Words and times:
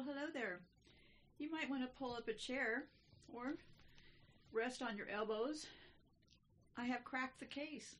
Well, 0.00 0.16
hello 0.16 0.28
there. 0.32 0.60
You 1.38 1.50
might 1.50 1.68
want 1.68 1.82
to 1.82 1.98
pull 1.98 2.14
up 2.14 2.26
a 2.26 2.32
chair 2.32 2.84
or 3.30 3.56
rest 4.50 4.80
on 4.80 4.96
your 4.96 5.10
elbows. 5.10 5.66
I 6.74 6.86
have 6.86 7.04
cracked 7.04 7.38
the 7.38 7.44
case. 7.44 7.96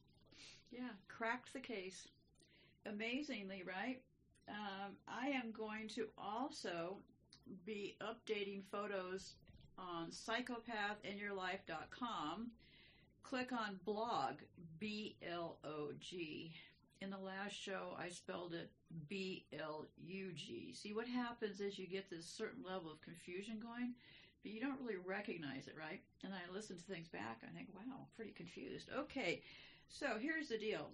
Yeah, 0.70 0.88
cracked 1.08 1.52
the 1.52 1.60
case. 1.60 2.08
Amazingly, 2.86 3.64
right? 3.66 4.00
Um, 4.48 4.96
I 5.06 5.28
am 5.28 5.52
going 5.52 5.88
to 5.88 6.06
also 6.16 6.96
be 7.66 7.98
updating 8.00 8.62
photos 8.72 9.34
on 9.78 10.10
psychopathinyourlife.com. 10.10 12.50
Click 13.22 13.52
on 13.52 13.78
blog, 13.84 14.36
B 14.78 15.16
L 15.30 15.58
O 15.64 15.90
G. 16.00 16.54
In 17.02 17.08
the 17.08 17.16
last 17.18 17.54
show, 17.54 17.96
I 17.98 18.10
spelled 18.10 18.52
it 18.52 18.70
B 19.08 19.46
L 19.58 19.86
U 20.04 20.32
G. 20.34 20.74
See, 20.74 20.92
what 20.92 21.08
happens 21.08 21.60
is 21.60 21.78
you 21.78 21.86
get 21.86 22.10
this 22.10 22.26
certain 22.26 22.62
level 22.62 22.92
of 22.92 23.00
confusion 23.00 23.58
going, 23.58 23.94
but 24.42 24.52
you 24.52 24.60
don't 24.60 24.78
really 24.80 24.98
recognize 25.02 25.66
it, 25.66 25.76
right? 25.78 26.02
And 26.24 26.34
I 26.34 26.52
listen 26.52 26.76
to 26.76 26.82
things 26.82 27.08
back, 27.08 27.40
I 27.42 27.56
think, 27.56 27.68
wow, 27.74 28.06
pretty 28.14 28.32
confused. 28.32 28.90
Okay, 28.94 29.42
so 29.88 30.18
here's 30.20 30.48
the 30.48 30.58
deal. 30.58 30.90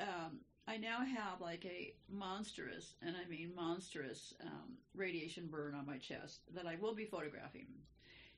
Um, 0.00 0.40
I 0.66 0.76
now 0.76 0.98
have 0.98 1.40
like 1.40 1.64
a 1.64 1.94
monstrous, 2.10 2.94
and 3.00 3.16
I 3.16 3.26
mean 3.26 3.52
monstrous, 3.56 4.34
um, 4.42 4.76
radiation 4.94 5.48
burn 5.50 5.74
on 5.74 5.86
my 5.86 5.96
chest 5.96 6.40
that 6.54 6.66
I 6.66 6.76
will 6.78 6.94
be 6.94 7.06
photographing. 7.06 7.68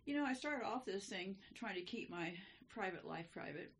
You 0.06 0.14
know, 0.14 0.24
I 0.24 0.32
started 0.32 0.64
off 0.64 0.84
this 0.84 1.06
thing 1.06 1.34
trying 1.54 1.74
to 1.74 1.82
keep 1.82 2.08
my 2.08 2.34
private 2.68 3.04
life 3.04 3.26
private, 3.32 3.72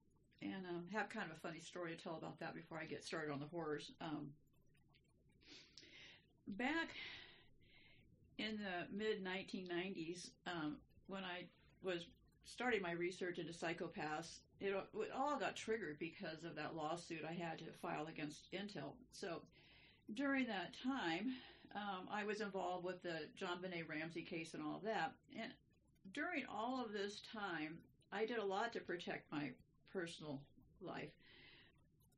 and 0.43 0.65
um, 0.69 0.85
have 0.93 1.09
kind 1.09 1.31
of 1.31 1.37
a 1.37 1.41
funny 1.41 1.61
story 1.61 1.95
to 1.95 2.03
tell 2.03 2.17
about 2.17 2.39
that 2.41 2.55
before 2.55 2.79
I 2.79 2.85
get 2.85 3.05
started 3.05 3.33
on 3.33 3.41
the 3.41 3.47
horrors. 3.47 3.93
Um, 4.01 4.29
back 6.47 6.89
in 8.39 8.59
the 8.59 8.97
mid 8.97 9.25
1990s, 9.25 10.31
um, 10.47 10.77
when 11.07 11.25
I 11.25 11.45
was 11.83 12.07
starting 12.45 12.83
my 12.83 12.93
research 12.93 13.39
into 13.39 13.53
psychopaths, 13.53 14.39
it, 14.61 14.75
it, 14.75 15.11
all 15.17 15.39
got 15.39 15.57
triggered 15.57 15.99
because 15.99 16.45
of 16.45 16.57
that 16.57 16.75
lawsuit 16.75 17.21
I 17.29 17.33
had 17.33 17.59
to 17.59 17.65
file 17.81 18.07
against 18.09 18.51
Intel. 18.53 18.95
So 19.13 19.43
during 20.15 20.47
that 20.47 20.75
time, 20.83 21.33
um, 21.75 22.09
I 22.11 22.25
was 22.25 22.41
involved 22.41 22.85
with 22.85 23.03
the 23.03 23.29
JonBenét 23.41 23.89
Ramsey 23.89 24.23
case 24.23 24.55
and 24.55 24.63
all 24.63 24.81
that. 24.85 25.13
And 25.39 25.53
during 26.13 26.45
all 26.47 26.83
of 26.85 26.93
this 26.93 27.21
time, 27.33 27.79
I 28.13 28.27
did 28.27 28.39
a 28.39 28.45
lot 28.45 28.73
to 28.73 28.81
protect 28.81 29.31
my 29.31 29.51
personal 29.93 30.41
life. 30.81 31.11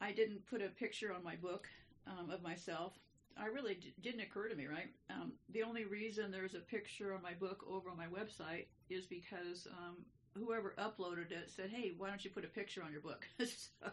I 0.00 0.12
didn't 0.12 0.44
put 0.46 0.62
a 0.62 0.68
picture 0.68 1.12
on 1.12 1.22
my 1.22 1.36
book 1.36 1.68
um, 2.06 2.30
of 2.30 2.42
myself. 2.42 2.94
I 3.36 3.46
really 3.46 3.74
d- 3.74 3.94
didn't 4.02 4.20
occur 4.20 4.48
to 4.48 4.54
me, 4.54 4.66
right? 4.66 4.90
Um, 5.10 5.32
the 5.50 5.62
only 5.62 5.84
reason 5.84 6.30
there's 6.30 6.54
a 6.54 6.60
picture 6.60 7.14
on 7.14 7.22
my 7.22 7.32
book 7.34 7.64
over 7.68 7.88
on 7.88 7.96
my 7.96 8.06
website 8.06 8.66
is 8.90 9.06
because 9.06 9.66
um, 9.78 9.96
whoever 10.36 10.74
uploaded 10.78 11.30
it 11.30 11.48
said, 11.48 11.70
"Hey, 11.70 11.92
why 11.96 12.08
don't 12.08 12.24
you 12.24 12.30
put 12.30 12.44
a 12.44 12.48
picture 12.48 12.82
on 12.82 12.92
your 12.92 13.00
book?" 13.00 13.26
so, 13.38 13.90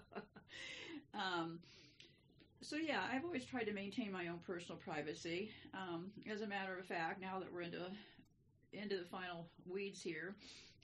um, 1.14 1.60
so, 2.62 2.76
yeah, 2.76 3.02
I've 3.12 3.24
always 3.24 3.46
tried 3.46 3.66
to 3.66 3.72
maintain 3.72 4.12
my 4.12 4.28
own 4.28 4.40
personal 4.46 4.78
privacy. 4.78 5.52
Um, 5.74 6.12
as 6.30 6.42
a 6.42 6.48
matter 6.48 6.78
of 6.78 6.86
fact, 6.86 7.22
now 7.22 7.40
that 7.40 7.52
we're 7.52 7.62
into 7.62 7.80
into 8.74 8.98
the 8.98 9.06
final 9.06 9.48
weeds 9.66 10.02
here, 10.02 10.36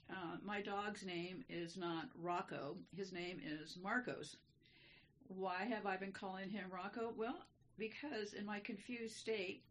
uh, 0.09 0.37
my 0.43 0.61
dog's 0.61 1.03
name 1.03 1.43
is 1.49 1.77
not 1.77 2.09
Rocco. 2.15 2.77
His 2.95 3.11
name 3.11 3.39
is 3.43 3.77
Marcos. 3.81 4.35
Why 5.27 5.65
have 5.65 5.85
I 5.85 5.97
been 5.97 6.11
calling 6.11 6.49
him 6.49 6.65
Rocco? 6.71 7.13
Well, 7.17 7.45
because 7.77 8.33
in 8.33 8.45
my 8.45 8.59
confused 8.59 9.17
state, 9.17 9.63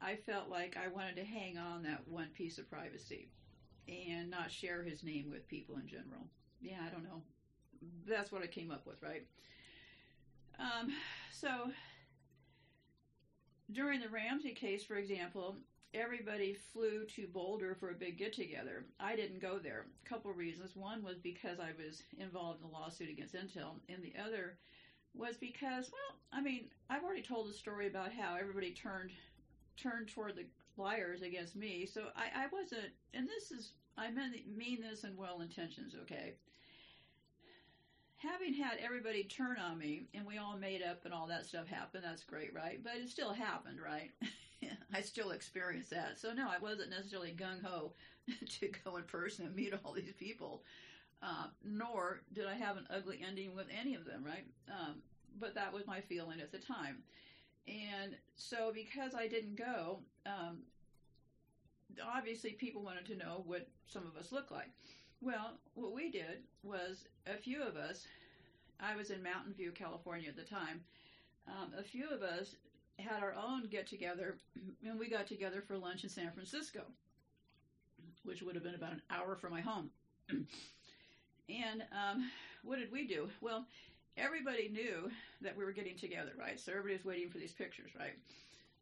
I 0.00 0.16
felt 0.16 0.48
like 0.48 0.76
I 0.76 0.88
wanted 0.88 1.16
to 1.16 1.24
hang 1.24 1.58
on 1.58 1.84
that 1.84 2.06
one 2.08 2.28
piece 2.34 2.58
of 2.58 2.68
privacy 2.68 3.28
and 3.88 4.30
not 4.30 4.50
share 4.50 4.82
his 4.82 5.04
name 5.04 5.30
with 5.30 5.48
people 5.48 5.76
in 5.76 5.86
general. 5.86 6.26
Yeah, 6.60 6.78
I 6.84 6.90
don't 6.90 7.04
know. 7.04 7.22
That's 8.08 8.32
what 8.32 8.42
I 8.42 8.46
came 8.46 8.70
up 8.70 8.86
with, 8.86 9.02
right? 9.02 9.26
Um, 10.58 10.92
so 11.30 11.70
during 13.70 14.00
the 14.00 14.08
Ramsey 14.08 14.52
case, 14.52 14.84
for 14.84 14.96
example, 14.96 15.56
everybody 15.94 16.54
flew 16.72 17.04
to 17.04 17.26
Boulder 17.26 17.74
for 17.74 17.90
a 17.90 17.94
big 17.94 18.18
get 18.18 18.32
together. 18.32 18.84
I 18.98 19.16
didn't 19.16 19.40
go 19.40 19.58
there. 19.58 19.86
A 20.04 20.08
couple 20.08 20.32
reasons. 20.32 20.74
One 20.74 21.02
was 21.02 21.18
because 21.18 21.58
I 21.60 21.70
was 21.84 22.02
involved 22.18 22.60
in 22.60 22.68
a 22.68 22.72
lawsuit 22.72 23.10
against 23.10 23.34
Intel, 23.34 23.74
and 23.88 24.02
the 24.02 24.14
other 24.20 24.58
was 25.14 25.36
because, 25.36 25.90
well, 25.92 26.18
I 26.32 26.40
mean, 26.40 26.66
I've 26.88 27.04
already 27.04 27.22
told 27.22 27.48
the 27.48 27.52
story 27.52 27.86
about 27.86 28.12
how 28.12 28.36
everybody 28.36 28.72
turned 28.72 29.10
turned 29.76 30.08
toward 30.08 30.36
the 30.36 30.44
liars 30.76 31.22
against 31.22 31.56
me. 31.56 31.86
So 31.86 32.04
I, 32.16 32.44
I 32.44 32.46
wasn't, 32.52 32.92
and 33.14 33.28
this 33.28 33.50
is, 33.50 33.72
I 33.96 34.10
mean, 34.10 34.32
mean 34.56 34.80
this 34.80 35.04
in 35.04 35.16
well 35.16 35.40
intentions, 35.40 35.94
okay? 36.02 36.34
Having 38.16 38.54
had 38.54 38.78
everybody 38.82 39.24
turn 39.24 39.56
on 39.58 39.78
me 39.78 40.06
and 40.14 40.24
we 40.24 40.38
all 40.38 40.56
made 40.56 40.82
up 40.82 41.04
and 41.04 41.12
all 41.12 41.26
that 41.26 41.46
stuff 41.46 41.66
happened, 41.66 42.04
that's 42.06 42.22
great, 42.22 42.54
right? 42.54 42.82
But 42.82 42.96
it 42.96 43.08
still 43.08 43.32
happened, 43.32 43.78
right? 43.82 44.10
I 44.94 45.00
still 45.00 45.30
experienced 45.30 45.90
that. 45.90 46.18
So 46.18 46.32
no, 46.32 46.48
I 46.48 46.58
wasn't 46.58 46.90
necessarily 46.90 47.34
gung 47.36 47.62
ho 47.62 47.92
to 48.60 48.70
go 48.84 48.96
in 48.96 49.04
person 49.04 49.46
and 49.46 49.54
meet 49.54 49.74
all 49.84 49.92
these 49.92 50.12
people. 50.18 50.62
Uh, 51.22 51.46
nor 51.64 52.22
did 52.32 52.46
I 52.46 52.54
have 52.54 52.76
an 52.76 52.86
ugly 52.90 53.20
ending 53.26 53.54
with 53.54 53.66
any 53.80 53.94
of 53.94 54.04
them, 54.04 54.24
right? 54.24 54.44
Um, 54.68 54.96
but 55.38 55.54
that 55.54 55.72
was 55.72 55.86
my 55.86 56.00
feeling 56.00 56.40
at 56.40 56.50
the 56.50 56.58
time. 56.58 56.98
And 57.68 58.16
so, 58.34 58.72
because 58.74 59.14
I 59.14 59.28
didn't 59.28 59.56
go, 59.56 60.00
um, 60.26 60.58
obviously 62.04 62.50
people 62.50 62.82
wanted 62.82 63.06
to 63.06 63.16
know 63.16 63.44
what 63.46 63.68
some 63.86 64.02
of 64.06 64.16
us 64.16 64.32
look 64.32 64.50
like. 64.50 64.70
Well, 65.20 65.52
what 65.74 65.94
we 65.94 66.10
did 66.10 66.42
was 66.64 67.04
a 67.26 67.36
few 67.36 67.62
of 67.62 67.76
us, 67.76 68.06
I 68.80 68.96
was 68.96 69.10
in 69.10 69.22
Mountain 69.22 69.54
View, 69.54 69.70
California 69.70 70.28
at 70.28 70.36
the 70.36 70.42
time, 70.42 70.80
um, 71.46 71.72
a 71.78 71.82
few 71.84 72.10
of 72.10 72.22
us 72.22 72.56
had 72.98 73.22
our 73.22 73.34
own 73.34 73.68
get 73.68 73.86
together, 73.86 74.36
and 74.84 74.98
we 74.98 75.08
got 75.08 75.26
together 75.26 75.62
for 75.66 75.76
lunch 75.76 76.04
in 76.04 76.10
San 76.10 76.30
Francisco, 76.32 76.82
which 78.24 78.42
would 78.42 78.54
have 78.54 78.64
been 78.64 78.74
about 78.74 78.92
an 78.92 79.02
hour 79.10 79.36
from 79.36 79.52
my 79.52 79.60
home. 79.60 79.90
and 80.30 81.82
um, 81.92 82.30
what 82.62 82.78
did 82.78 82.92
we 82.92 83.06
do? 83.06 83.28
Well, 83.40 83.66
everybody 84.16 84.68
knew 84.68 85.10
that 85.40 85.56
we 85.56 85.64
were 85.64 85.72
getting 85.72 85.96
together, 85.96 86.32
right? 86.38 86.58
So 86.60 86.72
everybody 86.72 86.94
was 86.94 87.04
waiting 87.04 87.30
for 87.30 87.38
these 87.38 87.52
pictures, 87.52 87.90
right? 87.98 88.14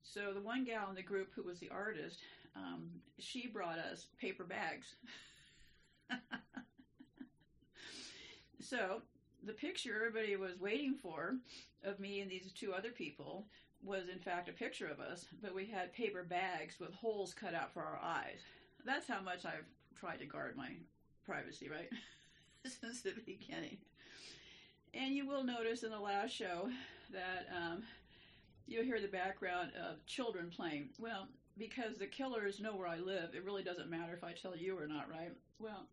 So 0.03 0.32
the 0.32 0.41
one 0.41 0.65
gal 0.65 0.88
in 0.88 0.94
the 0.94 1.03
group 1.03 1.28
who 1.34 1.42
was 1.42 1.59
the 1.59 1.71
artist, 1.71 2.19
um, 2.56 2.88
she 3.19 3.47
brought 3.47 3.78
us 3.78 4.06
paper 4.21 4.44
bags. 4.44 4.94
so 8.60 9.03
the 9.44 9.52
picture 9.52 9.94
everybody 9.96 10.36
was 10.36 10.58
waiting 10.60 10.94
for 10.94 11.36
of 11.84 11.98
me 11.98 12.20
and 12.20 12.30
these 12.30 12.52
two 12.52 12.72
other 12.72 12.90
people 12.90 13.46
was 13.82 14.08
in 14.12 14.18
fact 14.18 14.48
a 14.48 14.52
picture 14.52 14.88
of 14.88 15.00
us, 15.00 15.26
but 15.42 15.54
we 15.54 15.66
had 15.66 15.92
paper 15.92 16.22
bags 16.22 16.78
with 16.78 16.92
holes 16.92 17.32
cut 17.32 17.54
out 17.54 17.72
for 17.72 17.82
our 17.82 17.98
eyes. 18.02 18.40
That's 18.84 19.08
how 19.08 19.20
much 19.22 19.46
I've 19.46 19.66
tried 19.98 20.18
to 20.18 20.26
guard 20.26 20.56
my 20.56 20.70
privacy, 21.24 21.68
right? 21.68 21.88
Since 22.80 23.02
the 23.02 23.12
beginning. 23.24 23.78
And 24.92 25.14
you 25.14 25.26
will 25.26 25.44
notice 25.44 25.82
in 25.82 25.90
the 25.90 25.98
last 25.98 26.32
show 26.32 26.68
that 27.12 27.46
um, 27.56 27.82
you'll 28.66 28.84
hear 28.84 29.00
the 29.00 29.08
background 29.08 29.70
of 29.76 30.04
children 30.06 30.50
playing. 30.54 30.90
Well, 30.98 31.28
because 31.56 31.96
the 31.98 32.06
killers 32.06 32.60
know 32.60 32.74
where 32.74 32.88
I 32.88 32.98
live, 32.98 33.34
it 33.34 33.44
really 33.44 33.62
doesn't 33.62 33.90
matter 33.90 34.12
if 34.14 34.24
I 34.24 34.32
tell 34.32 34.56
you 34.56 34.78
or 34.78 34.86
not, 34.86 35.10
right? 35.10 35.32
Well, 35.58 35.86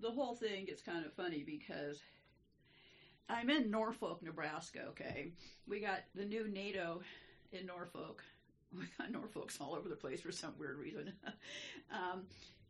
the 0.00 0.10
whole 0.10 0.34
thing 0.34 0.66
gets 0.66 0.82
kind 0.82 1.04
of 1.04 1.12
funny 1.12 1.42
because 1.44 2.00
I'm 3.28 3.50
in 3.50 3.70
Norfolk, 3.70 4.22
Nebraska, 4.22 4.80
okay? 4.90 5.32
We 5.66 5.80
got 5.80 6.00
the 6.14 6.24
new 6.24 6.48
NATO 6.48 7.00
in 7.52 7.66
Norfolk. 7.66 8.22
We 8.70 8.84
got 8.98 9.10
Norfolks 9.10 9.62
all 9.62 9.74
over 9.74 9.88
the 9.88 9.96
place 9.96 10.20
for 10.20 10.30
some 10.30 10.52
weird 10.58 10.76
reason. 10.76 11.10
um, 11.90 12.24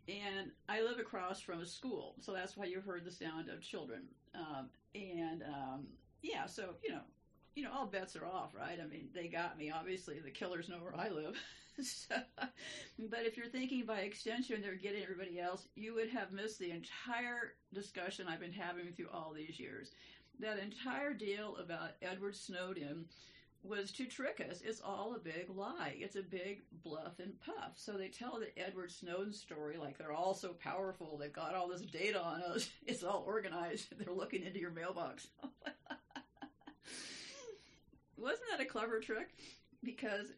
and 0.06 0.52
I 0.68 0.80
live 0.80 1.00
across 1.00 1.40
from 1.40 1.60
a 1.60 1.66
school, 1.66 2.14
so 2.20 2.32
that's 2.32 2.56
why 2.56 2.66
you 2.66 2.80
heard 2.80 3.04
the 3.04 3.10
sound 3.10 3.48
of 3.48 3.60
children. 3.60 4.02
Um, 4.32 4.68
and 4.94 5.42
um, 5.42 5.86
yeah, 6.22 6.46
so 6.46 6.76
you 6.84 6.90
know, 6.90 7.00
you 7.56 7.64
know, 7.64 7.70
all 7.76 7.86
bets 7.86 8.14
are 8.14 8.24
off, 8.24 8.54
right? 8.54 8.78
I 8.80 8.86
mean, 8.86 9.08
they 9.12 9.26
got 9.26 9.58
me. 9.58 9.72
Obviously, 9.72 10.20
the 10.20 10.30
killers 10.30 10.68
know 10.68 10.76
where 10.76 10.94
I 10.96 11.08
live. 11.08 11.36
so, 11.82 12.14
but 13.10 13.26
if 13.26 13.36
you're 13.36 13.46
thinking 13.46 13.84
by 13.84 14.00
extension 14.00 14.62
they're 14.62 14.76
getting 14.76 15.02
everybody 15.02 15.40
else, 15.40 15.68
you 15.74 15.94
would 15.94 16.10
have 16.10 16.32
missed 16.32 16.58
the 16.58 16.70
entire 16.70 17.54
discussion 17.74 18.26
I've 18.28 18.40
been 18.40 18.52
having 18.52 18.86
with 18.86 18.98
you 18.98 19.08
all 19.12 19.32
these 19.34 19.58
years. 19.58 19.90
That 20.40 20.58
entire 20.58 21.14
deal 21.14 21.56
about 21.56 21.92
Edward 22.00 22.36
Snowden 22.36 23.06
was 23.64 23.90
to 23.92 24.04
trick 24.06 24.44
us. 24.48 24.62
It's 24.64 24.80
all 24.80 25.14
a 25.14 25.18
big 25.18 25.50
lie. 25.50 25.96
It's 25.96 26.16
a 26.16 26.22
big 26.22 26.62
bluff 26.84 27.18
and 27.18 27.38
puff. 27.40 27.72
So 27.74 27.92
they 27.92 28.08
tell 28.08 28.38
the 28.38 28.56
Edward 28.58 28.92
Snowden 28.92 29.32
story 29.32 29.76
like 29.76 29.98
they're 29.98 30.12
all 30.12 30.34
so 30.34 30.50
powerful. 30.52 31.18
They've 31.18 31.32
got 31.32 31.54
all 31.54 31.68
this 31.68 31.82
data 31.82 32.20
on 32.20 32.42
us. 32.42 32.68
It's 32.86 33.02
all 33.02 33.24
organized. 33.26 33.88
They're 33.98 34.14
looking 34.14 34.44
into 34.44 34.60
your 34.60 34.70
mailbox. 34.70 35.28
Wasn't 38.16 38.48
that 38.50 38.60
a 38.60 38.64
clever 38.64 39.00
trick? 39.00 39.28
Because 39.82 40.28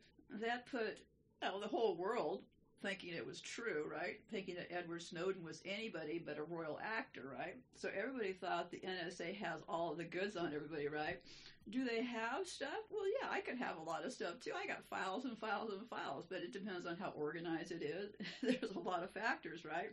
that 0.41 0.67
put 0.70 0.99
well, 1.41 1.61
the 1.61 1.69
whole 1.69 1.97
world 1.97 2.43
thinking 2.82 3.15
it 3.15 3.27
was 3.27 3.41
true, 3.41 3.91
right? 3.91 4.21
Thinking 4.31 4.55
that 4.56 4.73
Edward 4.73 5.03
Snowden 5.03 5.44
was 5.44 5.62
anybody 5.65 6.23
but 6.25 6.38
a 6.38 6.43
royal 6.43 6.81
actor, 6.82 7.32
right? 7.37 7.56
So 7.75 7.91
everybody 7.97 8.32
thought 8.32 8.71
the 8.71 8.81
NSA 8.81 9.37
has 9.37 9.62
all 9.69 9.94
the 9.94 10.05
goods 10.05 10.37
on 10.37 10.53
everybody, 10.55 10.88
right? 10.88 11.21
Do 11.69 11.85
they 11.85 12.03
have 12.03 12.47
stuff? 12.47 12.71
Well, 12.91 13.05
yeah, 13.21 13.29
I 13.31 13.41
could 13.41 13.59
have 13.59 13.77
a 13.77 13.82
lot 13.82 14.05
of 14.05 14.12
stuff 14.12 14.41
too. 14.41 14.53
I 14.56 14.67
got 14.67 14.85
files 14.85 15.25
and 15.25 15.38
files 15.38 15.71
and 15.73 15.88
files, 15.88 16.25
but 16.29 16.38
it 16.38 16.53
depends 16.53 16.87
on 16.87 16.97
how 16.97 17.11
organized 17.11 17.73
it 17.73 17.82
is. 17.82 18.12
There's 18.43 18.75
a 18.75 18.81
lot 18.81 19.03
of 19.03 19.11
factors, 19.11 19.65
right? 19.65 19.91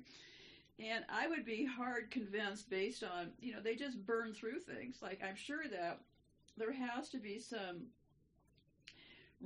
And 0.80 1.04
I 1.10 1.28
would 1.28 1.46
be 1.46 1.66
hard 1.66 2.12
convinced 2.12 2.70
based 2.70 3.04
on, 3.04 3.32
you 3.40 3.54
know, 3.54 3.62
they 3.62 3.76
just 3.76 4.06
burn 4.06 4.34
through 4.34 4.60
things. 4.60 5.00
Like, 5.02 5.22
I'm 5.28 5.36
sure 5.36 5.68
that 5.72 6.00
there 6.56 6.72
has 6.72 7.10
to 7.10 7.18
be 7.18 7.40
some 7.40 7.88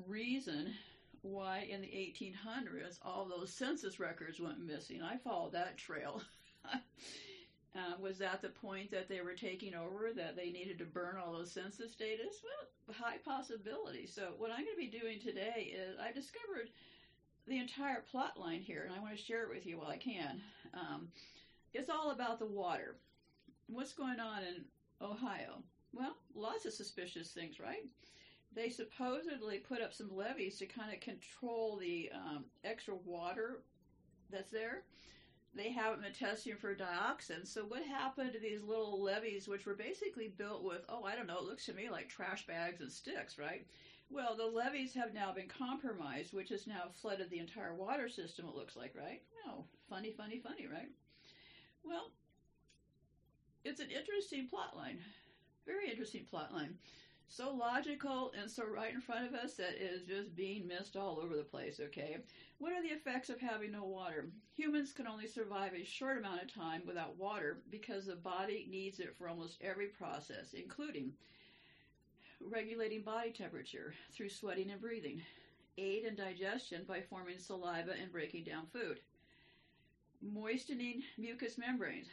reason 0.07 0.73
why 1.21 1.67
in 1.69 1.81
the 1.81 1.87
1800s 1.87 2.99
all 3.03 3.25
those 3.25 3.53
census 3.53 3.99
records 3.99 4.39
went 4.39 4.59
missing. 4.59 5.01
I 5.01 5.17
followed 5.17 5.53
that 5.53 5.77
trail. 5.77 6.21
uh, 6.73 6.79
was 7.99 8.17
that 8.17 8.41
the 8.41 8.49
point 8.49 8.91
that 8.91 9.07
they 9.07 9.21
were 9.21 9.33
taking 9.33 9.75
over, 9.75 10.11
that 10.15 10.35
they 10.35 10.51
needed 10.51 10.79
to 10.79 10.85
burn 10.85 11.17
all 11.17 11.33
those 11.33 11.51
census 11.51 11.95
data? 11.95 12.23
Well, 12.87 12.97
high 12.99 13.17
possibility. 13.17 14.07
So, 14.07 14.33
what 14.37 14.51
I'm 14.51 14.65
going 14.65 14.75
to 14.75 14.91
be 14.91 14.99
doing 14.99 15.19
today 15.19 15.73
is 15.75 15.97
I 15.99 16.11
discovered 16.11 16.69
the 17.47 17.57
entire 17.57 18.03
plot 18.11 18.39
line 18.39 18.61
here, 18.61 18.83
and 18.85 18.95
I 18.95 18.99
want 18.99 19.17
to 19.17 19.23
share 19.23 19.43
it 19.43 19.49
with 19.53 19.65
you 19.65 19.77
while 19.77 19.89
I 19.89 19.97
can. 19.97 20.41
Um, 20.73 21.07
it's 21.73 21.89
all 21.89 22.11
about 22.11 22.39
the 22.39 22.45
water. 22.45 22.95
What's 23.67 23.93
going 23.93 24.19
on 24.19 24.43
in 24.43 24.65
Ohio? 25.01 25.63
Well, 25.93 26.15
lots 26.35 26.65
of 26.65 26.73
suspicious 26.73 27.31
things, 27.31 27.59
right? 27.59 27.83
They 28.53 28.69
supposedly 28.69 29.59
put 29.59 29.81
up 29.81 29.93
some 29.93 30.15
levees 30.15 30.57
to 30.59 30.65
kind 30.65 30.93
of 30.93 30.99
control 30.99 31.77
the 31.77 32.09
um, 32.13 32.45
extra 32.63 32.95
water 32.95 33.59
that's 34.29 34.51
there. 34.51 34.83
They 35.53 35.71
haven't 35.71 36.01
been 36.01 36.13
testing 36.13 36.55
for 36.55 36.75
dioxin. 36.75 37.45
So 37.45 37.63
what 37.63 37.83
happened 37.83 38.33
to 38.33 38.39
these 38.39 38.61
little 38.61 39.01
levees, 39.01 39.47
which 39.47 39.65
were 39.65 39.75
basically 39.75 40.29
built 40.37 40.63
with, 40.63 40.81
oh, 40.87 41.03
I 41.03 41.15
don't 41.15 41.27
know, 41.27 41.37
it 41.37 41.45
looks 41.45 41.65
to 41.65 41.73
me 41.73 41.89
like 41.89 42.07
trash 42.07 42.47
bags 42.47 42.81
and 42.81 42.91
sticks, 42.91 43.37
right? 43.37 43.65
Well, 44.09 44.35
the 44.35 44.45
levees 44.45 44.93
have 44.93 45.13
now 45.13 45.33
been 45.33 45.47
compromised, 45.47 46.33
which 46.33 46.49
has 46.49 46.67
now 46.67 46.89
flooded 47.01 47.29
the 47.29 47.39
entire 47.39 47.73
water 47.73 48.09
system, 48.09 48.45
it 48.45 48.55
looks 48.55 48.75
like, 48.75 48.93
right? 48.95 49.21
No, 49.45 49.65
funny, 49.89 50.11
funny, 50.11 50.39
funny, 50.39 50.67
right? 50.67 50.89
Well, 51.83 52.11
it's 53.63 53.79
an 53.79 53.89
interesting 53.89 54.47
plot 54.47 54.75
line. 54.75 54.99
Very 55.65 55.89
interesting 55.89 56.25
plot 56.29 56.53
line 56.53 56.75
so 57.31 57.53
logical 57.53 58.33
and 58.37 58.51
so 58.51 58.63
right 58.65 58.93
in 58.93 58.99
front 58.99 59.25
of 59.25 59.33
us 59.33 59.53
that 59.53 59.75
it 59.75 59.89
is 59.93 60.03
just 60.03 60.35
being 60.35 60.67
missed 60.67 60.97
all 60.97 61.17
over 61.23 61.37
the 61.37 61.43
place, 61.43 61.79
okay? 61.79 62.17
What 62.57 62.73
are 62.73 62.81
the 62.81 62.89
effects 62.89 63.29
of 63.29 63.39
having 63.39 63.71
no 63.71 63.85
water? 63.85 64.27
Humans 64.55 64.91
can 64.91 65.07
only 65.07 65.27
survive 65.27 65.71
a 65.73 65.85
short 65.85 66.17
amount 66.17 66.41
of 66.41 66.53
time 66.53 66.81
without 66.85 67.17
water 67.17 67.59
because 67.69 68.05
the 68.05 68.15
body 68.15 68.67
needs 68.69 68.99
it 68.99 69.15
for 69.17 69.29
almost 69.29 69.59
every 69.61 69.87
process, 69.87 70.53
including 70.53 71.13
regulating 72.41 73.01
body 73.01 73.31
temperature 73.31 73.93
through 74.11 74.29
sweating 74.29 74.69
and 74.69 74.81
breathing, 74.81 75.21
aid 75.77 76.03
in 76.03 76.15
digestion 76.15 76.83
by 76.85 76.99
forming 76.99 77.39
saliva 77.39 77.93
and 78.01 78.11
breaking 78.11 78.43
down 78.43 78.65
food, 78.73 78.99
moistening 80.21 81.01
mucous 81.17 81.57
membranes, 81.57 82.07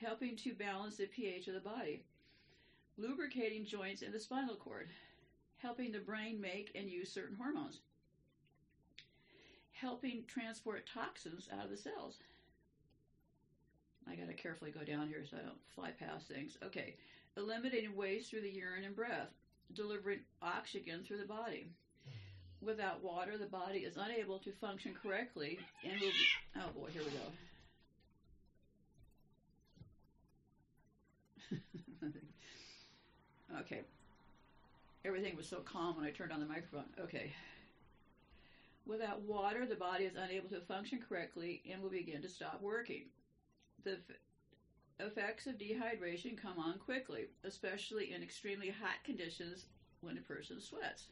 helping 0.00 0.36
to 0.36 0.52
balance 0.52 0.96
the 0.96 1.06
pH 1.06 1.46
of 1.46 1.54
the 1.54 1.60
body 1.60 2.02
lubricating 2.96 3.64
joints 3.64 4.02
in 4.02 4.12
the 4.12 4.20
spinal 4.20 4.56
cord, 4.56 4.88
helping 5.58 5.92
the 5.92 5.98
brain 5.98 6.40
make 6.40 6.70
and 6.74 6.88
use 6.88 7.12
certain 7.12 7.36
hormones, 7.36 7.80
helping 9.72 10.24
transport 10.26 10.88
toxins 10.92 11.48
out 11.52 11.64
of 11.64 11.70
the 11.70 11.76
cells. 11.76 12.18
I 14.08 14.14
got 14.14 14.28
to 14.28 14.34
carefully 14.34 14.70
go 14.70 14.84
down 14.84 15.08
here 15.08 15.24
so 15.28 15.36
I 15.38 15.42
don't 15.42 15.58
fly 15.74 15.90
past 15.98 16.28
things. 16.28 16.56
Okay, 16.62 16.94
eliminating 17.36 17.96
waste 17.96 18.30
through 18.30 18.42
the 18.42 18.50
urine 18.50 18.84
and 18.84 18.94
breath, 18.94 19.30
delivering 19.72 20.20
oxygen 20.42 21.02
through 21.04 21.18
the 21.18 21.24
body. 21.24 21.66
Without 22.60 23.02
water, 23.02 23.36
the 23.38 23.46
body 23.46 23.80
is 23.80 23.96
unable 23.96 24.38
to 24.38 24.52
function 24.52 24.94
correctly 25.02 25.58
and 25.82 26.00
will 26.00 26.08
be. 26.08 26.26
Oh 26.56 26.70
boy, 26.78 26.90
here 26.92 27.02
we 27.02 27.10
go. 27.10 27.32
Okay. 33.60 33.82
Everything 35.04 35.36
was 35.36 35.48
so 35.48 35.58
calm 35.58 35.96
when 35.96 36.06
I 36.06 36.10
turned 36.10 36.32
on 36.32 36.40
the 36.40 36.46
microphone. 36.46 36.84
Okay. 37.00 37.32
Without 38.86 39.22
water, 39.22 39.66
the 39.66 39.74
body 39.74 40.04
is 40.04 40.16
unable 40.16 40.48
to 40.50 40.60
function 40.60 41.00
correctly 41.06 41.62
and 41.70 41.82
will 41.82 41.90
begin 41.90 42.22
to 42.22 42.28
stop 42.28 42.60
working. 42.60 43.04
The 43.82 43.92
f- 43.92 45.06
effects 45.06 45.46
of 45.46 45.58
dehydration 45.58 46.36
come 46.40 46.58
on 46.58 46.78
quickly, 46.78 47.26
especially 47.44 48.12
in 48.12 48.22
extremely 48.22 48.68
hot 48.68 49.02
conditions 49.04 49.66
when 50.00 50.18
a 50.18 50.20
person 50.20 50.60
sweats. 50.60 51.08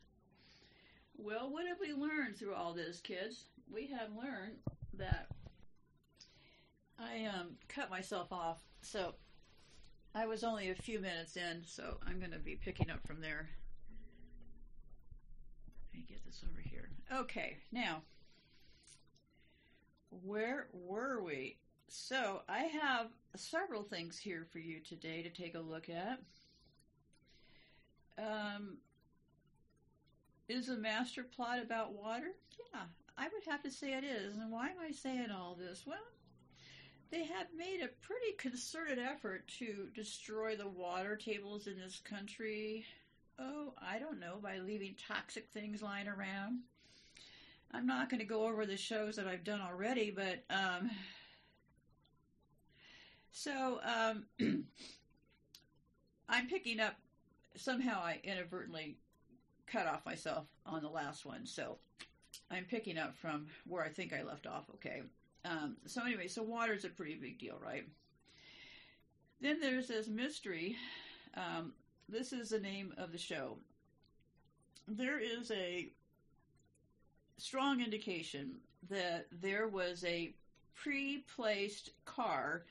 Well, 1.16 1.50
what 1.50 1.66
have 1.66 1.78
we 1.80 1.92
learned 1.92 2.36
through 2.36 2.54
all 2.54 2.74
this, 2.74 3.00
kids? 3.00 3.44
We 3.72 3.86
have 3.86 4.10
learned 4.16 4.56
that 4.94 5.28
I 6.98 7.26
um, 7.26 7.56
cut 7.68 7.90
myself 7.90 8.32
off. 8.32 8.58
So 8.82 9.14
I 10.14 10.26
was 10.26 10.44
only 10.44 10.70
a 10.70 10.74
few 10.74 11.00
minutes 11.00 11.36
in, 11.36 11.62
so 11.64 11.96
I'm 12.06 12.18
going 12.18 12.32
to 12.32 12.38
be 12.38 12.56
picking 12.56 12.90
up 12.90 13.06
from 13.06 13.20
there. 13.20 13.48
Let 15.92 16.00
me 16.00 16.06
get 16.06 16.24
this 16.26 16.44
over 16.50 16.60
here. 16.60 16.90
Okay, 17.12 17.56
now, 17.72 18.02
where 20.22 20.66
were 20.72 21.22
we? 21.22 21.56
So, 21.88 22.42
I 22.48 22.60
have 22.60 23.08
several 23.36 23.82
things 23.82 24.18
here 24.18 24.46
for 24.50 24.58
you 24.58 24.80
today 24.80 25.22
to 25.22 25.30
take 25.30 25.54
a 25.54 25.60
look 25.60 25.88
at. 25.88 26.20
Um, 28.18 28.78
is 30.48 30.68
a 30.68 30.76
master 30.76 31.22
plot 31.22 31.58
about 31.62 31.92
water? 31.92 32.32
Yeah, 32.72 32.82
I 33.16 33.24
would 33.24 33.44
have 33.46 33.62
to 33.62 33.70
say 33.70 33.94
it 33.94 34.04
is. 34.04 34.36
And 34.36 34.50
why 34.50 34.68
am 34.68 34.76
I 34.86 34.90
saying 34.90 35.30
all 35.30 35.54
this? 35.58 35.84
Well, 35.86 35.96
they 37.12 37.24
have 37.24 37.48
made 37.54 37.80
a 37.82 38.06
pretty 38.06 38.32
concerted 38.38 38.98
effort 38.98 39.46
to 39.58 39.88
destroy 39.94 40.56
the 40.56 40.66
water 40.66 41.14
tables 41.14 41.66
in 41.66 41.78
this 41.78 42.00
country. 42.00 42.86
Oh, 43.38 43.74
I 43.80 43.98
don't 43.98 44.18
know, 44.18 44.38
by 44.42 44.58
leaving 44.58 44.94
toxic 45.06 45.50
things 45.50 45.82
lying 45.82 46.08
around. 46.08 46.60
I'm 47.70 47.86
not 47.86 48.08
going 48.08 48.20
to 48.20 48.26
go 48.26 48.46
over 48.46 48.64
the 48.64 48.78
shows 48.78 49.16
that 49.16 49.26
I've 49.26 49.44
done 49.44 49.60
already, 49.60 50.10
but 50.10 50.42
um, 50.48 50.90
so 53.30 53.80
um, 53.84 54.24
I'm 56.28 56.46
picking 56.48 56.80
up. 56.80 56.96
Somehow 57.54 58.00
I 58.02 58.20
inadvertently 58.24 58.96
cut 59.66 59.86
off 59.86 60.06
myself 60.06 60.46
on 60.64 60.80
the 60.80 60.88
last 60.88 61.26
one, 61.26 61.44
so 61.44 61.76
I'm 62.50 62.64
picking 62.64 62.96
up 62.96 63.14
from 63.14 63.48
where 63.66 63.84
I 63.84 63.90
think 63.90 64.14
I 64.14 64.22
left 64.22 64.46
off. 64.46 64.64
Okay. 64.76 65.02
Um, 65.44 65.76
so 65.86 66.04
anyway, 66.04 66.28
so 66.28 66.42
water 66.42 66.72
is 66.72 66.84
a 66.84 66.88
pretty 66.88 67.16
big 67.16 67.38
deal, 67.38 67.58
right? 67.64 67.84
Then 69.40 69.60
there's 69.60 69.88
this 69.88 70.08
mystery. 70.08 70.76
Um, 71.36 71.72
this 72.08 72.32
is 72.32 72.50
the 72.50 72.60
name 72.60 72.94
of 72.96 73.10
the 73.10 73.18
show. 73.18 73.56
There 74.86 75.18
is 75.18 75.50
a 75.50 75.88
strong 77.38 77.80
indication 77.80 78.56
that 78.88 79.26
there 79.32 79.66
was 79.66 80.04
a 80.04 80.34
pre-placed 80.74 81.90
car 82.04 82.64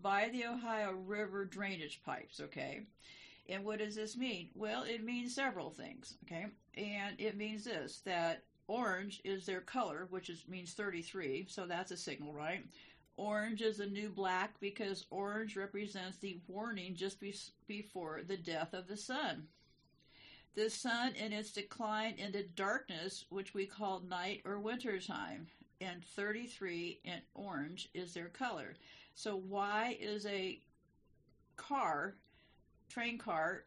by 0.00 0.28
the 0.30 0.46
Ohio 0.46 0.92
River 0.92 1.44
drainage 1.44 2.02
pipes, 2.04 2.40
okay? 2.40 2.86
And 3.48 3.64
what 3.64 3.78
does 3.78 3.94
this 3.94 4.16
mean? 4.16 4.48
Well, 4.54 4.84
it 4.84 5.04
means 5.04 5.34
several 5.34 5.70
things, 5.70 6.16
okay? 6.24 6.46
And 6.76 7.20
it 7.20 7.36
means 7.36 7.64
this 7.64 8.00
that 8.04 8.44
Orange 8.66 9.20
is 9.24 9.44
their 9.44 9.60
color, 9.60 10.06
which 10.10 10.30
is, 10.30 10.44
means 10.48 10.72
33, 10.72 11.46
so 11.48 11.66
that's 11.66 11.90
a 11.90 11.96
signal, 11.96 12.32
right? 12.32 12.64
Orange 13.16 13.62
is 13.62 13.78
a 13.80 13.86
new 13.86 14.08
black 14.08 14.58
because 14.58 15.06
orange 15.10 15.56
represents 15.56 16.16
the 16.18 16.38
warning 16.48 16.96
just 16.96 17.20
be- 17.20 17.34
before 17.66 18.22
the 18.26 18.36
death 18.36 18.72
of 18.72 18.88
the 18.88 18.96
sun. 18.96 19.48
The 20.54 20.70
sun 20.70 21.14
in 21.14 21.32
its 21.32 21.52
decline 21.52 22.14
into 22.16 22.42
darkness, 22.42 23.26
which 23.28 23.54
we 23.54 23.66
call 23.66 24.00
night 24.00 24.42
or 24.44 24.58
winter 24.58 24.98
time, 25.00 25.48
and 25.80 26.04
33 26.04 27.00
in 27.04 27.20
orange 27.34 27.88
is 27.92 28.14
their 28.14 28.28
color. 28.28 28.74
So 29.14 29.36
why 29.36 29.96
is 30.00 30.26
a 30.26 30.60
car, 31.56 32.14
train 32.88 33.18
car, 33.18 33.64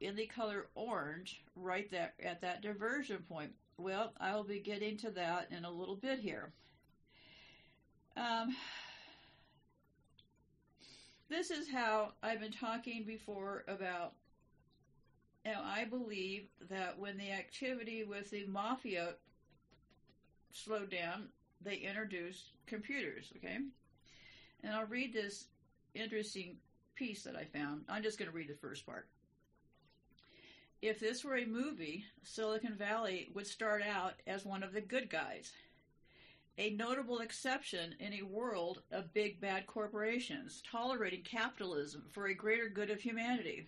in 0.00 0.16
the 0.16 0.26
color 0.26 0.66
orange 0.74 1.42
right 1.56 1.90
there 1.90 2.12
at 2.22 2.40
that 2.42 2.62
diversion 2.62 3.24
point? 3.28 3.52
Well, 3.76 4.12
I 4.20 4.34
will 4.34 4.44
be 4.44 4.60
getting 4.60 4.96
to 4.98 5.10
that 5.10 5.48
in 5.50 5.64
a 5.64 5.70
little 5.70 5.96
bit 5.96 6.20
here. 6.20 6.52
Um, 8.16 8.54
this 11.28 11.50
is 11.50 11.68
how 11.68 12.12
I've 12.22 12.40
been 12.40 12.52
talking 12.52 13.04
before 13.04 13.64
about. 13.66 14.12
Now, 15.44 15.62
I 15.64 15.84
believe 15.84 16.46
that 16.70 16.98
when 16.98 17.18
the 17.18 17.32
activity 17.32 18.04
with 18.04 18.30
the 18.30 18.46
mafia 18.46 19.14
slowed 20.52 20.90
down, 20.90 21.28
they 21.60 21.76
introduced 21.76 22.52
computers, 22.66 23.32
okay? 23.36 23.58
And 24.62 24.72
I'll 24.72 24.86
read 24.86 25.12
this 25.12 25.46
interesting 25.94 26.56
piece 26.94 27.24
that 27.24 27.36
I 27.36 27.44
found. 27.44 27.82
I'm 27.88 28.02
just 28.02 28.18
going 28.18 28.30
to 28.30 28.36
read 28.36 28.48
the 28.48 28.54
first 28.54 28.86
part. 28.86 29.08
If 30.84 31.00
this 31.00 31.24
were 31.24 31.38
a 31.38 31.46
movie, 31.46 32.04
Silicon 32.22 32.74
Valley 32.74 33.30
would 33.32 33.46
start 33.46 33.80
out 33.82 34.20
as 34.26 34.44
one 34.44 34.62
of 34.62 34.74
the 34.74 34.82
good 34.82 35.08
guys. 35.08 35.50
A 36.58 36.74
notable 36.74 37.20
exception 37.20 37.94
in 38.00 38.12
a 38.12 38.20
world 38.20 38.82
of 38.92 39.14
big 39.14 39.40
bad 39.40 39.66
corporations 39.66 40.62
tolerating 40.70 41.22
capitalism 41.22 42.04
for 42.10 42.26
a 42.26 42.34
greater 42.34 42.68
good 42.68 42.90
of 42.90 43.00
humanity, 43.00 43.66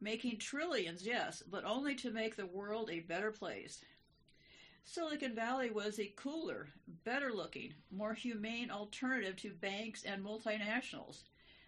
making 0.00 0.38
trillions, 0.38 1.06
yes, 1.06 1.42
but 1.50 1.66
only 1.66 1.94
to 1.96 2.10
make 2.10 2.34
the 2.34 2.46
world 2.46 2.88
a 2.88 3.00
better 3.00 3.30
place. 3.30 3.84
Silicon 4.84 5.34
Valley 5.34 5.68
was 5.68 6.00
a 6.00 6.14
cooler, 6.16 6.68
better 7.04 7.30
looking, 7.30 7.74
more 7.90 8.14
humane 8.14 8.70
alternative 8.70 9.36
to 9.36 9.50
banks 9.50 10.02
and 10.04 10.24
multinationals, 10.24 11.24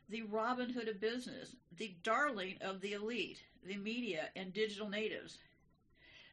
the 0.08 0.22
Robin 0.22 0.70
Hood 0.70 0.88
of 0.88 1.00
business, 1.00 1.56
the 1.76 1.96
darling 2.02 2.58
of 2.60 2.80
the 2.80 2.92
elite, 2.92 3.42
the 3.64 3.76
media, 3.76 4.28
and 4.36 4.52
digital 4.52 4.88
natives. 4.88 5.38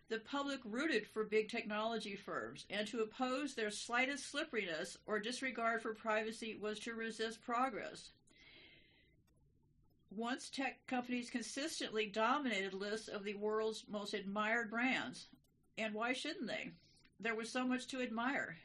The 0.10 0.20
public 0.20 0.60
rooted 0.64 1.08
for 1.08 1.24
big 1.24 1.50
technology 1.50 2.16
firms, 2.16 2.66
and 2.70 2.88
to 2.88 3.02
oppose 3.02 3.56
their 3.56 3.72
slightest 3.72 4.30
slipperiness 4.30 4.98
or 5.08 5.20
disregard 5.20 5.82
for 5.82 5.94
privacy 5.96 6.56
was 6.62 6.78
to 6.80 6.94
resist 6.94 7.42
progress. 7.42 8.12
Once 10.12 10.50
tech 10.50 10.86
companies 10.86 11.32
consistently 11.32 12.06
dominated 12.06 12.76
lists 12.76 13.08
of 13.08 13.24
the 13.24 13.34
world's 13.34 13.86
most 13.90 14.14
admired 14.14 14.70
brands, 14.70 15.26
and 15.80 15.96
why 15.96 16.14
shouldn't 16.14 16.46
they? 16.46 16.70
There 17.20 17.34
was 17.34 17.50
so 17.50 17.66
much 17.66 17.88
to 17.88 18.02
admire. 18.02 18.58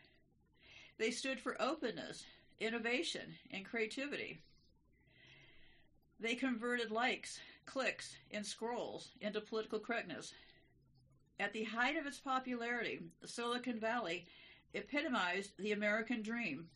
They 0.98 1.10
stood 1.10 1.40
for 1.40 1.60
openness, 1.62 2.26
innovation, 2.58 3.36
and 3.50 3.64
creativity. 3.64 4.40
They 6.20 6.34
converted 6.34 6.90
likes, 6.90 7.40
clicks, 7.64 8.16
and 8.30 8.44
scrolls 8.44 9.10
into 9.20 9.40
political 9.40 9.78
correctness. 9.78 10.34
At 11.38 11.52
the 11.52 11.64
height 11.64 11.96
of 11.96 12.06
its 12.06 12.18
popularity, 12.18 13.00
Silicon 13.24 13.78
Valley 13.78 14.26
epitomized 14.74 15.52
the 15.58 15.72
American 15.72 16.22
dream. 16.22 16.68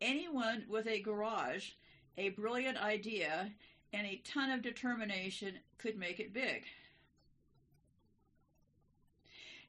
Anyone 0.00 0.64
with 0.68 0.86
a 0.86 1.00
garage, 1.00 1.70
a 2.18 2.30
brilliant 2.30 2.76
idea, 2.76 3.50
and 3.92 4.06
a 4.06 4.20
ton 4.24 4.50
of 4.50 4.62
determination 4.62 5.58
could 5.78 5.96
make 5.96 6.20
it 6.20 6.34
big. 6.34 6.64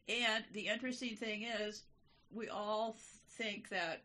And 0.10 0.44
the 0.52 0.68
interesting 0.68 1.16
thing 1.16 1.44
is, 1.44 1.84
we 2.30 2.50
all 2.50 2.98
think 3.38 3.70
that 3.70 4.02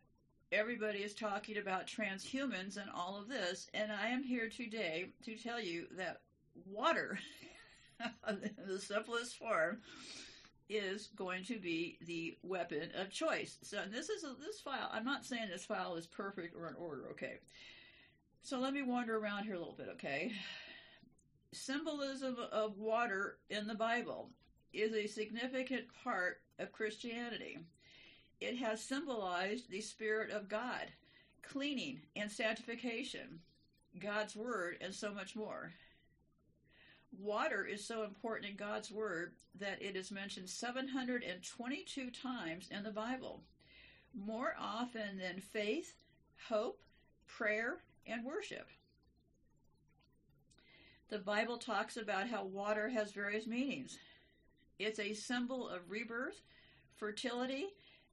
everybody 0.53 1.01
is 1.01 1.15
talking 1.15 1.59
about 1.59 1.87
transhumans 1.87 2.77
and 2.77 2.91
all 2.95 3.19
of 3.21 3.29
this, 3.29 3.69
and 3.75 3.93
I 3.93 4.09
am 4.09 4.23
here 4.23 4.49
today 4.49 5.11
to 5.25 5.37
tell 5.37 5.61
you 5.61 5.87
that 5.97 6.23
water, 6.67 7.19
the 8.27 8.79
simplest 8.79 9.37
form, 9.37 9.79
is 10.69 11.09
going 11.17 11.45
to 11.45 11.59
be 11.59 11.99
the 12.07 12.37
weapon 12.43 12.91
of 12.97 13.11
choice. 13.11 13.59
So 13.63 13.83
this 13.91 14.09
is 14.09 14.25
a, 14.25 14.35
this 14.41 14.61
file. 14.61 14.91
I'm 14.93 15.05
not 15.05 15.25
saying 15.25 15.49
this 15.51 15.65
file 15.65 15.97
is 15.97 16.07
perfect 16.07 16.55
or 16.55 16.69
in 16.69 16.75
order. 16.75 17.09
Okay. 17.13 17.39
So 18.43 18.59
let 18.59 18.75
me 18.75 18.83
wander 18.83 19.17
around 19.17 19.45
here 19.45 19.55
a 19.55 19.59
little 19.59 19.77
bit. 19.77 19.89
Okay. 19.95 20.33
Symbolism 21.53 22.37
of 22.53 22.77
water 22.77 23.39
in 23.49 23.67
the 23.67 23.75
Bible 23.75 24.31
is 24.73 24.93
a 24.93 25.07
significant 25.07 25.85
part 26.05 26.43
of 26.59 26.73
Christianity. 26.73 27.59
It 28.41 28.57
has 28.59 28.81
symbolized 28.81 29.69
the 29.69 29.81
Spirit 29.81 30.31
of 30.31 30.49
God, 30.49 30.93
cleaning 31.43 32.01
and 32.15 32.31
sanctification, 32.31 33.41
God's 33.99 34.37
Word, 34.37 34.77
and 34.81 34.95
so 34.95 35.13
much 35.13 35.35
more. 35.35 35.73
Water 37.19 37.65
is 37.65 37.85
so 37.85 38.05
important 38.05 38.51
in 38.51 38.57
God's 38.57 38.93
Word 38.93 39.33
that 39.59 39.83
it 39.83 39.97
is 39.97 40.13
mentioned 40.13 40.49
722 40.49 42.11
times 42.11 42.69
in 42.71 42.85
the 42.85 42.91
Bible, 42.91 43.43
more 44.15 44.55
often 44.61 45.19
than 45.19 45.41
faith, 45.41 45.95
hope, 46.49 46.81
prayer, 47.27 47.79
and 48.07 48.25
worship. 48.25 48.69
The 51.09 51.19
Bible 51.19 51.57
talks 51.57 51.97
about 51.97 52.29
how 52.29 52.45
water 52.45 52.89
has 52.91 53.13
various 53.13 53.47
meanings. 53.47 53.99
It's 54.79 55.01
a 55.01 55.15
symbol 55.15 55.69
of 55.69 55.91
rebirth, 55.91 56.43
fertility, 56.95 57.69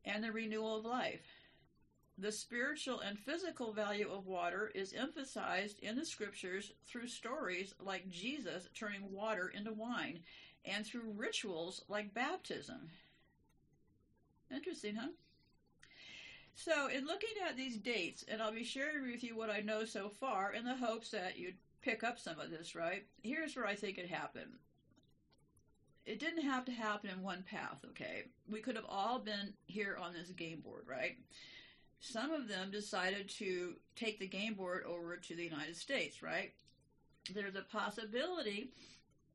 and 0.06 0.24
the 0.24 0.32
renewal 0.32 0.78
of 0.78 0.86
life. 0.86 1.26
The 2.18 2.32
spiritual 2.32 3.02
and 3.02 3.20
physical 3.20 3.74
value 3.74 4.10
of 4.10 4.26
water 4.26 4.72
is 4.74 4.94
emphasized 4.94 5.80
in 5.80 5.98
the 5.98 6.06
scriptures 6.06 6.72
through 6.86 7.08
stories 7.08 7.74
like 7.80 8.10
Jesus 8.10 8.70
turning 8.74 9.12
water 9.12 9.52
into 9.54 9.74
wine 9.74 10.20
and 10.64 10.86
through 10.86 11.14
rituals 11.18 11.84
like 11.90 12.14
baptism. 12.14 12.90
Interesting, 14.50 14.96
huh? 14.96 15.10
So, 16.56 16.88
in 16.88 17.06
looking 17.06 17.36
at 17.46 17.58
these 17.58 17.78
dates, 17.78 18.24
and 18.30 18.42
I'll 18.42 18.54
be 18.54 18.64
sharing 18.64 19.12
with 19.12 19.24
you 19.24 19.36
what 19.36 19.50
I 19.50 19.60
know 19.60 19.84
so 19.84 20.08
far 20.08 20.54
in 20.54 20.64
the 20.64 20.78
hopes 20.78 21.12
that 21.12 21.38
you'd 21.38 21.58
pick 21.82 22.02
up 22.02 22.18
some 22.18 22.40
of 22.40 22.50
this, 22.50 22.76
right? 22.76 23.06
Here's 23.24 23.58
where 23.58 23.68
I 23.68 23.76
think 23.76 23.98
it 23.98 24.10
happened 24.10 24.54
it 26.16 26.20
didn't 26.22 26.50
have 26.50 26.64
to 26.64 26.72
happen 26.72 27.10
in 27.10 27.22
one 27.22 27.44
path, 27.44 27.84
okay? 27.90 28.24
We 28.50 28.62
could 28.62 28.78
have 28.78 28.86
all 28.88 29.20
been 29.20 29.54
here 29.66 29.98
on 30.02 30.14
this 30.14 30.30
game 30.30 30.62
board, 30.62 30.84
right? 30.88 31.18
Some 32.00 32.32
of 32.32 32.48
them 32.48 32.72
decided 32.72 33.28
to 33.32 33.74
take 33.98 34.18
the 34.20 34.28
game 34.28 34.54
board 34.54 34.86
over 34.88 35.18
to 35.18 35.36
the 35.36 35.44
United 35.44 35.76
States, 35.76 36.24
right? 36.24 36.54
There's 37.34 37.56
a 37.56 37.64
possibility 37.64 38.70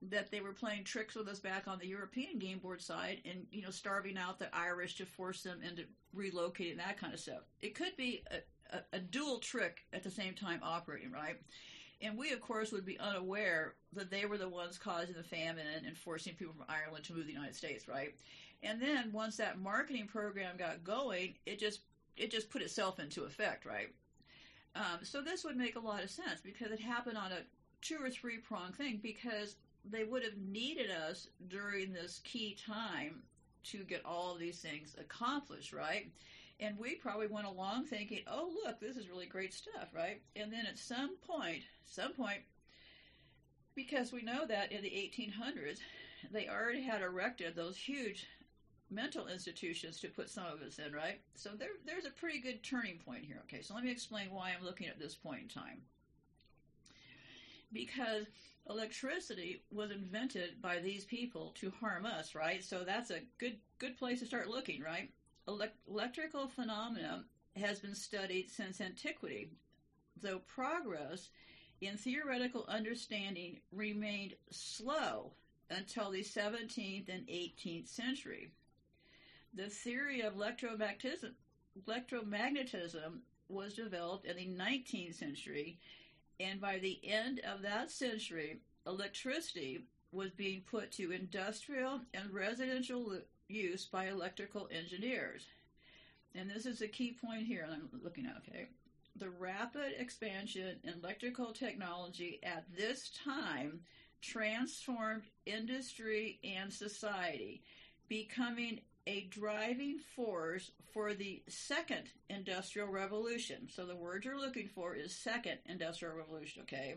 that 0.09 0.31
they 0.31 0.41
were 0.41 0.55
playing 0.55 0.85
tricks 0.85 1.15
with 1.15 1.29
us 1.29 1.39
back 1.39 1.69
on 1.69 1.79
the 1.79 1.87
European 1.87 2.39
game 2.39 2.61
board 2.61 2.81
side 2.81 3.19
and, 3.27 3.45
you 3.51 3.61
know, 3.61 3.69
starving 3.69 4.17
out 4.17 4.39
the 4.39 4.49
Irish 4.57 4.97
to 4.97 5.05
force 5.05 5.43
them 5.43 5.61
into 5.63 5.83
relocating 6.17 6.79
that 6.79 6.99
kind 6.99 7.13
of 7.13 7.21
stuff. 7.21 7.43
It 7.61 7.75
could 7.75 7.95
be 7.99 8.25
a, 8.31 8.75
a, 8.75 8.97
a 8.97 9.01
dual 9.01 9.39
trick 9.41 9.81
at 9.93 10.03
the 10.03 10.11
same 10.11 10.33
time 10.33 10.61
operating, 10.63 11.13
right? 11.13 11.37
And 12.03 12.17
we, 12.17 12.33
of 12.33 12.41
course, 12.41 12.73
would 12.73 12.87
be 12.87 12.99
unaware 12.99 13.75
that 13.93 14.11
they 14.11 14.25
were 14.25 14.39
the 14.39 14.49
ones 14.49 14.79
causing 14.79 15.15
the 15.15 15.23
famine 15.23 15.85
and 15.87 15.97
forcing 15.97 16.35
people 16.35 16.55
from 16.55 16.67
Ireland 16.69 17.05
to 17.05 17.13
move 17.13 17.23
to 17.23 17.27
the 17.27 17.33
United 17.33 17.57
States, 17.57 17.89
right? 17.89 18.15
And 18.63 18.81
then 18.81 19.13
once 19.13 19.37
that 19.37 19.61
marketing 19.61 20.07
program 20.07 20.57
got 20.57 20.85
going, 20.85 21.35
it 21.47 21.59
just 21.59 21.81
it 22.17 22.31
just 22.31 22.51
put 22.51 22.63
itself 22.63 22.99
into 22.99 23.25
effect, 23.25 23.65
right? 23.65 23.89
Um, 24.75 25.01
so 25.03 25.23
this 25.23 25.45
would 25.45 25.57
make 25.57 25.77
a 25.77 25.81
lot 25.81 26.03
of 26.03 26.11
sense 26.11 26.41
because 26.43 26.71
it 26.71 26.81
happened 26.81 27.17
on 27.17 27.33
a 27.33 27.39
two 27.81 27.99
or 28.01 28.11
three 28.11 28.39
prong 28.39 28.73
thing 28.73 29.01
because 29.03 29.57
they 29.91 30.05
would 30.05 30.23
have 30.23 30.37
needed 30.37 30.91
us 30.91 31.29
during 31.49 31.93
this 31.93 32.21
key 32.25 32.57
time 32.67 33.23
to 33.63 33.79
get 33.85 34.05
all 34.05 34.35
these 34.35 34.61
things 34.61 34.95
accomplished, 34.99 35.73
right? 35.73 36.11
And 36.61 36.79
we 36.79 36.95
probably 36.97 37.27
went 37.27 37.47
along 37.47 37.87
thinking, 37.87 38.21
oh, 38.27 38.53
look, 38.65 38.81
this 38.81 38.97
is 38.97 39.09
really 39.09 39.27
great 39.27 39.55
stuff, 39.55 39.89
right? 39.95 40.21
And 40.37 40.53
then 40.53 40.67
at 40.67 40.79
some 40.79 41.17
point, 41.27 41.63
some 41.87 42.13
point, 42.13 42.41
because 43.75 44.13
we 44.13 44.23
know 44.23 44.47
that 44.47 44.71
in 44.71 44.83
the 44.83 44.91
1800s, 44.91 45.79
they 46.31 46.49
already 46.49 46.83
had 46.83 47.01
erected 47.01 47.57
those 47.57 47.79
huge 47.79 48.27
mental 48.91 49.29
institutions 49.29 50.01
to 50.01 50.09
put 50.09 50.29
some 50.29 50.45
of 50.45 50.61
us 50.61 50.79
in, 50.79 50.93
right? 50.93 51.21
So 51.35 51.51
there, 51.59 51.69
there's 51.87 52.05
a 52.05 52.11
pretty 52.11 52.41
good 52.41 52.63
turning 52.63 52.99
point 52.99 53.25
here. 53.25 53.41
Okay, 53.45 53.63
so 53.63 53.75
let 53.75 53.85
me 53.85 53.91
explain 53.91 54.31
why 54.31 54.51
I'm 54.51 54.65
looking 54.65 54.89
at 54.89 54.99
this 54.99 55.15
point 55.15 55.43
in 55.43 55.49
time. 55.49 55.81
Because 57.73 58.27
electricity 58.69 59.63
was 59.73 59.93
invented 59.93 60.61
by 60.61 60.81
these 60.81 61.05
people 61.05 61.55
to 61.61 61.73
harm 61.81 62.05
us, 62.05 62.35
right? 62.35 62.63
So 62.63 62.85
that's 62.85 63.11
a 63.11 63.21
good 63.39 63.57
good 63.79 63.97
place 63.97 64.21
to 64.21 64.27
start 64.27 64.49
looking, 64.49 64.83
right? 64.83 65.09
Electrical 65.47 66.49
phenomena 66.49 67.25
has 67.57 67.81
been 67.81 67.95
studied 67.95 68.51
since 68.51 68.81
antiquity, 68.81 69.51
though 70.21 70.41
progress 70.41 71.31
in 71.81 71.97
theoretical 71.97 72.65
understanding 72.69 73.61
remained 73.73 74.35
slow 74.51 75.33
until 75.71 76.11
the 76.11 76.23
17th 76.23 77.09
and 77.09 77.27
18th 77.27 77.89
century. 77.89 78.51
The 79.55 79.69
theory 79.69 80.21
of 80.21 80.35
electromagnetism, 80.35 81.33
electromagnetism 81.89 83.21
was 83.49 83.75
developed 83.75 84.27
in 84.27 84.37
the 84.37 84.47
19th 84.47 85.15
century, 85.15 85.79
and 86.39 86.61
by 86.61 86.79
the 86.79 87.01
end 87.05 87.41
of 87.41 87.63
that 87.63 87.91
century, 87.91 88.61
electricity 88.87 89.85
was 90.13 90.31
being 90.31 90.63
put 90.63 90.93
to 90.93 91.13
industrial 91.13 92.01
and 92.15 92.33
residential 92.33 93.21
use 93.51 93.87
by 93.87 94.07
electrical 94.07 94.69
engineers. 94.73 95.47
And 96.35 96.49
this 96.49 96.67
is 96.67 96.81
a 96.81 96.89
key 96.89 97.17
point 97.21 97.47
here 97.47 97.69
I'm 97.71 97.89
looking 98.03 98.27
at, 98.27 98.37
okay? 98.39 98.67
The 99.17 99.31
rapid 99.31 99.95
expansion 99.99 100.77
in 100.85 100.95
electrical 101.03 101.53
technology 101.53 102.41
at 102.43 102.65
this 102.77 103.11
time 103.25 103.81
transformed 104.23 105.25
industry 105.47 106.39
and 106.45 106.73
society, 106.73 107.63
becoming 108.09 108.81
a 109.07 109.23
driving 109.31 109.99
force 110.15 110.71
for 110.93 111.15
the 111.15 111.43
second 111.49 112.11
industrial 112.29 112.89
revolution. 112.89 113.69
So 113.75 113.87
the 113.87 113.97
word 113.97 114.25
you're 114.25 114.39
looking 114.39 114.69
for 114.69 114.95
is 114.95 115.15
second 115.15 115.59
industrial 115.67 116.17
revolution, 116.17 116.63
okay? 116.63 116.97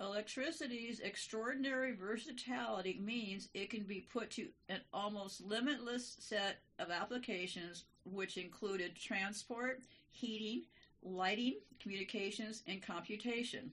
Electricity's 0.00 1.00
extraordinary 1.00 1.92
versatility 1.92 2.98
means 3.04 3.50
it 3.52 3.68
can 3.68 3.82
be 3.82 4.00
put 4.00 4.30
to 4.30 4.48
an 4.70 4.80
almost 4.94 5.42
limitless 5.42 6.16
set 6.18 6.62
of 6.78 6.90
applications, 6.90 7.84
which 8.04 8.38
included 8.38 8.96
transport, 8.96 9.82
heating, 10.10 10.62
lighting, 11.02 11.56
communications, 11.78 12.62
and 12.66 12.82
computation. 12.82 13.70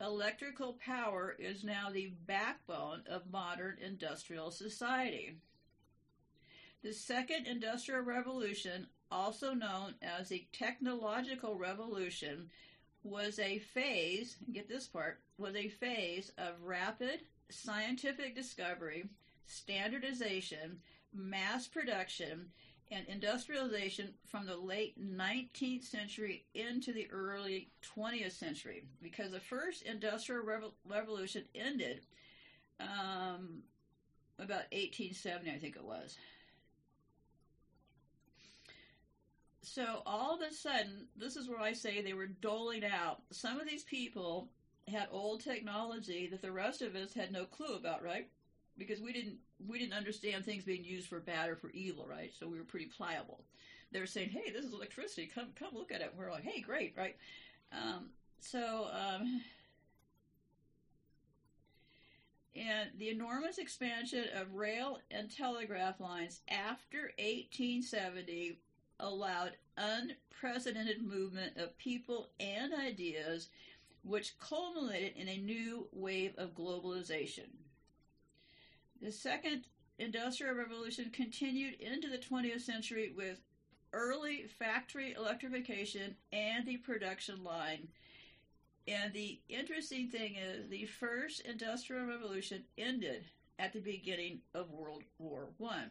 Electrical 0.00 0.76
power 0.84 1.36
is 1.38 1.62
now 1.62 1.90
the 1.92 2.12
backbone 2.26 3.02
of 3.08 3.30
modern 3.30 3.76
industrial 3.80 4.50
society. 4.50 5.36
The 6.82 6.92
Second 6.92 7.46
Industrial 7.46 8.02
Revolution, 8.02 8.88
also 9.12 9.54
known 9.54 9.94
as 10.02 10.28
the 10.28 10.44
Technological 10.52 11.54
Revolution, 11.56 12.50
was 13.04 13.38
a 13.38 13.58
phase, 13.58 14.36
get 14.52 14.68
this 14.68 14.88
part, 14.88 15.20
was 15.38 15.54
a 15.54 15.68
phase 15.68 16.32
of 16.38 16.54
rapid 16.64 17.20
scientific 17.50 18.34
discovery, 18.34 19.04
standardization, 19.46 20.78
mass 21.12 21.68
production, 21.68 22.46
and 22.90 23.06
industrialization 23.08 24.12
from 24.26 24.46
the 24.46 24.56
late 24.56 24.98
19th 25.00 25.84
century 25.84 26.44
into 26.54 26.92
the 26.92 27.08
early 27.10 27.70
20th 27.96 28.32
century 28.32 28.84
because 29.02 29.30
the 29.30 29.40
first 29.40 29.82
industrial 29.82 30.42
revolution 30.86 31.44
ended 31.54 32.00
um, 32.80 33.62
about 34.38 34.66
1870, 34.72 35.50
I 35.50 35.58
think 35.58 35.76
it 35.76 35.84
was. 35.84 36.16
So 39.64 40.02
all 40.04 40.34
of 40.34 40.42
a 40.42 40.52
sudden, 40.52 41.06
this 41.16 41.36
is 41.36 41.48
where 41.48 41.60
I 41.60 41.72
say 41.72 42.02
they 42.02 42.12
were 42.12 42.26
doling 42.26 42.84
out. 42.84 43.22
Some 43.30 43.58
of 43.58 43.66
these 43.66 43.84
people 43.84 44.48
had 44.86 45.08
old 45.10 45.42
technology 45.42 46.28
that 46.30 46.42
the 46.42 46.52
rest 46.52 46.82
of 46.82 46.94
us 46.94 47.14
had 47.14 47.32
no 47.32 47.46
clue 47.46 47.74
about, 47.74 48.04
right? 48.04 48.28
Because 48.76 49.00
we 49.00 49.12
didn't 49.12 49.38
we 49.66 49.78
didn't 49.78 49.94
understand 49.94 50.44
things 50.44 50.64
being 50.64 50.84
used 50.84 51.08
for 51.08 51.20
bad 51.20 51.48
or 51.48 51.56
for 51.56 51.70
evil, 51.70 52.06
right? 52.06 52.32
So 52.38 52.46
we 52.46 52.58
were 52.58 52.64
pretty 52.64 52.86
pliable. 52.86 53.44
They 53.90 54.00
were 54.00 54.06
saying, 54.06 54.30
"Hey, 54.30 54.50
this 54.50 54.66
is 54.66 54.74
electricity. 54.74 55.26
Come 55.26 55.52
come 55.58 55.70
look 55.72 55.92
at 55.92 56.02
it." 56.02 56.10
And 56.10 56.18
we're 56.18 56.30
like, 56.30 56.44
"Hey, 56.44 56.60
great, 56.60 56.94
right?" 56.96 57.16
Um, 57.72 58.10
so. 58.40 58.88
Um, 58.92 59.42
and 62.56 62.90
the 62.98 63.08
enormous 63.08 63.58
expansion 63.58 64.26
of 64.36 64.54
rail 64.54 65.00
and 65.10 65.28
telegraph 65.28 65.98
lines 65.98 66.40
after 66.48 67.12
1870 67.18 68.60
allowed 69.00 69.52
unprecedented 69.76 71.02
movement 71.02 71.56
of 71.56 71.76
people 71.78 72.28
and 72.38 72.72
ideas, 72.74 73.48
which 74.02 74.38
culminated 74.38 75.16
in 75.16 75.28
a 75.28 75.38
new 75.38 75.88
wave 75.92 76.34
of 76.36 76.54
globalization. 76.54 77.48
The 79.00 79.12
second 79.12 79.64
industrial 79.98 80.54
revolution 80.54 81.10
continued 81.10 81.74
into 81.80 82.08
the 82.08 82.18
20th 82.18 82.62
century 82.62 83.12
with 83.16 83.40
early 83.92 84.44
factory 84.58 85.12
electrification 85.12 86.16
and 86.32 86.66
the 86.66 86.78
production 86.78 87.44
line. 87.44 87.88
And 88.86 89.12
the 89.12 89.40
interesting 89.48 90.08
thing 90.08 90.36
is, 90.36 90.68
the 90.68 90.86
first 90.86 91.40
industrial 91.40 92.06
revolution 92.06 92.64
ended 92.76 93.24
at 93.58 93.72
the 93.72 93.80
beginning 93.80 94.40
of 94.52 94.70
World 94.70 95.04
War 95.18 95.48
One 95.58 95.90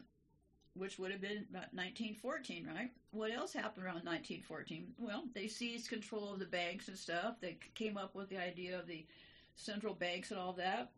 which 0.76 0.98
would 0.98 1.12
have 1.12 1.20
been 1.20 1.46
about 1.50 1.72
1914, 1.72 2.68
right? 2.74 2.90
What 3.12 3.30
else 3.30 3.52
happened 3.52 3.84
around 3.84 4.04
1914? 4.04 4.94
Well, 4.98 5.24
they 5.32 5.46
seized 5.46 5.88
control 5.88 6.32
of 6.32 6.40
the 6.40 6.46
banks 6.46 6.88
and 6.88 6.98
stuff. 6.98 7.36
They 7.40 7.58
came 7.74 7.96
up 7.96 8.14
with 8.14 8.28
the 8.28 8.38
idea 8.38 8.78
of 8.78 8.86
the 8.86 9.06
central 9.54 9.94
banks 9.94 10.30
and 10.30 10.40
all 10.40 10.52
that. 10.54 10.90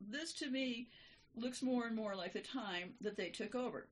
This, 0.00 0.32
to 0.34 0.50
me, 0.50 0.88
looks 1.36 1.62
more 1.62 1.86
and 1.86 1.94
more 1.94 2.16
like 2.16 2.32
the 2.32 2.40
time 2.40 2.94
that 3.00 3.16
they 3.16 3.28
took 3.28 3.54
over. 3.54 3.86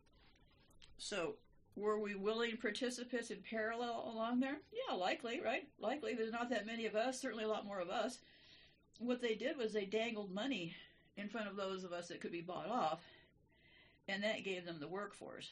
So, 0.99 1.35
were 1.77 1.99
we 1.99 2.15
willing 2.15 2.57
participants 2.57 3.31
in 3.31 3.39
parallel 3.49 4.13
along 4.13 4.41
there? 4.41 4.59
Yeah, 4.73 4.95
likely, 4.95 5.41
right? 5.43 5.67
Likely. 5.81 6.15
There's 6.15 6.33
not 6.33 6.51
that 6.51 6.67
many 6.67 6.87
of 6.87 6.97
us, 6.97 7.21
certainly 7.21 7.45
a 7.45 7.49
lot 7.49 7.65
more 7.65 7.81
of 7.81 7.89
us. 7.89 8.19
What 8.99 9.23
they 9.23 9.35
did 9.35 9.57
was 9.57 9.73
they 9.73 9.87
dangled 9.87 10.35
money 10.35 10.75
in 11.17 11.29
front 11.29 11.49
of 11.49 11.57
those 11.57 11.85
of 11.85 11.93
us 11.93 12.09
that 12.09 12.21
could 12.21 12.33
be 12.33 12.41
bought 12.41 12.69
off 12.69 13.01
and 14.13 14.23
that 14.23 14.45
gave 14.45 14.67
them 14.67 14.79
the 14.79 14.89
workforce. 14.89 15.51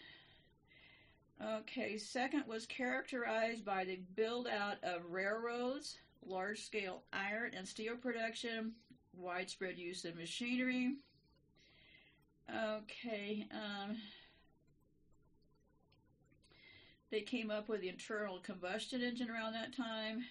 Okay, 1.43 1.97
second 1.97 2.45
was 2.47 2.67
characterized 2.67 3.65
by 3.65 3.85
the 3.85 3.99
build 4.15 4.47
out 4.47 4.77
of 4.83 5.11
railroads, 5.11 5.97
large 6.27 6.61
scale 6.61 7.03
iron 7.13 7.53
and 7.57 7.67
steel 7.67 7.97
production, 7.97 8.73
widespread 9.17 9.79
use 9.79 10.05
of 10.05 10.17
machinery. 10.17 10.97
Okay, 12.55 13.47
um, 13.53 13.97
they 17.11 17.23
came 17.23 17.51
up 17.51 17.69
with 17.69 17.81
the 17.81 17.89
internal 17.89 18.41
combustion 18.41 19.01
engine 19.01 19.31
around 19.31 19.55
that 19.55 19.75
time. 19.75 20.25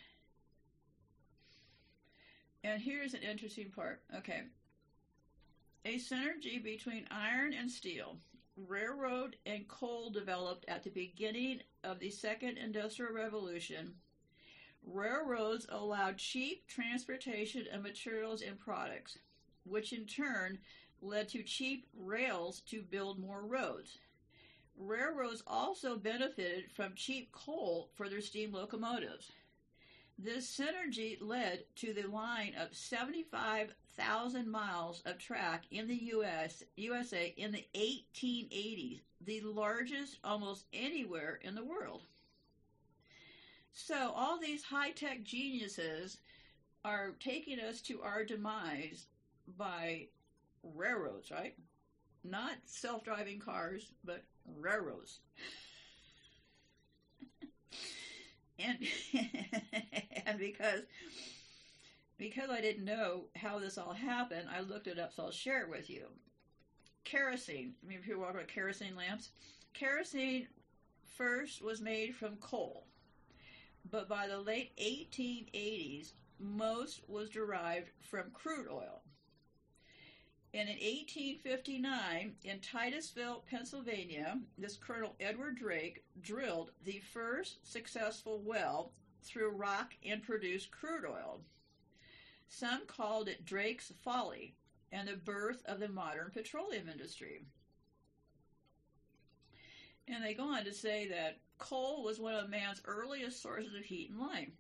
And 2.63 2.80
here's 2.80 3.15
an 3.15 3.24
interesting 3.24 3.72
part. 3.72 4.02
Okay, 4.15 4.44
a 5.86 5.96
synergy 5.96 6.62
between 6.62 7.08
iron 7.10 7.54
and 7.54 7.72
steel, 7.72 8.18
railroad 8.68 9.38
and 9.46 9.68
coal 9.68 10.10
developed 10.10 10.65
at 10.68 10.84
the 10.84 10.89
beginning 10.89 11.60
of 11.84 12.00
the 12.00 12.10
Second 12.10 12.58
Industrial 12.58 13.13
Revolution. 13.13 13.94
Railroads 14.86 15.65
allowed 15.70 16.18
cheap 16.18 16.68
transportation 16.68 17.65
of 17.72 17.84
materials 17.84 18.42
and 18.42 18.60
products, 18.60 19.18
which 19.63 19.94
in 19.94 20.06
turn 20.06 20.60
led 21.02 21.30
to 21.30 21.44
cheap 21.44 21.86
rails 21.98 22.62
to 22.62 22.82
build 22.82 23.20
more 23.20 23.46
roads. 23.46 23.98
Railroads 24.78 25.44
also 25.48 25.98
benefited 25.98 26.72
from 26.74 26.94
cheap 26.96 27.32
coal 27.32 27.89
for 27.96 28.10
their 28.10 28.22
steam 28.22 28.52
locomotives. 28.52 29.32
This 30.18 30.60
synergy 30.60 31.18
led 31.22 31.63
to 31.78 31.94
the 31.94 32.04
line 32.04 32.54
of 32.60 32.76
75,000 34.00 34.50
miles 34.50 35.02
of 35.06 35.18
track 35.18 35.64
in 35.72 35.88
the 35.88 35.96
US, 36.14 36.64
USA 36.78 37.34
in 37.38 37.52
the 37.52 37.66
1880s, 37.76 39.02
the 39.26 39.42
largest 39.42 40.18
almost 40.24 40.66
anywhere 40.74 41.40
in 41.44 41.56
the 41.56 41.64
world. 41.64 42.04
So 43.74 44.12
all 44.16 44.40
these 44.40 44.64
high-tech 44.64 45.24
geniuses 45.24 46.18
are 46.86 47.12
taking 47.20 47.60
us 47.60 47.82
to 47.82 48.02
our 48.02 48.24
demise 48.24 49.08
by 49.58 50.08
railroads, 50.64 51.32
right? 51.32 51.56
Not 52.24 52.56
self-driving 52.66 53.40
cars, 53.40 53.92
but 54.04 54.24
railroads 54.46 55.20
and 58.60 58.78
and 60.26 60.40
because 60.40 60.84
because 62.20 62.50
I 62.50 62.62
didn't 62.62 62.86
know 62.86 63.26
how 63.36 63.58
this 63.58 63.78
all 63.78 63.94
happened, 63.94 64.50
I 64.54 64.60
looked 64.60 64.88
it 64.88 65.00
up, 65.00 65.14
so 65.14 65.24
I'll 65.24 65.32
share 65.32 65.64
it 65.64 65.70
with 65.70 65.90
you. 65.90 66.06
Kerosene. 67.06 67.74
I 67.84 67.88
mean, 67.88 68.00
people 68.02 68.22
talk 68.22 68.36
about 68.36 68.50
kerosene 68.50 68.96
lamps. 68.96 69.30
Kerosene 69.74 70.48
first 71.18 71.64
was 71.64 71.82
made 71.82 72.14
from 72.14 72.36
coal, 72.36 72.86
but 73.90 74.10
by 74.10 74.28
the 74.28 74.38
late 74.38 74.76
1880s, 74.78 76.12
most 76.40 77.02
was 77.08 77.30
derived 77.30 77.90
from 78.02 78.32
crude 78.34 78.68
oil. 78.70 79.02
And 80.54 80.68
in 80.68 80.76
1859, 80.76 82.36
in 82.44 82.60
Titusville, 82.60 83.44
Pennsylvania, 83.50 84.40
this 84.58 84.78
Colonel 84.78 85.16
Edward 85.20 85.58
Drake 85.58 86.04
drilled 86.22 86.72
the 86.84 87.02
first 87.14 87.72
successful 87.72 88.42
well 88.44 88.92
through 89.22 89.52
rock 89.52 89.94
and 90.04 90.24
produced 90.24 90.72
crude 90.72 91.06
oil. 91.06 91.42
Some 92.50 92.82
called 92.88 93.30
it 93.30 93.46
Drake's 93.46 93.94
Folly 94.04 94.56
and 94.92 95.08
the 95.08 95.16
birth 95.16 95.64
of 95.66 95.80
the 95.80 95.88
modern 95.88 96.32
petroleum 96.32 96.90
industry. 96.90 97.42
And 100.08 100.24
they 100.24 100.34
go 100.34 100.44
on 100.44 100.66
to 100.66 100.74
say 100.74 101.08
that 101.10 101.38
coal 101.60 102.04
was 102.04 102.20
one 102.20 102.34
of 102.34 102.50
man's 102.50 102.82
earliest 102.86 103.42
sources 103.42 103.76
of 103.76 103.86
heat 103.86 104.10
and 104.10 104.20
light. 104.20 104.52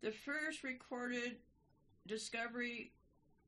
The 0.00 0.10
first 0.10 0.64
recorded 0.64 1.36
discovery 2.06 2.92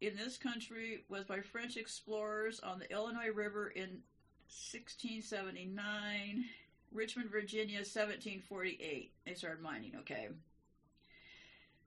in 0.01 0.15
this 0.17 0.37
country 0.37 1.05
was 1.09 1.25
by 1.25 1.41
French 1.41 1.77
explorers 1.77 2.61
on 2.61 2.79
the 2.79 2.91
Illinois 2.93 3.33
River 3.35 3.69
in 3.69 4.03
1679. 4.49 6.45
Richmond, 6.93 7.31
Virginia, 7.31 7.79
1748. 7.79 9.12
They 9.25 9.35
started 9.35 9.62
mining, 9.62 9.93
okay. 10.01 10.29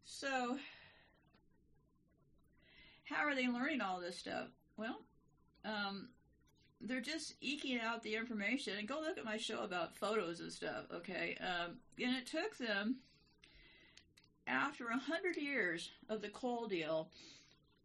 So, 0.04 0.58
how 3.10 3.26
are 3.26 3.36
they 3.36 3.48
learning 3.48 3.82
all 3.82 4.00
this 4.00 4.18
stuff? 4.18 4.48
Well, 4.78 5.02
um, 5.66 6.10
they're 6.82 7.02
just 7.02 7.36
eking 7.42 7.80
out 7.80 8.04
the 8.04 8.16
information. 8.16 8.78
And 8.78 8.88
go 8.88 9.00
look 9.00 9.18
at 9.18 9.26
my 9.26 9.38
show 9.38 9.64
about 9.64 9.98
photos 9.98 10.40
and 10.40 10.52
stuff, 10.52 10.86
okay? 10.94 11.38
Um, 11.42 11.78
and 12.02 12.16
it 12.16 12.28
took 12.28 12.58
them, 12.58 12.98
after 14.48 14.88
a 14.88 14.98
hundred 14.98 15.38
years 15.38 15.92
of 16.10 16.22
the 16.22 16.30
coal 16.30 16.68
deal, 16.68 17.10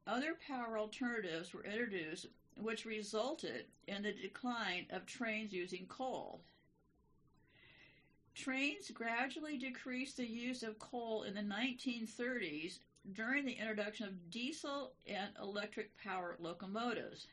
other 0.07 0.37
power 0.47 0.79
alternatives 0.79 1.53
were 1.53 1.65
introduced, 1.65 2.27
which 2.61 2.85
resulted 2.85 3.65
in 3.89 4.03
the 4.03 4.13
decline 4.13 4.87
of 4.91 5.07
trains 5.07 5.53
using 5.53 5.87
coal. 5.87 6.41
Trains 8.35 8.91
gradually 8.91 9.57
decreased 9.57 10.17
the 10.17 10.27
use 10.27 10.63
of 10.63 10.79
coal 10.79 11.23
in 11.23 11.35
the 11.35 11.41
1930s 11.41 12.79
during 13.13 13.45
the 13.45 13.53
introduction 13.53 14.07
of 14.07 14.31
diesel 14.31 14.93
and 15.07 15.29
electric 15.41 15.97
power 16.03 16.37
locomotives. 16.39 17.27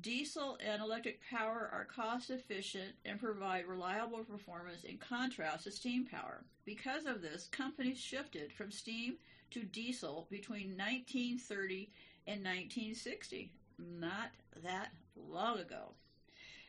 Diesel 0.00 0.58
and 0.64 0.82
electric 0.82 1.20
power 1.30 1.70
are 1.72 1.84
cost 1.84 2.30
efficient 2.30 2.94
and 3.04 3.20
provide 3.20 3.66
reliable 3.66 4.24
performance 4.24 4.82
in 4.82 4.98
contrast 4.98 5.64
to 5.64 5.70
steam 5.70 6.04
power. 6.04 6.44
Because 6.64 7.06
of 7.06 7.22
this, 7.22 7.46
companies 7.46 7.98
shifted 7.98 8.52
from 8.52 8.72
steam 8.72 9.14
to 9.52 9.62
diesel 9.62 10.26
between 10.28 10.76
1930 10.76 11.88
and 12.26 12.40
1960. 12.44 13.52
Not 13.78 14.30
that 14.64 14.90
long 15.14 15.60
ago. 15.60 15.92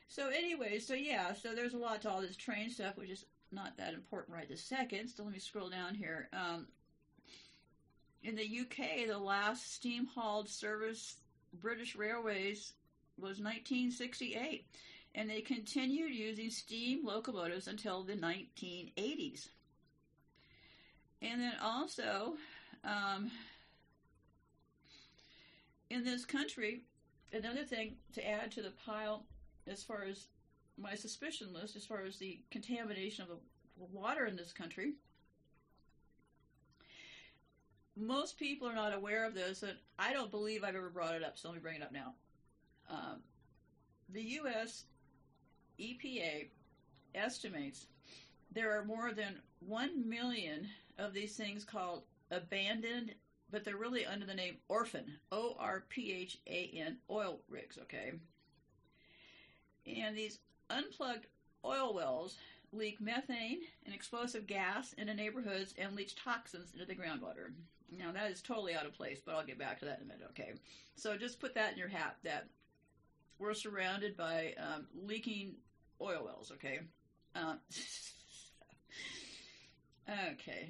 So, 0.08 0.30
anyway, 0.30 0.80
so 0.80 0.94
yeah, 0.94 1.34
so 1.34 1.54
there's 1.54 1.74
a 1.74 1.78
lot 1.78 2.02
to 2.04 2.10
all 2.10 2.22
this 2.22 2.38
train 2.38 2.70
stuff, 2.70 2.98
which 2.98 3.10
is 3.10 3.26
not 3.52 3.78
that 3.78 3.94
important 3.94 4.38
right 4.38 4.48
this 4.48 4.64
second. 4.64 5.10
So, 5.10 5.24
let 5.24 5.34
me 5.34 5.40
scroll 5.40 5.70
down 5.70 5.96
here. 5.96 6.30
Um, 6.32 6.68
in 8.28 8.36
the 8.36 8.44
UK, 8.44 9.08
the 9.08 9.18
last 9.18 9.74
steam 9.74 10.06
hauled 10.06 10.50
service 10.50 11.16
British 11.62 11.96
Railways 11.96 12.74
was 13.18 13.40
1968, 13.40 14.66
and 15.16 15.30
they 15.30 15.40
continued 15.40 16.14
using 16.14 16.50
steam 16.50 17.06
locomotives 17.06 17.70
until 17.70 18.04
the 18.04 18.16
1980s. 18.16 19.48
And 21.22 21.40
then 21.40 21.54
also, 21.64 22.34
um, 22.84 23.32
in 25.90 26.04
this 26.04 26.26
country, 26.26 26.82
another 27.32 27.64
thing 27.64 27.96
to 28.12 28.28
add 28.28 28.52
to 28.52 28.62
the 28.62 28.74
pile 28.86 29.24
as 29.68 29.84
far 29.84 30.04
as 30.04 30.26
my 30.78 30.96
suspicion 30.96 31.54
list, 31.54 31.78
as 31.78 31.86
far 31.86 32.04
as 32.04 32.18
the 32.18 32.42
contamination 32.52 33.24
of 33.24 33.30
the 33.30 33.86
water 33.98 34.26
in 34.26 34.36
this 34.36 34.52
country, 34.52 34.96
most 38.00 38.38
people 38.38 38.68
are 38.68 38.76
not 38.76 38.94
aware 38.94 39.26
of 39.26 39.34
this, 39.34 39.64
and 39.64 39.78
I 39.98 40.14
don't 40.14 40.32
believe 40.32 40.64
I've 40.64 40.76
ever 40.76 40.90
brought 40.90 41.16
it 41.16 41.24
up, 41.24 41.38
so 41.38 41.50
let 41.50 41.56
me 41.56 41.62
bring 41.62 41.78
it 41.78 41.84
up 41.84 41.92
now. 41.92 42.14
Um, 42.90 43.22
the 44.10 44.22
U.S. 44.22 44.86
EPA 45.80 46.48
estimates 47.16 47.88
there 48.52 48.78
are 48.78 48.86
more 48.86 49.12
than 49.12 49.40
1 49.60 50.08
million 50.08 50.68
of 50.98 51.14
these 51.14 51.36
things 51.36 51.64
called 51.64 52.04
abandoned, 52.32 53.14
but 53.52 53.64
they're 53.64 53.78
really 53.78 54.06
under 54.06 54.26
the 54.26 54.34
name 54.34 54.58
orphan, 54.68 55.06
O 55.32 55.56
R 55.60 55.84
P 55.90 56.14
H 56.14 56.38
A 56.48 56.72
N, 56.76 56.98
oil 57.10 57.42
rigs, 57.50 57.78
okay? 57.84 58.14
And 59.86 60.18
these 60.18 60.40
unplugged 60.70 61.28
oil 61.64 61.94
wells 61.94 62.38
leak 62.74 63.00
methane 63.00 63.62
and 63.86 63.94
explosive 63.94 64.48
gas 64.48 64.94
into 64.94 65.14
neighborhoods 65.14 65.74
and 65.78 65.96
leach 65.96 66.16
toxins 66.16 66.74
into 66.74 66.86
the 66.86 66.96
groundwater. 66.96 67.52
Now, 67.96 68.12
that 68.12 68.32
is 68.32 68.42
totally 68.42 68.74
out 68.76 68.86
of 68.86 68.94
place, 68.94 69.20
but 69.26 69.36
I'll 69.36 69.46
get 69.46 69.58
back 69.58 69.80
to 69.80 69.86
that 69.86 70.00
in 70.00 70.06
a 70.06 70.08
minute, 70.08 70.28
okay? 70.32 70.54
So 70.96 71.16
just 71.16 71.40
put 71.40 71.56
that 71.56 71.72
in 71.72 71.78
your 71.78 71.88
hat 71.88 72.18
that 72.24 72.48
we're 73.40 73.54
surrounded 73.54 74.18
by 74.18 74.54
um, 74.58 74.88
leaking 75.06 75.56
oil 76.02 76.24
wells, 76.26 76.52
okay? 76.56 76.80
Um, 77.36 77.60
okay. 80.34 80.68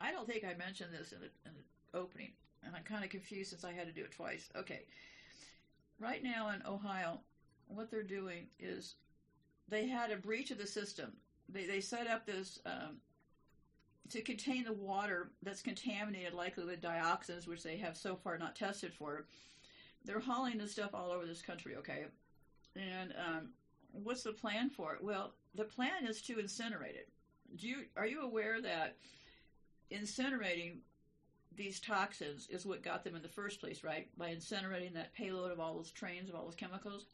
I 0.00 0.12
don't 0.12 0.26
think 0.26 0.44
I 0.44 0.54
mentioned 0.54 0.90
this 0.98 1.12
in 1.12 1.20
the, 1.20 1.26
in 1.46 1.52
the 1.54 1.98
opening, 1.98 2.32
and 2.64 2.74
I'm 2.74 2.84
kind 2.84 3.04
of 3.04 3.10
confused 3.10 3.50
since 3.50 3.64
I 3.64 3.72
had 3.72 3.86
to 3.86 3.92
do 3.92 4.02
it 4.02 4.12
twice. 4.12 4.48
Okay. 4.56 4.86
Right 5.98 6.22
now 6.22 6.50
in 6.50 6.62
Ohio, 6.66 7.20
what 7.68 7.90
they're 7.90 8.02
doing 8.02 8.46
is 8.58 8.94
they 9.68 9.86
had 9.86 10.10
a 10.10 10.16
breach 10.16 10.50
of 10.50 10.58
the 10.58 10.66
system. 10.66 11.12
They, 11.48 11.66
they 11.66 11.80
set 11.80 12.06
up 12.06 12.24
this 12.24 12.58
um, 12.64 12.96
to 14.08 14.22
contain 14.22 14.64
the 14.64 14.72
water 14.72 15.30
that's 15.42 15.62
contaminated, 15.62 16.34
likely 16.34 16.64
with 16.64 16.80
dioxins, 16.80 17.46
which 17.46 17.62
they 17.62 17.76
have 17.76 17.96
so 17.96 18.16
far 18.16 18.38
not 18.38 18.56
tested 18.56 18.92
for. 18.92 19.26
They're 20.04 20.20
hauling 20.20 20.58
this 20.58 20.72
stuff 20.72 20.94
all 20.94 21.12
over 21.12 21.26
this 21.26 21.42
country, 21.42 21.76
okay? 21.76 22.06
And 22.74 23.14
um, 23.18 23.48
what's 23.92 24.22
the 24.22 24.32
plan 24.32 24.70
for 24.70 24.94
it? 24.94 25.04
Well, 25.04 25.34
the 25.54 25.64
plan 25.64 26.06
is 26.06 26.22
to 26.22 26.36
incinerate 26.36 26.96
it. 26.96 27.08
Do 27.56 27.66
you 27.68 27.76
are 27.96 28.06
you 28.06 28.22
aware 28.22 28.60
that 28.62 28.96
incinerating 29.90 30.78
these 31.56 31.80
toxins 31.80 32.46
is 32.48 32.64
what 32.64 32.82
got 32.82 33.02
them 33.02 33.16
in 33.16 33.22
the 33.22 33.28
first 33.28 33.60
place, 33.60 33.82
right? 33.82 34.08
By 34.16 34.30
incinerating 34.30 34.94
that 34.94 35.14
payload 35.14 35.50
of 35.50 35.58
all 35.60 35.74
those 35.74 35.90
trains 35.90 36.28
of 36.28 36.36
all 36.36 36.44
those 36.44 36.54
chemicals. 36.54 37.06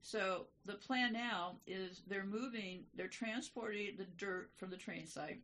So 0.00 0.46
the 0.64 0.74
plan 0.74 1.12
now 1.12 1.56
is 1.66 2.02
they're 2.06 2.24
moving, 2.24 2.84
they're 2.94 3.08
transporting 3.08 3.96
the 3.96 4.06
dirt 4.16 4.50
from 4.56 4.70
the 4.70 4.76
train 4.76 5.06
site 5.06 5.40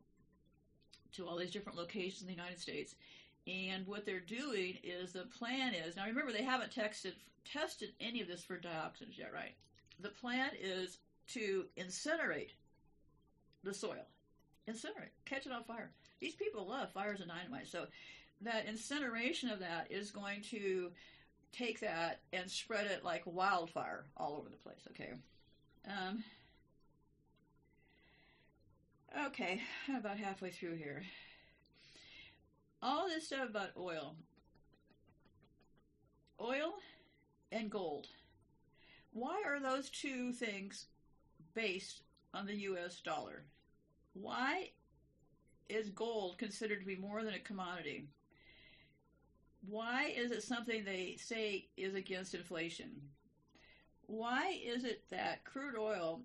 to 1.13 1.27
all 1.27 1.37
these 1.37 1.51
different 1.51 1.77
locations 1.77 2.21
in 2.21 2.27
the 2.27 2.33
United 2.33 2.59
States. 2.59 2.95
And 3.47 3.87
what 3.87 4.05
they're 4.05 4.19
doing 4.19 4.77
is 4.83 5.13
the 5.13 5.25
plan 5.25 5.73
is 5.73 5.95
now 5.95 6.05
remember 6.05 6.31
they 6.31 6.43
haven't 6.43 6.71
tested 6.71 7.15
tested 7.43 7.89
any 7.99 8.21
of 8.21 8.27
this 8.27 8.43
for 8.43 8.57
dioxins 8.57 9.17
yet, 9.17 9.33
right? 9.33 9.55
The 9.99 10.09
plan 10.09 10.51
is 10.61 10.97
to 11.29 11.65
incinerate 11.77 12.51
the 13.63 13.73
soil, 13.73 14.05
incinerate, 14.67 15.13
catch 15.25 15.45
it 15.45 15.51
on 15.51 15.63
fire. 15.63 15.91
These 16.19 16.35
people 16.35 16.67
love 16.67 16.91
fires 16.91 17.19
and 17.19 17.29
dynamite, 17.29 17.67
so 17.67 17.87
that 18.41 18.67
incineration 18.67 19.49
of 19.49 19.59
that 19.59 19.87
is 19.89 20.11
going 20.11 20.41
to 20.51 20.91
take 21.51 21.79
that 21.79 22.21
and 22.31 22.49
spread 22.49 22.87
it 22.87 23.03
like 23.03 23.23
wildfire 23.25 24.05
all 24.17 24.37
over 24.37 24.49
the 24.49 24.57
place. 24.57 24.87
Okay. 24.91 25.13
Um, 25.87 26.23
okay, 29.27 29.61
about 29.97 30.17
halfway 30.17 30.51
through 30.51 30.75
here. 30.75 31.03
All 32.81 33.07
this 33.07 33.27
stuff 33.27 33.49
about 33.49 33.71
oil, 33.77 34.15
oil 36.39 36.73
and 37.51 37.69
gold. 37.69 38.07
Why 39.13 39.43
are 39.45 39.59
those 39.59 39.89
two 39.89 40.31
things 40.31 40.87
based 41.53 42.01
on 42.33 42.45
the 42.45 42.55
U.S. 42.55 43.01
dollar? 43.01 43.43
Why 44.13 44.69
is 45.69 45.89
gold 45.89 46.37
considered 46.37 46.79
to 46.79 46.85
be 46.85 46.95
more 46.95 47.23
than 47.23 47.33
a 47.33 47.39
commodity? 47.39 48.05
Why 49.69 50.13
is 50.15 50.31
it 50.31 50.43
something 50.43 50.83
they 50.83 51.17
say 51.19 51.67
is 51.77 51.93
against 51.93 52.33
inflation? 52.33 52.89
Why 54.07 54.59
is 54.65 54.83
it 54.83 55.03
that 55.11 55.45
crude 55.45 55.77
oil 55.77 56.21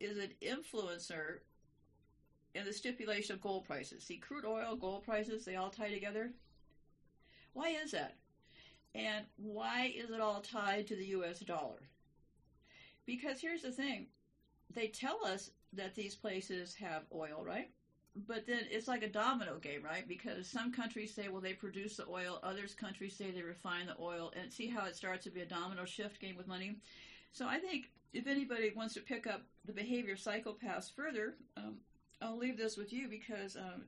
is 0.00 0.18
an 0.18 0.30
influencer 0.42 1.38
in 2.54 2.64
the 2.64 2.72
stipulation 2.72 3.34
of 3.34 3.40
gold 3.40 3.64
prices? 3.64 4.04
See, 4.04 4.16
crude 4.16 4.44
oil, 4.44 4.76
gold 4.76 5.04
prices, 5.04 5.44
they 5.44 5.56
all 5.56 5.70
tie 5.70 5.90
together. 5.90 6.30
Why 7.52 7.70
is 7.70 7.90
that? 7.92 8.14
And 8.94 9.26
why 9.36 9.92
is 9.96 10.10
it 10.10 10.20
all 10.20 10.40
tied 10.40 10.86
to 10.88 10.96
the 10.96 11.06
US 11.06 11.40
dollar? 11.40 11.88
Because 13.06 13.40
here's 13.40 13.62
the 13.62 13.72
thing 13.72 14.06
they 14.74 14.88
tell 14.88 15.24
us 15.24 15.50
that 15.72 15.94
these 15.94 16.14
places 16.14 16.74
have 16.74 17.02
oil, 17.12 17.44
right? 17.44 17.70
but 18.14 18.46
then 18.46 18.64
it's 18.70 18.88
like 18.88 19.02
a 19.02 19.08
domino 19.08 19.58
game, 19.58 19.82
right? 19.82 20.06
Because 20.06 20.46
some 20.46 20.72
countries 20.72 21.14
say, 21.14 21.28
well, 21.28 21.40
they 21.40 21.54
produce 21.54 21.96
the 21.96 22.06
oil, 22.08 22.40
others 22.42 22.74
countries 22.74 23.16
say 23.16 23.30
they 23.30 23.42
refine 23.42 23.86
the 23.86 23.96
oil, 24.00 24.32
and 24.38 24.52
see 24.52 24.68
how 24.68 24.84
it 24.84 24.96
starts 24.96 25.24
to 25.24 25.30
be 25.30 25.40
a 25.40 25.46
domino 25.46 25.84
shift 25.84 26.20
game 26.20 26.36
with 26.36 26.46
money. 26.46 26.76
So 27.32 27.46
I 27.46 27.58
think 27.58 27.90
if 28.12 28.26
anybody 28.26 28.72
wants 28.76 28.94
to 28.94 29.00
pick 29.00 29.26
up 29.26 29.42
the 29.64 29.72
behavior 29.72 30.16
psychopaths 30.16 30.94
further, 30.94 31.34
um, 31.56 31.76
I'll 32.22 32.38
leave 32.38 32.56
this 32.56 32.76
with 32.76 32.92
you 32.92 33.08
because 33.08 33.56
um, 33.56 33.82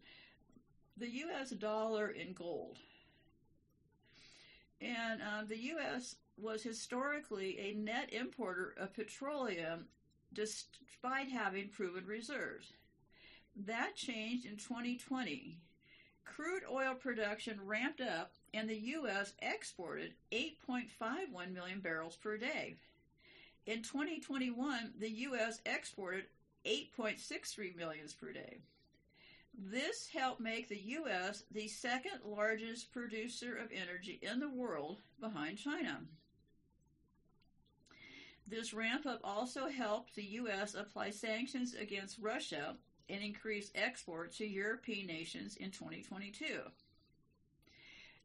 the 0.97 1.09
U.S. 1.09 1.51
dollar 1.51 2.09
in 2.09 2.33
gold, 2.33 2.79
and 4.81 5.21
um, 5.23 5.47
the 5.49 5.59
U.S. 5.59 6.17
was 6.37 6.63
historically 6.63 7.59
a 7.59 7.75
net 7.75 8.13
importer 8.13 8.75
of 8.79 8.95
petroleum 8.95 9.87
despite 10.33 11.29
having 11.29 11.69
proven 11.69 12.05
reserves. 12.07 12.73
That 13.57 13.95
changed 13.95 14.47
in 14.47 14.57
2020. 14.57 15.59
Crude 16.25 16.63
oil 16.71 16.95
production 16.95 17.61
ramped 17.65 18.01
up 18.01 18.33
and 18.53 18.69
the 18.69 18.79
U.S. 18.79 19.35
exported 19.41 20.15
8.51 20.33 21.53
million 21.53 21.81
barrels 21.81 22.17
per 22.17 22.37
day. 22.37 22.75
In 23.67 23.83
2021, 23.83 24.95
the 24.99 25.11
U.S. 25.11 25.61
exported 25.65 26.25
8.63 26.65 27.77
millions 27.77 28.13
per 28.13 28.33
day. 28.33 28.59
This 29.57 30.09
helped 30.09 30.41
make 30.41 30.69
the 30.69 30.81
U.S. 30.81 31.45
the 31.53 31.69
second 31.69 32.21
largest 32.25 32.93
producer 32.93 33.57
of 33.57 33.71
energy 33.73 34.19
in 34.21 34.41
the 34.41 34.49
world 34.49 35.01
behind 35.21 35.59
China. 35.59 36.01
This 38.47 38.75
ramp 38.75 39.07
up 39.07 39.21
also 39.23 39.69
helped 39.69 40.15
the 40.15 40.25
U.S. 40.25 40.75
apply 40.75 41.11
sanctions 41.11 41.75
against 41.75 42.19
Russia 42.19 42.77
and 43.09 43.23
increase 43.23 43.71
exports 43.75 44.39
to 44.39 44.47
European 44.47 45.07
nations 45.07 45.57
in 45.57 45.71
2022. 45.71 46.61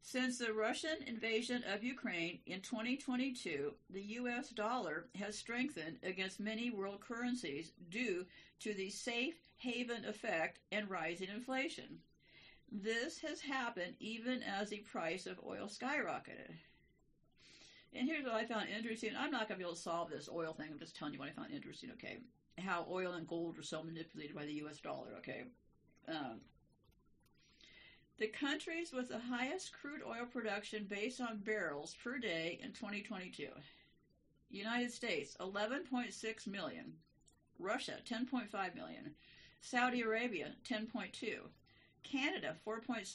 Since 0.02 0.38
the 0.38 0.52
Russian 0.52 1.02
invasion 1.06 1.62
of 1.64 1.84
Ukraine 1.84 2.40
in 2.46 2.62
2022, 2.62 3.74
the 3.90 4.02
US 4.02 4.48
dollar 4.48 5.06
has 5.14 5.36
strengthened 5.36 5.98
against 6.02 6.40
many 6.40 6.70
world 6.70 7.00
currencies 7.00 7.72
due 7.90 8.26
to 8.60 8.74
the 8.74 8.90
safe 8.90 9.36
haven 9.58 10.04
effect 10.04 10.58
and 10.72 10.90
rising 10.90 11.28
inflation. 11.28 12.00
This 12.72 13.18
has 13.20 13.40
happened 13.40 13.94
even 14.00 14.42
as 14.42 14.70
the 14.70 14.78
price 14.78 15.26
of 15.26 15.40
oil 15.46 15.66
skyrocketed. 15.66 16.54
And 17.92 18.08
here's 18.08 18.24
what 18.24 18.34
I 18.34 18.44
found 18.46 18.68
interesting. 18.68 19.12
I'm 19.16 19.30
not 19.30 19.48
going 19.48 19.58
to 19.58 19.64
be 19.64 19.64
able 19.64 19.74
to 19.74 19.80
solve 19.80 20.10
this 20.10 20.28
oil 20.32 20.54
thing. 20.54 20.68
I'm 20.70 20.78
just 20.78 20.96
telling 20.96 21.14
you 21.14 21.20
what 21.20 21.28
I 21.28 21.32
found 21.32 21.52
interesting, 21.52 21.90
okay? 21.92 22.18
How 22.58 22.86
oil 22.88 23.12
and 23.12 23.26
gold 23.26 23.58
are 23.58 23.62
so 23.62 23.82
manipulated 23.82 24.36
by 24.36 24.46
the 24.46 24.62
US 24.64 24.80
dollar, 24.80 25.08
okay? 25.18 25.44
Um, 26.08 26.40
the 28.20 28.28
countries 28.28 28.92
with 28.92 29.08
the 29.08 29.18
highest 29.18 29.72
crude 29.72 30.02
oil 30.06 30.26
production 30.30 30.86
based 30.88 31.22
on 31.22 31.38
barrels 31.38 31.96
per 32.04 32.18
day 32.18 32.60
in 32.62 32.70
2022. 32.72 33.48
United 34.50 34.92
States, 34.92 35.36
11.6 35.40 36.46
million. 36.46 36.92
Russia, 37.58 37.96
10.5 38.06 38.74
million. 38.74 39.14
Saudi 39.62 40.02
Arabia, 40.02 40.52
10.2. 40.68 41.38
Canada, 42.02 42.56
4.7. 42.66 43.06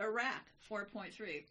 Iraq, 0.00 0.44
4.3. 0.70 1.44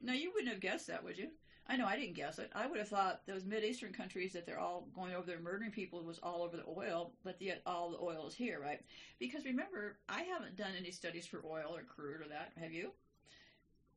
Now, 0.00 0.12
you 0.12 0.30
wouldn't 0.32 0.52
have 0.52 0.60
guessed 0.60 0.86
that, 0.86 1.02
would 1.02 1.18
you? 1.18 1.30
I 1.70 1.76
know 1.76 1.86
I 1.86 1.96
didn't 1.96 2.14
guess 2.14 2.38
it. 2.38 2.50
I 2.54 2.66
would 2.66 2.78
have 2.78 2.88
thought 2.88 3.26
those 3.26 3.44
Mid 3.44 3.62
Eastern 3.62 3.92
countries 3.92 4.32
that 4.32 4.46
they're 4.46 4.58
all 4.58 4.88
going 4.94 5.14
over 5.14 5.26
there 5.26 5.38
murdering 5.38 5.70
people 5.70 6.02
was 6.02 6.18
all 6.22 6.42
over 6.42 6.56
the 6.56 6.64
oil, 6.66 7.12
but 7.24 7.36
yet 7.40 7.60
all 7.66 7.90
the 7.90 8.00
oil 8.00 8.26
is 8.26 8.34
here, 8.34 8.58
right? 8.58 8.80
Because 9.18 9.44
remember, 9.44 9.98
I 10.08 10.22
haven't 10.22 10.56
done 10.56 10.72
any 10.78 10.90
studies 10.90 11.26
for 11.26 11.42
oil 11.44 11.76
or 11.76 11.82
crude 11.82 12.22
or 12.22 12.28
that. 12.30 12.52
Have 12.58 12.72
you? 12.72 12.92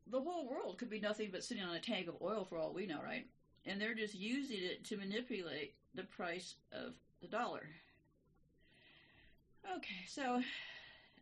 The 0.08 0.20
whole 0.20 0.50
world 0.50 0.78
could 0.78 0.90
be 0.90 1.00
nothing 1.00 1.30
but 1.32 1.46
sitting 1.46 1.64
on 1.64 1.76
a 1.76 1.80
tank 1.80 2.10
of 2.10 2.22
oil 2.22 2.44
for 2.44 2.58
all 2.58 2.74
we 2.74 2.88
know, 2.88 3.00
right? 3.02 3.26
And 3.66 3.80
they're 3.80 3.96
just 3.96 4.16
using 4.16 4.60
it 4.60 4.84
to 4.86 4.98
manipulate 4.98 5.76
the 5.96 6.04
price 6.04 6.56
of 6.74 6.94
the 7.22 7.28
dollar. 7.28 7.70
Okay, 9.78 10.04
so 10.08 10.42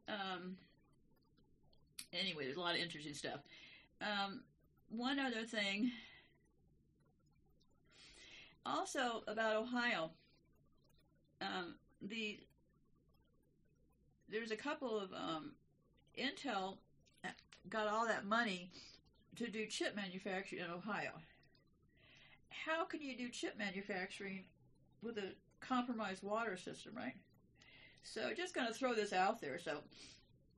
um, 0.07 0.57
anyway, 2.11 2.45
there's 2.45 2.57
a 2.57 2.61
lot 2.61 2.75
of 2.75 2.81
interesting 2.81 3.13
stuff. 3.13 3.41
Um, 4.01 4.41
one 4.89 5.19
other 5.19 5.43
thing 5.43 5.91
also 8.65 9.23
about 9.27 9.55
Ohio, 9.55 10.11
um, 11.41 11.75
the 12.01 12.39
there's 14.29 14.51
a 14.51 14.55
couple 14.55 14.99
of 14.99 15.11
um, 15.13 15.51
Intel 16.17 16.77
got 17.69 17.87
all 17.87 18.05
that 18.07 18.25
money 18.25 18.71
to 19.35 19.47
do 19.49 19.65
chip 19.65 19.95
manufacturing 19.95 20.61
in 20.61 20.71
Ohio. 20.71 21.11
How 22.49 22.85
can 22.85 23.01
you 23.01 23.17
do 23.17 23.29
chip 23.29 23.57
manufacturing 23.57 24.45
with 25.01 25.17
a 25.17 25.33
compromised 25.61 26.23
water 26.23 26.57
system, 26.57 26.93
right? 26.95 27.15
So 28.03 28.33
just 28.35 28.55
going 28.55 28.67
to 28.67 28.73
throw 28.73 28.93
this 28.93 29.13
out 29.13 29.41
there. 29.41 29.59
So 29.59 29.79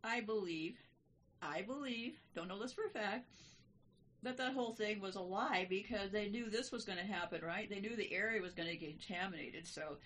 I 0.04 0.22
believe, 0.22 0.78
I 1.42 1.62
believe, 1.62 2.18
don't 2.36 2.48
know 2.48 2.60
this 2.60 2.74
for 2.74 2.86
a 2.86 2.90
fact, 2.90 3.30
that 4.24 4.38
that 4.38 4.54
whole 4.54 4.74
thing 4.74 5.02
was 5.02 5.16
a 5.16 5.22
lie 5.22 5.66
because 5.70 6.12
they 6.12 6.30
knew 6.30 6.50
this 6.50 6.72
was 6.72 6.86
going 6.86 7.00
to 7.00 7.04
happen, 7.04 7.42
right? 7.44 7.70
They 7.70 7.80
knew 7.80 7.96
the 7.96 8.14
area 8.14 8.42
was 8.42 8.54
going 8.54 8.70
to 8.70 8.76
get 8.76 9.00
contaminated. 9.00 9.68
So 9.68 9.98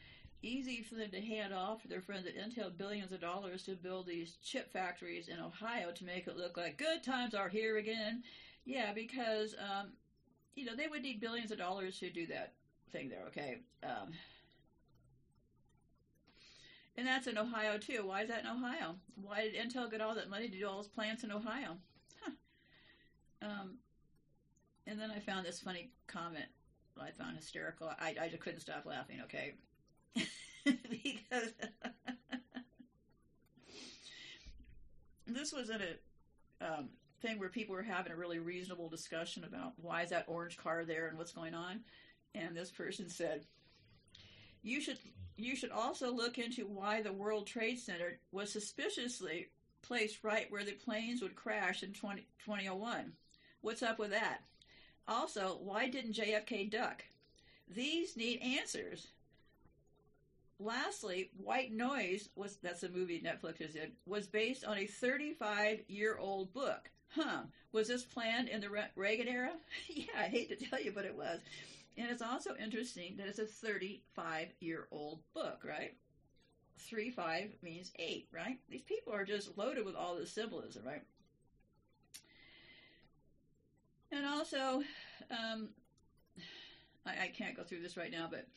easy 0.41 0.84
for 0.84 0.95
them 0.95 1.12
to 1.12 1.21
hand 1.21 1.54
off 1.54 1.82
to 1.82 1.88
their 1.88 2.01
friends 2.01 2.28
at 2.28 2.38
Intel 2.38 2.75
billions 2.75 3.12
of 3.12 3.19
dollars 3.19 3.63
to 3.63 3.75
build 3.75 4.08
these 4.08 4.38
chip 4.43 4.71
factories 4.71 5.28
in 5.28 5.39
Ohio 5.39 5.91
to 5.91 6.06
make 6.06 6.28
it 6.28 6.38
look 6.38 6.56
like 6.56 6.78
good 6.78 7.04
times 7.04 7.34
are 7.34 7.49
here 7.49 7.78
again. 7.78 8.23
Yeah, 8.65 8.93
because 8.93 9.56
um, 9.60 9.91
you 10.56 10.65
know 10.65 10.75
they 10.75 10.88
would 10.88 11.01
need 11.01 11.19
billions 11.19 11.51
of 11.51 11.58
dollars 11.58 11.99
to 11.99 12.10
do 12.10 12.25
that 12.28 12.54
thing 12.91 13.10
there. 13.10 13.25
Okay. 13.28 13.58
Um, 13.84 14.13
and 16.97 17.06
that's 17.06 17.28
in 17.28 17.38
Ohio 17.38 17.78
too. 17.78 18.06
Why 18.06 18.21
is 18.21 18.30
that 18.30 18.41
in 18.41 18.47
Ohio? 18.47 18.95
Why 19.21 19.41
did 19.41 19.56
Intel 19.56 19.91
get 19.91 20.01
all 20.01 20.15
that 20.15 20.30
money 20.30 20.47
to 20.47 20.58
do 20.58 20.67
all 20.67 20.78
those 20.78 20.88
plants 20.88 21.23
in 21.23 21.32
Ohio? 21.32 21.78
Huh. 22.23 22.32
Um, 23.41 23.78
and 24.88 25.00
then 25.00 25.12
I 25.12 25.19
found 25.19 25.45
this 25.45 25.60
funny 25.60 25.89
comment 26.08 26.48
I 27.02 27.12
found 27.12 27.36
hysterical. 27.36 27.89
I, 28.00 28.15
I 28.21 28.28
just 28.30 28.41
couldn't 28.41 28.62
stop 28.62 28.86
laughing, 28.86 29.21
okay? 29.24 29.54
because 30.65 31.52
this 35.28 35.52
was 35.52 35.69
in 35.69 35.82
a 35.82 36.65
um, 36.65 36.89
thing 37.21 37.39
where 37.39 37.50
people 37.50 37.76
were 37.76 37.84
having 37.84 38.12
a 38.12 38.15
really 38.15 38.39
reasonable 38.39 38.89
discussion 38.89 39.43
about 39.43 39.74
why 39.78 40.04
is 40.04 40.10
that 40.12 40.26
orange 40.28 40.58
car 40.58 40.86
there 40.86 41.08
and 41.08 41.17
what's 41.17 41.34
going 41.34 41.54
on. 41.54 41.82
And 42.34 42.56
this 42.56 42.71
person 42.71 43.10
said, 43.10 43.45
you 44.63 44.82
should 44.82 44.98
you 45.38 45.56
should 45.56 45.71
also 45.71 46.13
look 46.13 46.38
into 46.38 46.65
why 46.65 47.02
the 47.02 47.12
World 47.12 47.45
Trade 47.45 47.78
Center 47.78 48.19
was 48.32 48.52
suspiciously 48.52 49.50
placed 49.82 50.24
right 50.24 50.50
where 50.50 50.63
the 50.63 50.71
planes 50.71 51.21
would 51.21 51.36
crash 51.36 51.84
in 51.84 51.91
20, 51.91 52.26
2001. 52.45 53.12
What's 53.62 53.84
up 53.84 54.00
with 54.00 54.12
that? 54.12 54.39
Also, 55.08 55.60
why 55.62 55.88
didn't 55.88 56.15
JFK 56.15 56.70
duck? 56.70 57.04
These 57.68 58.18
need 58.18 58.41
answers. 58.41 59.08
Lastly, 60.60 61.30
White 61.38 61.74
Noise 61.74 62.30
was 62.36 62.58
that's 62.58 62.84
a 62.84 62.89
movie 62.89 63.22
Netflix 63.22 63.62
is 63.62 63.76
in 63.76 63.91
was 64.06 64.28
based 64.28 64.63
on 64.63 64.78
a 64.78 64.86
35 64.86 65.82
year 65.88 66.18
old 66.18 66.54
book. 66.54 66.89
Huh? 67.10 67.44
Was 67.72 67.88
this 67.88 68.04
planned 68.04 68.50
in 68.50 68.62
the 68.62 68.70
Reagan 68.96 69.28
era? 69.28 69.52
yeah, 69.89 70.06
I 70.18 70.24
hate 70.24 70.50
to 70.50 70.65
tell 70.65 70.82
you, 70.82 70.91
but 70.91 71.06
it 71.06 71.15
was. 71.15 71.41
And 71.98 72.10
it's 72.10 72.22
also 72.22 72.56
interesting 72.56 73.15
that 73.18 73.28
it's 73.28 73.39
a 73.39 73.46
35 73.46 74.48
year 74.60 74.88
old 74.91 75.20
book, 75.34 75.62
right? 75.63 75.96
Three 76.78 77.10
five 77.10 77.52
means 77.62 77.91
eight, 78.00 78.28
right? 78.34 78.60
These 78.70 78.84
people 78.84 79.13
are 79.13 79.26
just 79.26 79.58
loaded 79.58 79.86
with 79.86 79.96
all 79.96 80.15
this 80.15 80.32
symbolism, 80.32 80.84
right? 80.86 81.04
And 84.15 84.25
also, 84.25 84.82
um, 85.30 85.69
I, 87.06 87.23
I 87.23 87.32
can't 87.38 87.58
go 87.58 87.63
through 87.63 87.82
this 87.82 87.97
right 87.97 88.12
now, 88.12 88.28
but 88.32 88.47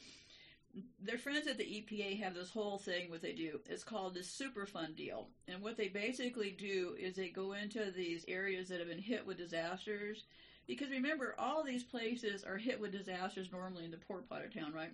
their 1.02 1.18
friends 1.18 1.48
at 1.48 1.58
the 1.58 1.64
EPA 1.64 2.20
have 2.22 2.34
this 2.34 2.50
whole 2.50 2.78
thing 2.78 3.10
what 3.10 3.22
they 3.22 3.32
do. 3.32 3.58
It's 3.68 3.82
called 3.82 4.14
the 4.14 4.20
Superfund 4.20 4.94
deal. 4.96 5.26
And 5.48 5.60
what 5.60 5.76
they 5.76 5.88
basically 5.88 6.50
do 6.50 6.94
is 6.96 7.16
they 7.16 7.30
go 7.30 7.54
into 7.54 7.90
these 7.90 8.24
areas 8.28 8.68
that 8.68 8.78
have 8.78 8.88
been 8.88 8.98
hit 8.98 9.26
with 9.26 9.38
disasters. 9.38 10.24
Because 10.68 10.90
remember, 10.90 11.34
all 11.38 11.64
these 11.64 11.82
places 11.82 12.44
are 12.44 12.58
hit 12.58 12.80
with 12.80 12.92
disasters 12.92 13.50
normally 13.50 13.84
in 13.84 13.90
the 13.90 13.96
poor 13.96 14.18
part 14.18 14.44
of 14.44 14.54
town, 14.54 14.72
right? 14.72 14.92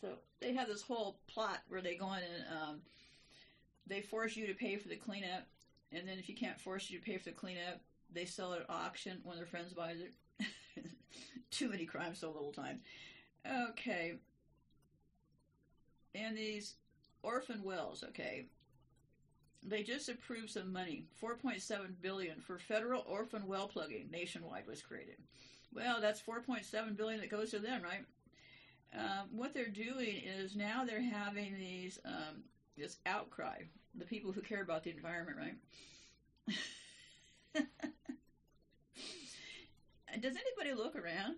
So 0.00 0.14
they 0.40 0.54
have 0.54 0.68
this 0.68 0.82
whole 0.82 1.18
plot 1.26 1.60
where 1.68 1.82
they 1.82 1.96
go 1.96 2.10
in 2.14 2.20
and 2.22 2.44
um, 2.62 2.80
they 3.86 4.00
force 4.00 4.34
you 4.34 4.46
to 4.46 4.54
pay 4.54 4.76
for 4.76 4.88
the 4.88 4.96
cleanup. 4.96 5.46
And 5.90 6.08
then 6.08 6.18
if 6.18 6.28
you 6.28 6.34
can't 6.34 6.58
force 6.58 6.88
you 6.90 6.98
to 6.98 7.04
pay 7.04 7.18
for 7.18 7.24
the 7.24 7.32
cleanup, 7.32 7.80
they 8.14 8.24
sell 8.24 8.52
it 8.52 8.62
at 8.62 8.70
auction. 8.74 9.20
Of 9.28 9.36
their 9.36 9.46
friends 9.46 9.72
buys 9.72 10.00
it. 10.00 10.12
Too 11.50 11.68
many 11.68 11.84
crimes, 11.84 12.18
so 12.18 12.30
little 12.30 12.52
time. 12.52 12.80
Okay. 13.70 14.14
And 16.14 16.36
these 16.36 16.76
orphan 17.22 17.62
wells, 17.62 18.02
okay. 18.08 18.46
They 19.64 19.82
just 19.84 20.08
approved 20.08 20.50
some 20.50 20.72
money, 20.72 21.04
4.7 21.20 21.94
billion 22.00 22.40
for 22.40 22.58
federal 22.58 23.02
orphan 23.02 23.46
well 23.46 23.68
plugging 23.68 24.10
nationwide 24.10 24.66
was 24.66 24.82
created. 24.82 25.16
Well, 25.72 26.00
that's 26.00 26.20
4.7 26.20 26.96
billion 26.96 27.20
that 27.20 27.30
goes 27.30 27.50
to 27.52 27.58
them, 27.60 27.82
right? 27.82 28.04
Um, 28.94 29.28
what 29.32 29.54
they're 29.54 29.68
doing 29.68 30.22
is 30.24 30.56
now 30.56 30.84
they're 30.84 31.00
having 31.02 31.54
these 31.56 31.98
um, 32.04 32.44
this 32.76 32.98
outcry, 33.06 33.62
the 33.94 34.04
people 34.04 34.32
who 34.32 34.40
care 34.42 34.62
about 34.62 34.84
the 34.84 34.90
environment, 34.90 35.38
right? 35.38 35.56
Does 40.20 40.36
anybody 40.36 40.80
look 40.80 40.96
around? 40.96 41.36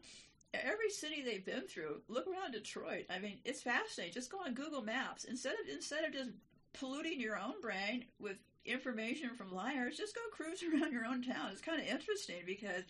Every 0.52 0.90
city 0.90 1.22
they've 1.22 1.44
been 1.44 1.66
through, 1.66 2.02
look 2.08 2.26
around 2.28 2.52
Detroit. 2.52 3.06
I 3.10 3.18
mean, 3.18 3.38
it's 3.44 3.62
fascinating. 3.62 4.14
Just 4.14 4.30
go 4.30 4.38
on 4.38 4.54
Google 4.54 4.82
Maps 4.82 5.24
instead 5.24 5.54
of 5.54 5.68
instead 5.72 6.04
of 6.04 6.12
just 6.12 6.30
polluting 6.72 7.20
your 7.20 7.38
own 7.38 7.60
brain 7.60 8.04
with 8.20 8.36
information 8.64 9.30
from 9.34 9.52
liars. 9.52 9.96
Just 9.96 10.14
go 10.14 10.20
cruise 10.32 10.62
around 10.74 10.92
your 10.92 11.06
own 11.06 11.22
town. 11.22 11.50
It's 11.52 11.60
kind 11.60 11.80
of 11.80 11.88
interesting 11.88 12.42
because 12.46 12.84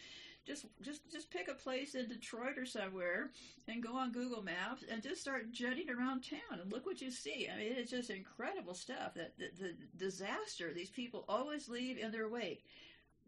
just 0.47 0.67
just 0.83 1.11
just 1.11 1.31
pick 1.31 1.49
a 1.49 1.55
place 1.55 1.95
in 1.95 2.09
Detroit 2.09 2.59
or 2.59 2.67
somewhere 2.67 3.31
and 3.67 3.83
go 3.83 3.97
on 3.97 4.13
Google 4.13 4.43
Maps 4.43 4.85
and 4.91 5.03
just 5.03 5.21
start 5.21 5.53
jetting 5.53 5.89
around 5.89 6.23
town 6.23 6.61
and 6.61 6.71
look 6.71 6.87
what 6.87 7.01
you 7.01 7.11
see. 7.11 7.49
I 7.53 7.57
mean, 7.57 7.73
it's 7.77 7.91
just 7.91 8.11
incredible 8.11 8.75
stuff. 8.75 9.15
That 9.15 9.33
the, 9.39 9.51
the 9.59 9.75
disaster 9.97 10.73
these 10.73 10.91
people 10.91 11.25
always 11.29 11.69
leave 11.69 11.99
in 11.99 12.13
their 12.13 12.29
wake. 12.29 12.65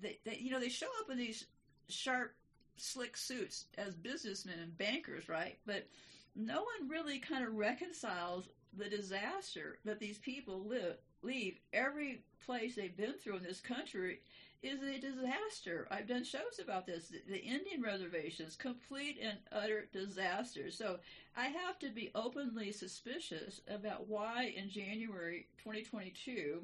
They, 0.01 0.19
they 0.25 0.37
you 0.37 0.51
know 0.51 0.61
they 0.61 0.69
show 0.69 0.89
up 1.01 1.11
in 1.11 1.17
these 1.17 1.47
sharp 1.89 2.35
slick 2.77 3.17
suits 3.17 3.67
as 3.79 3.95
businessmen 3.95 4.59
and 4.59 4.77
bankers, 4.77 5.29
right? 5.29 5.59
But 5.67 5.87
no 6.35 6.57
one 6.57 6.89
really 6.89 7.19
kind 7.19 7.45
of 7.45 7.55
reconciles 7.55 8.49
the 8.77 8.89
disaster 8.89 9.79
that 9.85 9.99
these 9.99 10.19
people 10.19 10.65
live, 10.67 10.97
leave. 11.23 11.59
Every 11.73 12.23
place 12.45 12.75
they've 12.75 12.97
been 12.97 13.15
through 13.15 13.37
in 13.37 13.43
this 13.43 13.61
country 13.61 14.21
is 14.63 14.83
a 14.83 14.99
disaster. 14.99 15.87
I've 15.91 16.09
done 16.09 16.25
shows 16.25 16.61
about 16.63 16.87
this. 16.87 17.09
The, 17.09 17.23
the 17.29 17.43
Indian 17.43 17.83
reservations, 17.83 18.57
complete 18.57 19.19
and 19.23 19.39
utter 19.53 19.89
disaster. 19.93 20.71
So 20.71 20.99
I 21.37 21.47
have 21.47 21.79
to 21.81 21.91
be 21.91 22.11
openly 22.15 22.73
suspicious 22.73 23.61
about 23.69 24.09
why 24.09 24.55
in 24.57 24.69
January 24.71 25.47
2022 25.59 26.63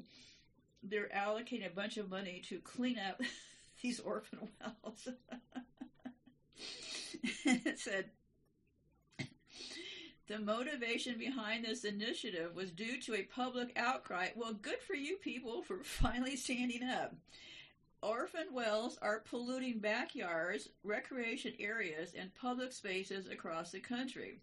they're 0.83 1.09
allocating 1.15 1.65
a 1.65 1.73
bunch 1.75 1.97
of 1.97 2.09
money 2.09 2.41
to 2.49 2.59
clean 2.59 2.97
up 2.99 3.21
these 3.81 3.99
orphan 3.99 4.49
wells. 4.61 5.07
it 7.45 7.79
said 7.79 8.09
the 10.27 10.39
motivation 10.39 11.17
behind 11.17 11.65
this 11.65 11.83
initiative 11.83 12.55
was 12.55 12.71
due 12.71 12.99
to 13.01 13.15
a 13.15 13.23
public 13.23 13.73
outcry. 13.75 14.29
Well, 14.35 14.53
good 14.53 14.79
for 14.79 14.95
you 14.95 15.17
people 15.17 15.61
for 15.61 15.77
finally 15.83 16.35
standing 16.35 16.83
up. 16.83 17.13
Orphan 18.01 18.47
wells 18.51 18.97
are 19.01 19.19
polluting 19.19 19.79
backyards, 19.79 20.69
recreation 20.83 21.53
areas, 21.59 22.13
and 22.17 22.33
public 22.35 22.73
spaces 22.73 23.27
across 23.27 23.71
the 23.71 23.79
country. 23.79 24.39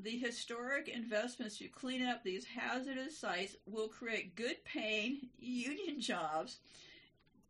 The 0.00 0.18
historic 0.18 0.88
investments 0.88 1.58
to 1.58 1.68
clean 1.68 2.04
up 2.04 2.22
these 2.22 2.44
hazardous 2.44 3.16
sites 3.16 3.56
will 3.66 3.88
create 3.88 4.34
good 4.34 4.62
paying 4.64 5.28
union 5.38 6.00
jobs, 6.00 6.58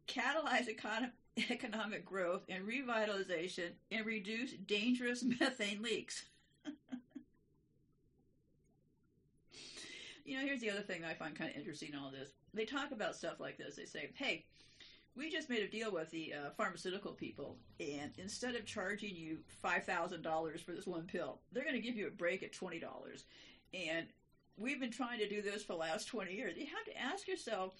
catalyze 0.07 0.69
econ- 0.69 1.11
economic 1.51 2.05
growth 2.05 2.43
and 2.49 2.67
revitalization, 2.67 3.71
and 3.91 4.05
reduce 4.07 4.53
dangerous 4.53 5.23
methane 5.41 5.83
leaks. 5.83 6.25
you 10.25 10.39
know, 10.39 10.45
here's 10.45 10.61
the 10.61 10.71
other 10.71 10.83
thing 10.83 11.05
I 11.05 11.15
find 11.15 11.35
kind 11.35 11.51
of 11.51 11.57
interesting 11.57 11.91
in 11.93 11.99
all 11.99 12.11
this. 12.11 12.31
They 12.55 12.65
talk 12.65 12.93
about 12.93 13.17
stuff 13.17 13.41
like 13.41 13.57
this. 13.59 13.77
They 13.77 13.87
say, 13.87 14.11
hey, 14.15 14.45
we 15.17 15.31
just 15.31 15.51
made 15.51 15.63
a 15.63 15.69
deal 15.69 15.93
with 15.93 16.11
the 16.11 16.33
uh, 16.35 16.51
pharmaceutical 16.57 17.13
people, 17.13 17.57
and 17.81 18.13
instead 18.19 18.55
of 18.55 18.65
charging 18.65 19.15
you 19.15 19.39
five 19.61 19.85
thousand 19.85 20.23
dollars 20.23 20.61
for 20.61 20.73
this 20.73 20.87
one 20.87 21.05
pill, 21.05 21.41
they're 21.53 21.65
going 21.65 21.77
to 21.77 21.83
give 21.83 21.97
you 21.97 22.07
a 22.07 22.11
break 22.11 22.43
at 22.43 22.53
twenty 22.53 22.79
dollars. 22.79 23.25
And 23.75 24.07
we've 24.57 24.81
been 24.81 24.91
trying 24.91 25.19
to 25.19 25.29
do 25.29 25.43
this 25.43 25.63
for 25.63 25.75
the 25.75 25.79
last 25.79 26.09
twenty 26.09 26.35
years. 26.35 26.57
You 26.57 26.67
have 26.67 26.95
to 26.95 27.01
ask 27.01 27.29
yourself, 27.29 27.75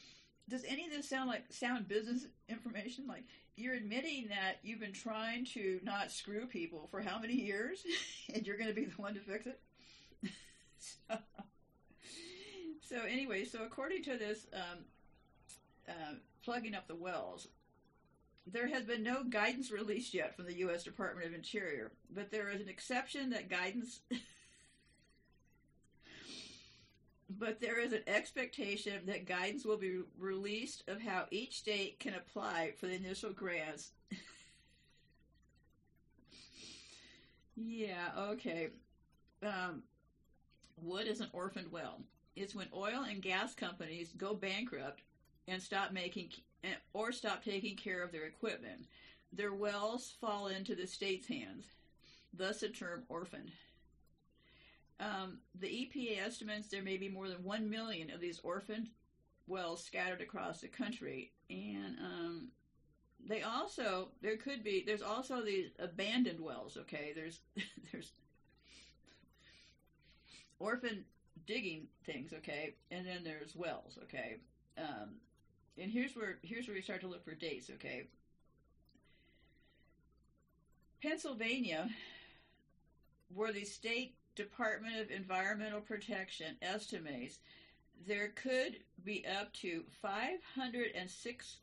does 0.53 0.65
any 0.69 0.85
of 0.85 0.93
this 0.93 1.09
sound 1.09 1.29
like 1.29 1.45
sound 1.51 1.89
business 1.89 2.27
information? 2.49 3.07
Like 3.09 3.25
you're 3.57 3.75
admitting 3.75 4.29
that 4.29 4.57
you've 4.63 4.81
been 4.81 4.93
trying 4.93 5.47
to 5.47 5.81
not 5.83 6.11
screw 6.11 6.47
people 6.47 6.89
for 6.91 7.01
how 7.01 7.19
many 7.19 7.35
years, 7.35 7.83
and 8.35 8.47
you're 8.47 8.59
going 8.59 8.69
to 8.69 8.75
be 8.75 8.85
the 8.85 9.03
one 9.03 9.15
to 9.15 9.21
fix 9.21 9.47
it. 9.47 9.61
so, 10.79 11.17
so, 12.83 12.97
anyway, 13.09 13.45
so 13.45 13.65
according 13.65 14.05
to 14.05 14.17
this. 14.17 14.47
Um, 14.53 14.85
uh, 15.89 16.15
plugging 16.45 16.75
up 16.75 16.87
the 16.87 16.95
wells. 16.95 17.49
There 18.47 18.69
has 18.69 18.85
been 18.85 19.03
no 19.03 19.23
guidance 19.25 19.71
released 19.71 20.15
yet 20.15 20.35
from 20.35 20.47
the 20.47 20.59
U.S. 20.59 20.83
Department 20.83 21.27
of 21.27 21.35
Interior, 21.35 21.93
but 22.11 22.31
there 22.31 22.51
is 22.51 22.61
an 22.61 22.69
exception 22.69 23.31
that 23.31 23.49
guidance. 23.49 24.01
but 27.39 27.61
there 27.61 27.79
is 27.79 27.93
an 27.93 28.03
expectation 28.07 29.07
that 29.07 29.27
guidance 29.27 29.65
will 29.65 29.77
be 29.77 30.01
released 30.19 30.85
of 30.89 31.01
how 31.01 31.27
each 31.31 31.59
state 31.59 31.99
can 31.99 32.15
apply 32.15 32.73
for 32.79 32.87
the 32.87 32.95
initial 32.95 33.31
grants. 33.31 33.93
yeah, 37.57 38.11
okay. 38.19 38.69
Um, 39.43 39.83
wood 40.81 41.07
is 41.07 41.21
an 41.21 41.29
orphaned 41.33 41.71
well. 41.71 42.01
It's 42.35 42.55
when 42.55 42.69
oil 42.75 43.05
and 43.09 43.23
gas 43.23 43.55
companies 43.55 44.13
go 44.17 44.35
bankrupt 44.35 45.03
and 45.49 45.61
stop 45.61 45.93
making 45.93 46.31
or 46.93 47.13
stop 47.13 47.45
taking 47.45 47.77
care 47.77 48.03
of 48.03 48.13
their 48.13 48.25
equipment. 48.25 48.87
Their 49.33 49.53
wells 49.53 50.15
fall 50.21 50.49
into 50.49 50.75
the 50.75 50.87
state's 50.87 51.27
hands, 51.27 51.65
thus 52.33 52.61
the 52.61 52.69
term 52.69 53.05
orphaned. 53.09 53.51
Um, 55.01 55.39
the 55.59 55.67
EPA 55.67 56.27
estimates 56.27 56.69
there 56.69 56.83
may 56.83 56.97
be 56.97 57.09
more 57.09 57.29
than 57.29 57.43
1 57.43 57.69
million 57.69 58.11
of 58.11 58.21
these 58.21 58.41
orphaned 58.43 58.89
wells 59.47 59.85
scattered 59.85 60.21
across 60.21 60.61
the 60.61 60.69
country. 60.69 61.33
And 61.51 61.97
um, 61.99 62.49
they 63.27 63.43
also, 63.43 64.09
there 64.21 64.37
could 64.37 64.63
be, 64.63 64.85
there's 64.87 65.03
also 65.03 65.43
these 65.43 65.71
abandoned 65.79 66.41
wells, 66.41 66.77
okay? 66.83 67.13
There's, 67.15 67.41
there's 67.93 68.13
orphan 70.59 71.05
digging 71.47 71.89
things, 72.05 72.33
okay? 72.33 72.75
And 72.91 73.07
then 73.07 73.25
there's 73.25 73.57
wells, 73.57 73.99
okay? 74.05 74.37
Um, 74.79 75.17
and 75.79 75.91
here's 75.91 76.15
where 76.15 76.39
here's 76.43 76.67
where 76.67 76.75
we 76.75 76.83
start 76.83 77.01
to 77.01 77.09
look 77.09 77.25
for 77.25 77.35
dates. 77.35 77.71
Okay, 77.75 78.07
Pennsylvania, 81.03 81.89
where 83.35 83.53
the 83.53 83.65
state 83.65 84.15
Department 84.35 85.01
of 85.01 85.11
Environmental 85.11 85.81
Protection 85.81 86.57
estimates 86.63 87.39
there 88.07 88.29
could 88.29 88.79
be 89.05 89.25
up 89.27 89.53
to 89.55 89.85
506 90.01 91.57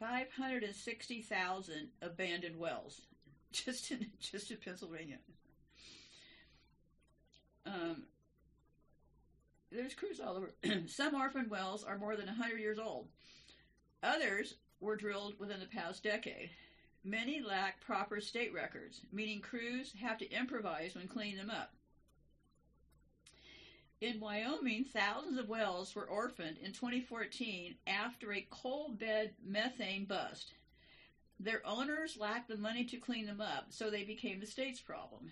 560,000 0.00 1.88
abandoned 2.02 2.58
wells 2.58 3.02
just 3.52 3.90
in 3.90 4.06
just 4.20 4.50
in 4.50 4.56
Pennsylvania. 4.58 5.18
Um, 7.66 8.04
there's 9.70 9.94
crews 9.94 10.20
all 10.20 10.36
over. 10.36 10.50
Some 10.86 11.14
orphan 11.14 11.48
wells 11.48 11.84
are 11.84 11.98
more 11.98 12.16
than 12.16 12.26
100 12.26 12.58
years 12.58 12.78
old. 12.78 13.08
Others 14.02 14.54
were 14.80 14.96
drilled 14.96 15.38
within 15.38 15.60
the 15.60 15.66
past 15.66 16.02
decade. 16.02 16.50
Many 17.04 17.40
lack 17.42 17.80
proper 17.80 18.20
state 18.20 18.52
records, 18.52 19.00
meaning 19.12 19.40
crews 19.40 19.92
have 20.00 20.18
to 20.18 20.30
improvise 20.30 20.94
when 20.94 21.08
cleaning 21.08 21.36
them 21.36 21.50
up. 21.50 21.72
In 24.04 24.20
Wyoming, 24.20 24.84
thousands 24.84 25.38
of 25.38 25.48
wells 25.48 25.94
were 25.94 26.04
orphaned 26.04 26.58
in 26.58 26.72
2014 26.72 27.74
after 27.86 28.34
a 28.34 28.46
coal 28.50 28.90
bed 28.90 29.32
methane 29.42 30.04
bust. 30.04 30.52
Their 31.40 31.62
owners 31.64 32.18
lacked 32.18 32.48
the 32.48 32.58
money 32.58 32.84
to 32.84 32.98
clean 32.98 33.24
them 33.24 33.40
up, 33.40 33.68
so 33.70 33.88
they 33.88 34.04
became 34.04 34.40
the 34.40 34.46
state's 34.46 34.82
problem. 34.82 35.30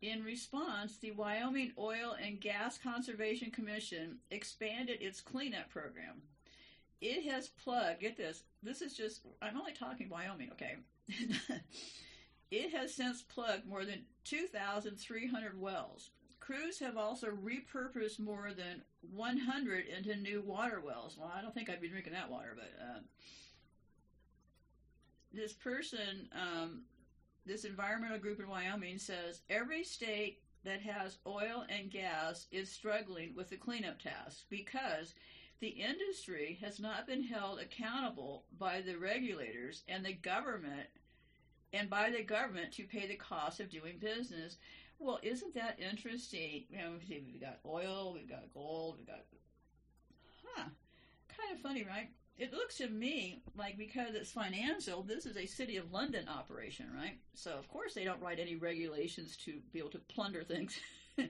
In 0.00 0.24
response, 0.24 0.96
the 0.96 1.10
Wyoming 1.10 1.72
Oil 1.76 2.16
and 2.18 2.40
Gas 2.40 2.78
Conservation 2.78 3.50
Commission 3.50 4.16
expanded 4.30 5.02
its 5.02 5.20
cleanup 5.20 5.68
program. 5.68 6.22
It 7.02 7.30
has 7.30 7.48
plugged, 7.48 8.00
get 8.00 8.16
this, 8.16 8.44
this 8.62 8.80
is 8.80 8.96
just, 8.96 9.20
I'm 9.42 9.58
only 9.58 9.74
talking 9.74 10.08
Wyoming, 10.08 10.52
okay? 10.52 10.76
it 12.50 12.72
has 12.72 12.94
since 12.94 13.20
plugged 13.20 13.66
more 13.66 13.84
than 13.84 14.06
2,300 14.24 15.60
wells. 15.60 16.08
Crews 16.50 16.80
have 16.80 16.96
also 16.96 17.28
repurposed 17.28 18.18
more 18.18 18.50
than 18.56 18.82
100 19.14 19.86
into 19.86 20.16
new 20.16 20.42
water 20.42 20.80
wells. 20.84 21.16
Well, 21.16 21.32
I 21.32 21.40
don't 21.40 21.54
think 21.54 21.70
I'd 21.70 21.80
be 21.80 21.88
drinking 21.88 22.14
that 22.14 22.30
water, 22.30 22.56
but 22.56 22.72
uh, 22.82 22.98
this 25.32 25.52
person 25.52 26.28
um, 26.34 26.80
this 27.46 27.64
environmental 27.64 28.18
group 28.18 28.40
in 28.40 28.48
Wyoming 28.48 28.98
says 28.98 29.42
every 29.48 29.84
state 29.84 30.40
that 30.64 30.80
has 30.80 31.18
oil 31.24 31.64
and 31.68 31.90
gas 31.90 32.46
is 32.50 32.70
struggling 32.70 33.34
with 33.36 33.48
the 33.48 33.56
cleanup 33.56 34.00
task 34.00 34.44
because 34.50 35.14
the 35.60 35.68
industry 35.68 36.58
has 36.60 36.80
not 36.80 37.06
been 37.06 37.22
held 37.22 37.60
accountable 37.60 38.44
by 38.58 38.80
the 38.80 38.96
regulators 38.96 39.82
and 39.88 40.04
the 40.04 40.14
government 40.14 40.88
and 41.72 41.88
by 41.88 42.10
the 42.10 42.22
government 42.22 42.72
to 42.72 42.82
pay 42.84 43.06
the 43.06 43.14
cost 43.14 43.60
of 43.60 43.70
doing 43.70 43.98
business. 43.98 44.56
Well, 45.00 45.18
isn't 45.22 45.54
that 45.54 45.80
interesting? 45.80 46.64
You 46.70 46.78
know, 46.78 46.92
we've 47.08 47.40
got 47.40 47.58
oil, 47.66 48.12
we've 48.14 48.28
got 48.28 48.52
gold, 48.54 48.96
we've 48.98 49.06
got 49.06 49.24
huh. 50.44 50.68
Kind 51.36 51.54
of 51.54 51.60
funny, 51.60 51.84
right? 51.84 52.10
it 52.40 52.54
looks 52.54 52.78
to 52.78 52.88
me 52.88 53.42
like 53.54 53.76
because 53.76 54.14
it's 54.14 54.32
financial, 54.32 55.02
this 55.02 55.26
is 55.26 55.36
a 55.36 55.44
City 55.44 55.76
of 55.76 55.92
London 55.92 56.26
operation, 56.26 56.86
right? 56.96 57.18
So, 57.34 57.52
of 57.52 57.68
course, 57.68 57.92
they 57.92 58.02
don't 58.02 58.20
write 58.22 58.40
any 58.40 58.56
regulations 58.56 59.36
to 59.44 59.60
be 59.72 59.78
able 59.78 59.90
to 59.90 59.98
plunder 59.98 60.42
things. 60.42 60.80
and 61.18 61.28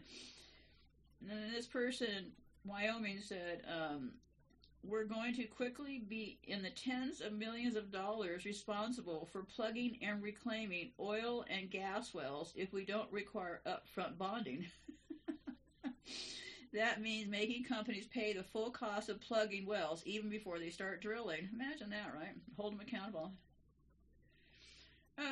this 1.52 1.66
person, 1.66 2.30
Wyoming, 2.64 3.18
said, 3.20 3.62
um, 3.66 4.12
We're 4.82 5.04
going 5.04 5.34
to 5.34 5.44
quickly 5.44 5.98
be 6.08 6.38
in 6.44 6.62
the 6.62 6.70
tens 6.70 7.20
of 7.20 7.32
millions 7.32 7.76
of 7.76 7.92
dollars 7.92 8.44
responsible 8.44 9.28
for 9.30 9.42
plugging 9.42 9.98
and 10.02 10.22
reclaiming 10.22 10.92
oil 10.98 11.44
and 11.50 11.70
gas 11.70 12.14
wells 12.14 12.52
if 12.56 12.72
we 12.72 12.84
don't 12.84 13.12
require 13.12 13.60
upfront 13.66 14.16
bonding. 14.18 14.66
That 16.72 17.00
means 17.00 17.28
making 17.28 17.64
companies 17.64 18.06
pay 18.06 18.32
the 18.32 18.44
full 18.44 18.70
cost 18.70 19.08
of 19.08 19.20
plugging 19.20 19.66
wells 19.66 20.02
even 20.06 20.30
before 20.30 20.58
they 20.58 20.70
start 20.70 21.02
drilling. 21.02 21.48
Imagine 21.52 21.90
that, 21.90 22.14
right? 22.14 22.34
Hold 22.56 22.74
them 22.74 22.80
accountable. 22.80 23.32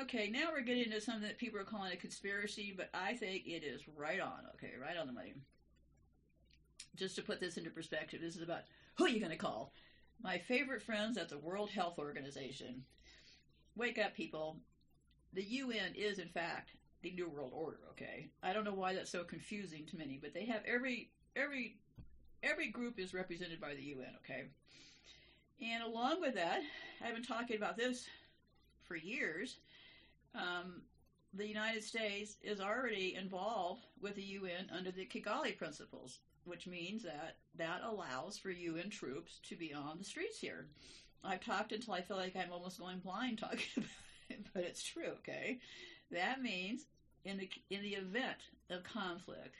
Okay, 0.02 0.28
now 0.30 0.48
we're 0.52 0.62
getting 0.62 0.84
into 0.84 1.00
something 1.00 1.22
that 1.22 1.38
people 1.38 1.60
are 1.60 1.64
calling 1.64 1.92
a 1.92 1.96
conspiracy, 1.96 2.74
but 2.76 2.90
I 2.92 3.14
think 3.14 3.46
it 3.46 3.62
is 3.62 3.82
right 3.96 4.20
on. 4.20 4.40
Okay, 4.54 4.72
right 4.80 4.96
on 4.96 5.06
the 5.06 5.12
money. 5.12 5.34
Just 6.98 7.14
to 7.16 7.22
put 7.22 7.38
this 7.38 7.56
into 7.56 7.70
perspective, 7.70 8.20
this 8.20 8.34
is 8.34 8.42
about 8.42 8.62
who 8.96 9.04
are 9.04 9.08
you 9.08 9.20
going 9.20 9.30
to 9.30 9.36
call? 9.36 9.72
My 10.20 10.36
favorite 10.36 10.82
friends 10.82 11.16
at 11.16 11.28
the 11.28 11.38
World 11.38 11.70
Health 11.70 11.98
Organization. 11.98 12.82
Wake 13.76 13.98
up, 13.98 14.14
people. 14.14 14.56
The 15.32 15.44
UN 15.44 15.94
is, 15.94 16.18
in 16.18 16.28
fact, 16.28 16.70
the 17.02 17.12
New 17.12 17.28
World 17.28 17.52
Order. 17.54 17.78
Okay, 17.90 18.30
I 18.42 18.52
don't 18.52 18.64
know 18.64 18.74
why 18.74 18.94
that's 18.94 19.12
so 19.12 19.22
confusing 19.22 19.86
to 19.86 19.96
many, 19.96 20.18
but 20.20 20.34
they 20.34 20.44
have 20.46 20.62
every 20.66 21.10
every 21.36 21.76
every 22.42 22.68
group 22.68 22.98
is 22.98 23.14
represented 23.14 23.60
by 23.60 23.74
the 23.74 23.82
UN. 23.82 24.14
Okay, 24.24 24.46
and 25.62 25.84
along 25.84 26.20
with 26.20 26.34
that, 26.34 26.62
I've 27.04 27.14
been 27.14 27.22
talking 27.22 27.56
about 27.56 27.76
this 27.76 28.08
for 28.82 28.96
years. 28.96 29.58
Um, 30.34 30.82
the 31.34 31.46
United 31.46 31.84
States 31.84 32.36
is 32.42 32.60
already 32.60 33.14
involved 33.14 33.84
with 34.00 34.16
the 34.16 34.22
UN 34.22 34.68
under 34.76 34.90
the 34.90 35.06
Kigali 35.06 35.56
Principles, 35.56 36.18
which 36.48 36.66
means 36.66 37.02
that 37.02 37.36
that 37.56 37.82
allows 37.84 38.38
for 38.38 38.50
UN 38.50 38.90
troops 38.90 39.40
to 39.48 39.56
be 39.56 39.72
on 39.72 39.98
the 39.98 40.04
streets 40.04 40.38
here. 40.38 40.66
I've 41.24 41.44
talked 41.44 41.72
until 41.72 41.94
I 41.94 42.00
feel 42.00 42.16
like 42.16 42.36
I'm 42.36 42.52
almost 42.52 42.78
going 42.78 42.98
blind 42.98 43.38
talking 43.40 43.60
about 43.76 43.88
it, 44.30 44.46
but 44.54 44.64
it's 44.64 44.84
true. 44.84 45.12
Okay, 45.18 45.58
that 46.10 46.42
means 46.42 46.86
in 47.24 47.38
the 47.38 47.48
in 47.70 47.82
the 47.82 47.94
event 47.94 48.38
of 48.70 48.84
conflict, 48.84 49.56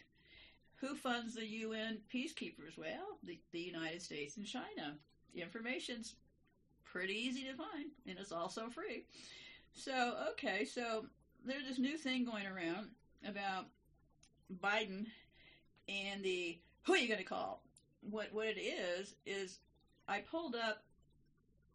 who 0.76 0.94
funds 0.94 1.34
the 1.34 1.46
UN 1.46 1.98
peacekeepers? 2.12 2.76
Well, 2.76 3.18
the, 3.24 3.38
the 3.52 3.60
United 3.60 4.02
States 4.02 4.36
and 4.36 4.46
China. 4.46 4.96
The 5.34 5.42
information's 5.42 6.14
pretty 6.84 7.14
easy 7.14 7.44
to 7.44 7.54
find, 7.54 7.90
and 8.06 8.18
it's 8.18 8.32
also 8.32 8.68
free. 8.68 9.04
So, 9.72 10.14
okay, 10.30 10.64
so 10.64 11.06
there's 11.44 11.66
this 11.66 11.78
new 11.78 11.96
thing 11.96 12.24
going 12.24 12.46
around 12.46 12.88
about 13.26 13.66
Biden 14.62 15.06
and 15.88 16.22
the 16.22 16.58
who 16.88 16.94
are 16.94 16.98
you 16.98 17.06
going 17.06 17.18
to 17.18 17.24
call? 17.24 17.62
What 18.00 18.32
what 18.32 18.46
it 18.46 18.58
is 18.58 19.14
is 19.26 19.58
I 20.08 20.20
pulled 20.20 20.54
up 20.56 20.82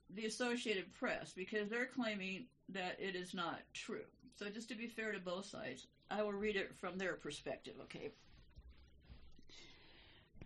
the 0.09 0.25
Associated 0.25 0.91
Press 0.91 1.33
because 1.33 1.69
they're 1.69 1.85
claiming 1.85 2.45
that 2.69 2.97
it 2.99 3.15
is 3.15 3.35
not 3.35 3.59
true. 3.73 4.05
So 4.35 4.49
just 4.49 4.69
to 4.69 4.75
be 4.75 4.87
fair 4.87 5.11
to 5.11 5.19
both 5.19 5.45
sides, 5.45 5.85
I 6.09 6.23
will 6.23 6.33
read 6.33 6.55
it 6.55 6.75
from 6.75 6.97
their 6.97 7.13
perspective, 7.13 7.75
okay? 7.83 8.09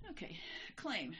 Okay. 0.09 0.37
Claim. 0.75 1.15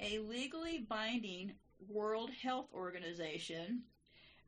A 0.00 0.18
legally 0.18 0.84
binding 0.88 1.52
World 1.88 2.30
Health 2.42 2.66
Organization 2.74 3.82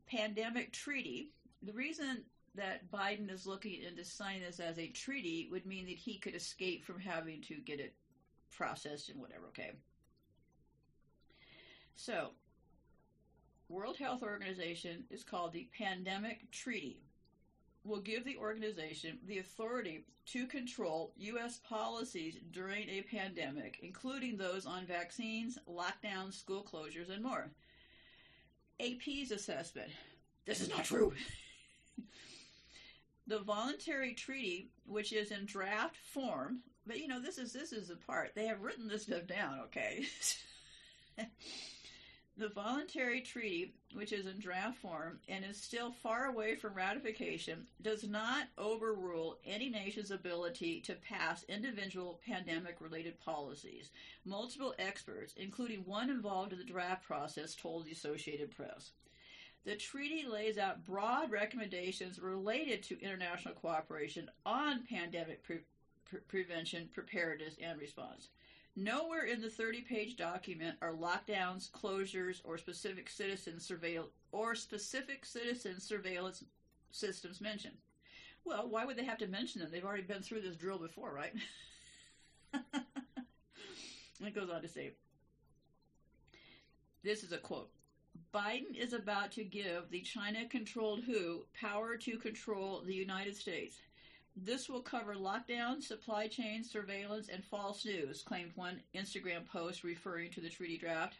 pandemic 0.09 0.73
treaty. 0.73 1.31
The 1.63 1.73
reason 1.73 2.25
that 2.55 2.91
Biden 2.91 3.31
is 3.31 3.47
looking 3.47 3.83
into 3.83 4.05
signing 4.05 4.43
this 4.43 4.61
as 4.61 4.79
a 4.79 4.89
treaty 4.89 5.49
would 5.51 5.67
mean 5.67 5.87
that 5.87 5.97
he 5.97 6.19
could 6.19 6.35
escape 6.35 6.85
from 6.85 7.01
having 7.01 7.41
to 7.43 7.55
get 7.55 7.81
it 7.81 7.95
processed 8.51 9.09
and 9.09 9.21
whatever, 9.21 9.47
okay? 9.49 9.73
So, 11.95 12.31
World 13.69 13.97
Health 13.97 14.23
Organization 14.23 15.05
is 15.11 15.25
called 15.25 15.53
the 15.53 15.69
Pandemic 15.77 16.51
Treaty. 16.51 17.01
Will 17.85 18.01
give 18.01 18.25
the 18.25 18.37
organization 18.37 19.19
the 19.27 19.39
authority 19.39 20.05
to 20.27 20.47
control 20.47 21.13
U.S. 21.17 21.59
policies 21.69 22.37
during 22.53 22.89
a 22.89 23.03
pandemic, 23.03 23.81
including 23.83 24.37
those 24.37 24.67
on 24.67 24.87
vaccines, 24.87 25.59
lockdowns, 25.69 26.35
school 26.35 26.65
closures, 26.71 27.13
and 27.13 27.23
more. 27.23 27.51
AP's 28.79 29.33
assessment. 29.33 29.91
This 30.47 30.61
is 30.61 30.69
not 30.69 30.85
true. 30.85 31.13
the 33.27 33.39
voluntary 33.41 34.15
treaty, 34.15 34.71
which 34.87 35.13
is 35.13 35.31
in 35.31 35.47
draft 35.47 35.97
form, 35.97 36.61
but 36.87 36.99
you 36.99 37.09
know 37.09 37.21
this 37.21 37.39
is 37.39 37.53
this 37.53 37.73
is 37.73 37.89
the 37.89 37.97
part 37.97 38.33
they 38.35 38.47
have 38.47 38.63
written 38.63 38.89
this 38.89 39.05
stuff 39.05 39.27
down. 39.27 39.61
Okay. 39.61 40.07
the 42.37 42.49
voluntary 42.49 43.21
treaty, 43.21 43.75
which 43.95 44.13
is 44.13 44.27
in 44.27 44.39
draft 44.41 44.79
form 44.79 45.21
and 45.29 45.45
is 45.45 45.61
still 45.61 45.93
far 45.93 46.27
away 46.27 46.57
from 46.57 46.75
ratification, 46.75 47.67
does 47.83 48.05
not 48.05 48.49
overrule 48.59 49.39
any 49.45 49.69
nation's 49.69 50.11
ability 50.11 50.81
to 50.81 50.95
pass 50.95 51.45
individual 51.45 52.21
pandemic 52.27 52.81
related 52.81 53.21
policies. 53.21 53.91
Multiple 54.25 54.75
experts, 54.79 55.35
including 55.37 55.85
one 55.85 56.11
involved 56.11 56.53
in 56.53 56.59
the 56.59 56.65
draft 56.65 57.05
process, 57.05 57.55
told 57.55 57.85
the 57.85 57.93
Associated 57.93 58.51
Press. 58.51 58.93
The 59.65 59.77
treaty 59.77 60.27
lays 60.29 60.59
out 60.59 60.85
broad 60.85 61.31
recommendations 61.31 62.19
related 62.19 62.83
to 62.85 63.01
international 63.01 63.55
cooperation 63.55 64.29
on 64.45 64.85
pandemic 64.89 65.43
pre- 65.45 65.61
pre- 66.05 66.21
prevention, 66.21 66.89
preparedness, 66.93 67.55
and 67.63 67.79
response. 67.79 68.29
Nowhere 68.75 69.25
in 69.25 69.41
the 69.41 69.49
30-page 69.49 70.17
document 70.17 70.77
are 70.81 70.95
lockdowns, 70.95 71.71
closures, 71.71 72.41
or 72.43 72.59
specific 72.59 73.09
citizen 73.09 73.55
surveil 73.59 74.07
or 74.33 74.55
specific 74.55 75.25
citizen 75.25 75.79
surveillance 75.79 76.43
systems 76.91 77.41
mentioned. 77.41 77.77
Well, 78.45 78.69
why 78.69 78.85
would 78.85 78.97
they 78.97 79.05
have 79.05 79.19
to 79.19 79.29
mention 79.29 79.61
them? 79.61 79.71
They've 79.71 79.85
already 79.85 80.03
been 80.03 80.23
through 80.23 80.41
this 80.41 80.57
drill 80.57 80.79
before, 80.79 81.13
right? 81.13 81.35
it 84.21 84.35
goes 84.35 84.51
on 84.51 84.63
to 84.63 84.69
say, 84.69 84.93
this 87.05 87.23
is 87.23 87.33
a 87.33 87.39
quote. 87.39 87.71
Biden 88.35 88.75
is 88.75 88.95
about 88.95 89.31
to 89.33 89.45
give 89.45 89.91
the 89.91 90.01
China 90.01 90.49
controlled 90.49 91.05
WHO 91.05 91.47
power 91.53 91.97
to 91.99 92.19
control 92.19 92.81
the 92.81 92.95
United 92.95 93.37
States. 93.37 93.77
This 94.35 94.69
will 94.69 94.81
cover 94.81 95.15
lockdown, 95.15 95.83
supply 95.83 96.29
chain 96.29 96.65
surveillance, 96.65 97.29
and 97.29 97.45
false 97.45 97.85
news, 97.85 98.23
claimed 98.23 98.53
one 98.55 98.81
Instagram 98.95 99.47
post 99.47 99.85
referring 99.85 100.31
to 100.31 100.41
the 100.41 100.49
treaty 100.49 100.79
draft. 100.79 101.17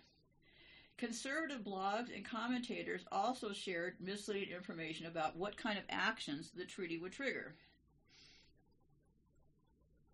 Conservative 0.97 1.63
blogs 1.63 2.15
and 2.15 2.25
commentators 2.25 3.05
also 3.13 3.53
shared 3.53 4.01
misleading 4.01 4.55
information 4.55 5.07
about 5.07 5.37
what 5.37 5.57
kind 5.57 5.79
of 5.79 5.85
actions 5.91 6.51
the 6.55 6.65
treaty 6.65 6.99
would 6.99 7.13
trigger. 7.13 7.55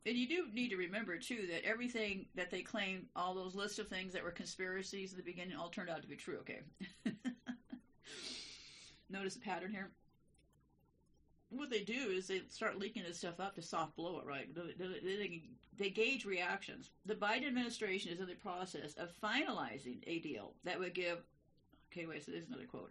And 0.09 0.17
you 0.17 0.27
do 0.27 0.47
need 0.55 0.71
to 0.71 0.77
remember, 0.77 1.19
too, 1.19 1.47
that 1.51 1.67
everything 1.67 2.25
that 2.35 2.51
they 2.51 2.63
claim, 2.63 3.07
all 3.15 3.35
those 3.35 3.55
lists 3.55 3.79
of 3.79 3.89
things 3.89 4.15
that 4.15 4.25
were 4.25 4.31
conspiracies 4.31 5.13
at 5.13 5.19
the 5.19 5.23
beginning, 5.23 5.55
all 5.55 5.69
turned 5.69 5.91
out 5.91 6.01
to 6.01 6.09
be 6.09 6.17
true, 6.17 6.39
okay? 6.39 6.61
Notice 9.11 9.35
the 9.35 9.41
pattern 9.41 9.71
here? 9.71 9.91
what 11.51 11.71
they 11.71 11.81
do 11.81 12.11
is 12.11 12.27
they 12.27 12.43
start 12.51 12.79
leaking 12.79 13.03
this 13.05 13.19
stuff 13.19 13.41
up 13.41 13.55
to 13.55 13.63
soft 13.63 13.97
blow 13.97 14.19
it, 14.19 14.27
right? 14.27 14.49
They, 14.55 15.01
they, 15.01 15.43
they, 15.79 15.91
gauge 15.91 16.27
reactions. 16.27 16.91
The 17.07 17.15
Biden 17.15 17.47
administration 17.47 18.13
is 18.13 18.21
in 18.21 18.27
the 18.27 18.35
process 18.35 18.95
of 18.95 19.11
finalizing 19.23 20.01
a 20.07 20.19
deal 20.19 20.53
that 20.65 20.79
would 20.79 20.95
give. 20.95 21.19
Okay, 21.91 22.05
wait. 22.07 22.25
So 22.25 22.33
there's 22.33 22.49
another 22.49 22.67
quote. 22.67 22.91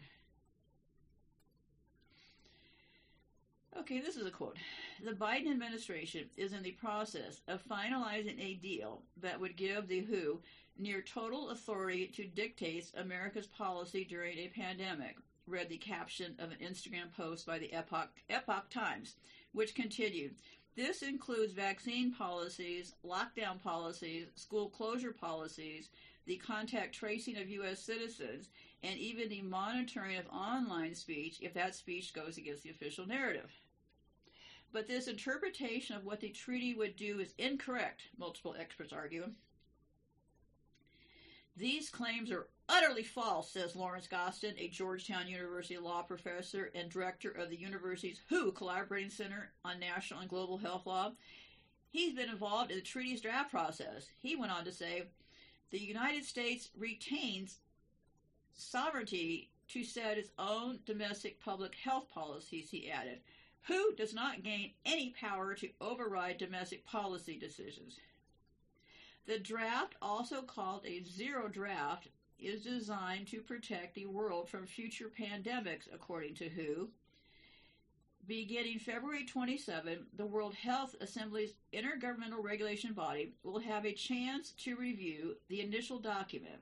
Okay, 3.80 4.00
this 4.00 4.18
is 4.18 4.26
a 4.26 4.32
quote. 4.32 4.58
The 5.06 5.12
Biden 5.12 5.52
administration 5.52 6.30
is 6.36 6.52
in 6.52 6.64
the 6.64 6.72
process 6.72 7.42
of 7.48 7.64
finalizing 7.64 8.40
a 8.40 8.56
deal 8.56 9.04
that 9.22 9.40
would 9.40 9.56
give 9.56 9.88
the 9.88 10.02
WHO 10.02 10.42
near 10.80 11.02
total 11.02 11.52
authority 11.52 12.08
to 12.16 12.26
dictate 12.26 12.92
America's 12.98 13.46
policy 13.46 14.04
during 14.04 14.40
a 14.40 14.48
pandemic 14.48 15.16
read 15.46 15.70
the 15.70 15.78
caption 15.78 16.36
of 16.40 16.52
an 16.52 16.58
Instagram 16.62 17.16
post 17.16 17.46
by 17.46 17.60
the 17.60 17.72
Epoch, 17.72 18.10
Epoch 18.30 18.70
Times, 18.70 19.16
which 19.54 19.76
continued 19.76 20.36
This 20.76 21.04
includes 21.04 21.54
vaccine 21.54 22.12
policies, 22.12 22.96
lockdown 23.06 23.62
policies, 23.64 24.28
school 24.36 24.70
closure 24.70 25.14
policies, 25.14 25.90
the 26.26 26.38
contact 26.38 26.94
tracing 26.94 27.38
of 27.38 27.48
U.S. 27.48 27.80
citizens, 27.80 28.50
and 28.84 28.98
even 28.98 29.30
the 29.30 29.44
monitoring 29.44 30.18
of 30.18 30.28
online 30.28 30.96
speech 30.96 31.38
if 31.42 31.54
that 31.54 31.76
speech 31.76 32.14
goes 32.14 32.38
against 32.38 32.64
the 32.64 32.70
official 32.72 33.08
narrative. 33.08 33.52
But 34.72 34.88
this 34.88 35.08
interpretation 35.08 35.96
of 35.96 36.06
what 36.06 36.20
the 36.20 36.30
treaty 36.30 36.74
would 36.74 36.96
do 36.96 37.20
is 37.20 37.34
incorrect, 37.38 38.04
multiple 38.18 38.56
experts 38.60 38.94
argue. 38.94 39.32
These 41.56 41.90
claims 41.90 42.30
are 42.32 42.48
utterly 42.70 43.04
false, 43.04 43.50
says 43.50 43.76
Lawrence 43.76 44.08
Gostin, 44.08 44.54
a 44.60 44.68
Georgetown 44.68 45.28
University 45.28 45.78
law 45.78 46.04
professor 46.04 46.70
and 46.76 46.90
director 46.90 47.32
of 47.32 47.50
the 47.50 47.60
university's 47.60 48.22
WHO 48.30 48.52
Collaborating 48.52 49.10
Center 49.10 49.52
on 49.66 49.80
National 49.80 50.20
and 50.20 50.30
Global 50.30 50.58
Health 50.58 50.86
Law. 50.86 51.14
He's 51.90 52.14
been 52.14 52.30
involved 52.30 52.70
in 52.70 52.78
the 52.78 52.84
treaty's 52.84 53.22
draft 53.22 53.50
process. 53.50 54.08
He 54.18 54.36
went 54.36 54.52
on 54.52 54.66
to 54.66 54.72
say 54.72 55.06
the 55.72 55.80
United 55.80 56.26
States 56.26 56.70
retains 56.78 57.58
sovereignty 58.54 59.50
to 59.70 59.84
set 59.84 60.18
its 60.18 60.30
own 60.38 60.80
domestic 60.86 61.40
public 61.40 61.76
health 61.76 62.08
policies, 62.14 62.70
he 62.70 62.92
added. 62.92 63.20
WHO 63.68 63.96
does 63.98 64.14
not 64.14 64.44
gain 64.44 64.72
any 64.86 65.10
power 65.20 65.54
to 65.56 65.70
override 65.82 66.38
domestic 66.38 66.86
policy 66.86 67.38
decisions. 67.38 68.00
The 69.26 69.40
draft, 69.40 69.96
also 70.02 70.42
called 70.42 70.86
a 70.86 71.04
zero 71.04 71.50
draft, 71.50 72.08
is 72.40 72.64
designed 72.64 73.28
to 73.28 73.42
protect 73.42 73.96
the 73.96 74.06
world 74.06 74.48
from 74.48 74.66
future 74.66 75.12
pandemics, 75.20 75.94
according 75.94 76.36
to 76.36 76.50
WHO. 76.50 76.90
beginning 78.26 78.80
February 78.80 79.26
27, 79.26 80.06
the 80.16 80.26
World 80.26 80.54
Health 80.54 80.96
Assembly's 81.02 81.54
intergovernmental 81.74 82.42
regulation 82.44 82.94
body 82.94 83.34
will 83.44 83.60
have 83.60 83.86
a 83.86 83.94
chance 83.94 84.52
to 84.64 84.76
review 84.76 85.36
the 85.50 85.62
initial 85.62 86.00
document. 86.00 86.62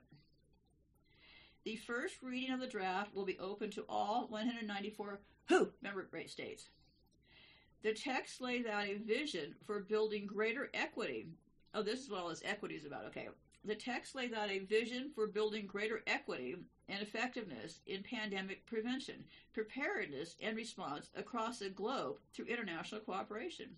The 1.64 1.76
first 1.76 2.22
reading 2.22 2.52
of 2.52 2.60
the 2.60 2.68
draft 2.68 3.14
will 3.14 3.24
be 3.24 3.38
open 3.38 3.70
to 3.72 3.84
all 3.88 4.26
194 4.28 5.20
WHO 5.48 5.72
member 5.82 6.08
states. 6.26 6.68
The 7.82 7.92
text 7.92 8.40
lays 8.40 8.66
out 8.66 8.86
a 8.86 8.98
vision 8.98 9.54
for 9.66 9.80
building 9.80 10.26
greater 10.26 10.70
equity. 10.74 11.28
Oh, 11.74 11.82
this 11.82 12.00
is 12.00 12.10
what 12.10 12.20
all 12.20 12.28
this 12.28 12.42
equity 12.44 12.74
is 12.74 12.86
about. 12.86 13.04
Okay. 13.06 13.28
The 13.64 13.74
text 13.74 14.14
lays 14.14 14.32
out 14.32 14.48
a 14.48 14.60
vision 14.60 15.10
for 15.14 15.26
building 15.26 15.66
greater 15.66 16.02
equity 16.06 16.56
and 16.88 17.02
effectiveness 17.02 17.80
in 17.86 18.02
pandemic 18.02 18.64
prevention, 18.66 19.24
preparedness, 19.52 20.36
and 20.40 20.56
response 20.56 21.10
across 21.16 21.58
the 21.58 21.70
globe 21.70 22.16
through 22.32 22.46
international 22.46 23.00
cooperation. 23.00 23.76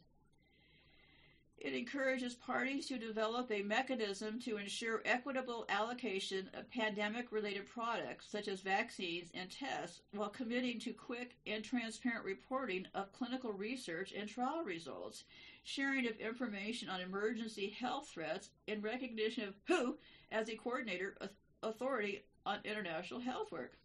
It 1.60 1.74
encourages 1.74 2.34
parties 2.34 2.86
to 2.86 2.98
develop 2.98 3.50
a 3.50 3.62
mechanism 3.62 4.38
to 4.42 4.58
ensure 4.58 5.02
equitable 5.04 5.66
allocation 5.68 6.48
of 6.54 6.70
pandemic 6.70 7.32
related 7.32 7.66
products 7.66 8.28
such 8.30 8.46
as 8.46 8.60
vaccines 8.60 9.32
and 9.34 9.50
tests 9.50 10.02
while 10.12 10.28
committing 10.28 10.78
to 10.80 10.92
quick 10.92 11.34
and 11.48 11.64
transparent 11.64 12.24
reporting 12.24 12.86
of 12.94 13.12
clinical 13.12 13.52
research 13.52 14.12
and 14.12 14.28
trial 14.28 14.62
results, 14.62 15.24
sharing 15.64 16.06
of 16.06 16.20
information 16.20 16.88
on 16.88 17.00
emergency 17.00 17.70
health 17.70 18.08
threats, 18.08 18.50
and 18.68 18.84
recognition 18.84 19.48
of 19.48 19.56
WHO 19.66 19.98
as 20.30 20.48
a 20.48 20.56
coordinator 20.56 21.16
authority 21.64 22.22
on 22.46 22.60
international 22.64 23.20
health 23.20 23.50
work. 23.50 23.78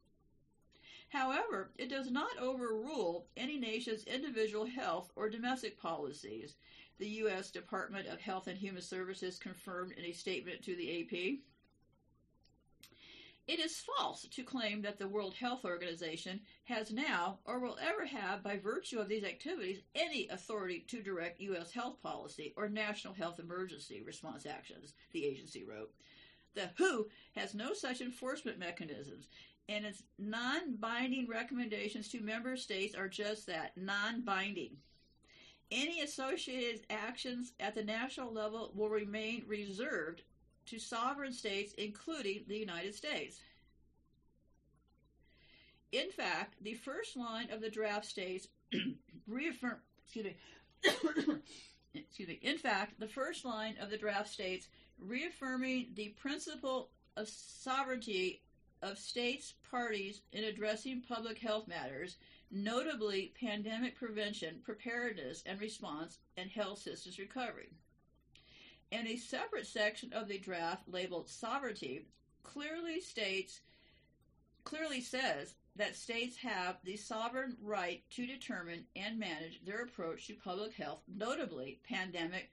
However, 1.10 1.70
it 1.78 1.90
does 1.90 2.10
not 2.10 2.40
overrule 2.40 3.28
any 3.38 3.60
nation's 3.60 4.04
individual 4.06 4.66
health 4.66 5.12
or 5.16 5.30
domestic 5.30 5.80
policies 5.80 6.56
the 7.00 7.08
U.S. 7.08 7.50
Department 7.50 8.08
of 8.08 8.20
Health 8.20 8.48
and 8.48 8.58
Human 8.58 8.82
Services 8.82 9.38
confirmed 9.38 9.94
in 9.94 10.06
a 10.06 10.12
statement 10.12 10.64
to 10.64 10.76
the 10.76 11.02
AP. 11.02 11.40
It 13.46 13.60
is 13.60 13.84
false 13.98 14.26
to 14.32 14.44
claim 14.44 14.82
that 14.84 14.98
the 14.98 15.08
World 15.08 15.34
Health 15.34 15.66
Organization 15.66 16.40
has 16.64 16.94
now, 16.94 17.40
or 17.44 17.60
will 17.60 17.78
ever 17.82 18.06
have, 18.06 18.42
by 18.42 18.58
virtue 18.58 19.00
of 19.00 19.10
these 19.10 19.26
activities, 19.26 19.82
any 19.96 20.30
authority 20.30 20.86
to 20.88 21.02
direct 21.02 21.42
U.S. 21.42 21.72
health 21.72 22.02
policy 22.02 22.54
or 22.56 22.70
national 22.70 23.14
health 23.14 23.40
emergency 23.40 24.02
response 24.02 24.46
actions, 24.46 24.94
the 25.12 25.26
agency 25.26 25.66
wrote. 25.66 25.92
The 26.56 26.70
WHO 26.78 27.10
has 27.36 27.54
no 27.54 27.74
such 27.74 28.00
enforcement 28.00 28.60
mechanisms, 28.60 29.28
and 29.68 29.86
its 29.86 30.04
non 30.18 30.78
binding 30.78 31.28
recommendations 31.28 32.08
to 32.10 32.22
member 32.22 32.56
states 32.56 32.96
are 32.96 33.10
just 33.10 33.48
that 33.48 33.76
non 33.76 34.22
binding. 34.22 34.78
Any 35.76 36.02
associated 36.02 36.82
actions 36.92 37.54
at 37.60 37.74
the 37.74 37.84
national 37.84 38.32
level 38.32 38.72
will 38.76 38.90
remain 38.90 39.44
reserved 39.48 40.22
to 40.68 40.78
sovereign 40.78 41.34
states, 41.34 41.74
including 41.80 42.44
the 42.48 42.58
United 42.58 42.94
States. 42.94 43.40
In 45.92 46.12
fact, 46.12 46.56
the 46.62 46.76
first 46.76 47.18
line 47.18 47.50
of 47.52 47.60
the 47.60 47.72
draft 47.72 48.06
states 48.06 48.48
reaffirm 49.28 49.78
excuse 50.04 50.26
me 50.26 50.36
excuse 51.96 52.28
me. 52.28 52.40
In 52.44 52.58
fact, 52.60 53.00
the 53.00 53.08
first 53.08 53.44
line 53.44 53.76
of 53.82 53.90
the 53.90 53.98
draft 53.98 54.30
states 54.30 54.68
reaffirming 55.00 55.88
the 55.96 56.10
principle 56.20 56.90
of 57.18 57.28
sovereignty 57.28 58.42
of 58.84 59.00
states 59.00 59.56
parties 59.72 60.22
in 60.34 60.44
addressing 60.44 61.02
public 61.02 61.40
health 61.40 61.68
matters 61.68 62.18
notably 62.54 63.34
pandemic 63.40 63.96
prevention, 63.96 64.62
preparedness 64.64 65.44
and 65.46 65.60
response, 65.60 66.20
and 66.38 66.50
health 66.50 66.80
systems 66.80 67.18
recovery. 67.18 67.70
And 68.92 69.08
a 69.08 69.18
separate 69.18 69.66
section 69.66 70.14
of 70.14 70.28
the 70.28 70.38
draft 70.38 70.88
labeled 70.88 71.28
sovereignty 71.28 72.06
clearly 72.44 73.02
states 73.02 73.62
clearly 74.64 75.02
says 75.02 75.56
that 75.76 75.96
states 75.96 76.38
have 76.38 76.78
the 76.84 76.96
sovereign 76.96 77.58
right 77.62 78.04
to 78.12 78.28
determine 78.28 78.86
and 78.96 79.20
manage 79.20 79.66
their 79.66 79.82
approach 79.82 80.28
to 80.28 80.36
public 80.36 80.74
health, 80.74 81.02
notably 81.08 81.80
pandemic 81.84 82.52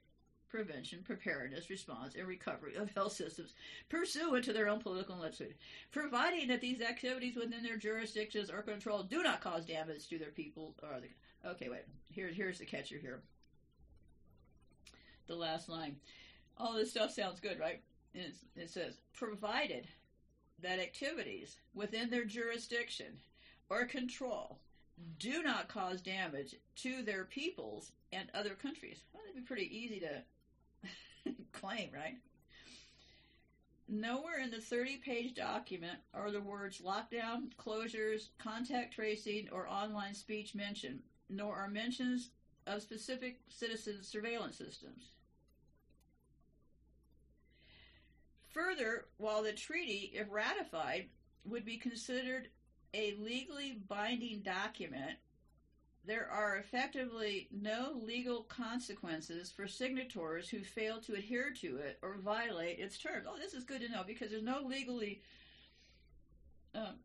prevention, 0.51 0.99
preparedness, 1.03 1.69
response, 1.69 2.15
and 2.15 2.27
recovery 2.27 2.75
of 2.75 2.91
health 2.93 3.13
systems 3.13 3.53
pursuant 3.89 4.43
to 4.43 4.53
their 4.53 4.67
own 4.67 4.81
political 4.81 5.13
and 5.13 5.23
legislative, 5.23 5.55
providing 5.91 6.47
that 6.49 6.61
these 6.61 6.81
activities 6.81 7.35
within 7.35 7.63
their 7.63 7.77
jurisdictions 7.77 8.51
or 8.51 8.61
control 8.61 9.03
do 9.03 9.23
not 9.23 9.41
cause 9.41 9.65
damage 9.65 10.07
to 10.07 10.19
their 10.19 10.29
people 10.29 10.75
or 10.83 10.99
the. 10.99 11.49
Okay, 11.49 11.69
wait. 11.69 11.85
Here's 12.11 12.35
here's 12.35 12.59
the 12.59 12.65
catcher 12.65 12.97
here. 12.97 13.21
The 15.27 15.35
last 15.35 15.69
line. 15.69 15.95
All 16.57 16.73
this 16.73 16.91
stuff 16.91 17.11
sounds 17.11 17.39
good, 17.39 17.59
right? 17.59 17.81
it 18.13 18.69
says, 18.69 18.97
provided 19.13 19.87
that 20.61 20.79
activities 20.79 21.57
within 21.73 22.09
their 22.09 22.25
jurisdiction 22.25 23.17
or 23.69 23.85
control 23.85 24.59
do 25.17 25.41
not 25.41 25.67
cause 25.67 26.01
damage 26.01 26.55
to 26.75 27.01
their 27.03 27.23
peoples 27.23 27.91
and 28.11 28.29
other 28.33 28.53
countries. 28.53 29.03
Well, 29.13 29.23
that'd 29.23 29.41
be 29.41 29.47
pretty 29.47 29.75
easy 29.75 29.99
to 30.01 30.21
claim, 31.61 31.89
right? 31.93 32.17
Nowhere 33.87 34.39
in 34.41 34.51
the 34.51 34.61
30 34.61 34.97
page 34.97 35.35
document 35.35 35.99
are 36.13 36.31
the 36.31 36.41
words 36.41 36.81
lockdown, 36.81 37.53
closures, 37.57 38.29
contact 38.39 38.93
tracing, 38.93 39.49
or 39.51 39.67
online 39.67 40.13
speech 40.13 40.55
mentioned, 40.55 41.01
nor 41.29 41.55
are 41.55 41.67
mentions 41.67 42.29
of 42.67 42.81
specific 42.81 43.39
citizen 43.49 44.01
surveillance 44.01 44.57
systems. 44.57 45.11
Further, 48.49 49.05
while 49.17 49.43
the 49.43 49.53
treaty, 49.53 50.11
if 50.13 50.27
ratified, 50.29 51.07
would 51.45 51.65
be 51.65 51.77
considered 51.77 52.47
a 52.93 53.15
legally 53.19 53.79
binding 53.87 54.41
document 54.41 55.17
there 56.05 56.27
are 56.31 56.57
effectively 56.57 57.47
no 57.51 57.93
legal 58.01 58.43
consequences 58.43 59.51
for 59.51 59.67
signatories 59.67 60.49
who 60.49 60.63
fail 60.63 60.99
to 61.01 61.13
adhere 61.13 61.51
to 61.61 61.77
it 61.77 61.99
or 62.01 62.15
violate 62.17 62.79
its 62.79 62.97
terms. 62.97 63.27
Oh, 63.29 63.37
this 63.37 63.53
is 63.53 63.63
good 63.63 63.81
to 63.81 63.89
know 63.89 64.03
because 64.05 64.31
there's 64.31 64.41
no 64.41 64.61
legally. 64.65 65.21
Um, 66.73 66.95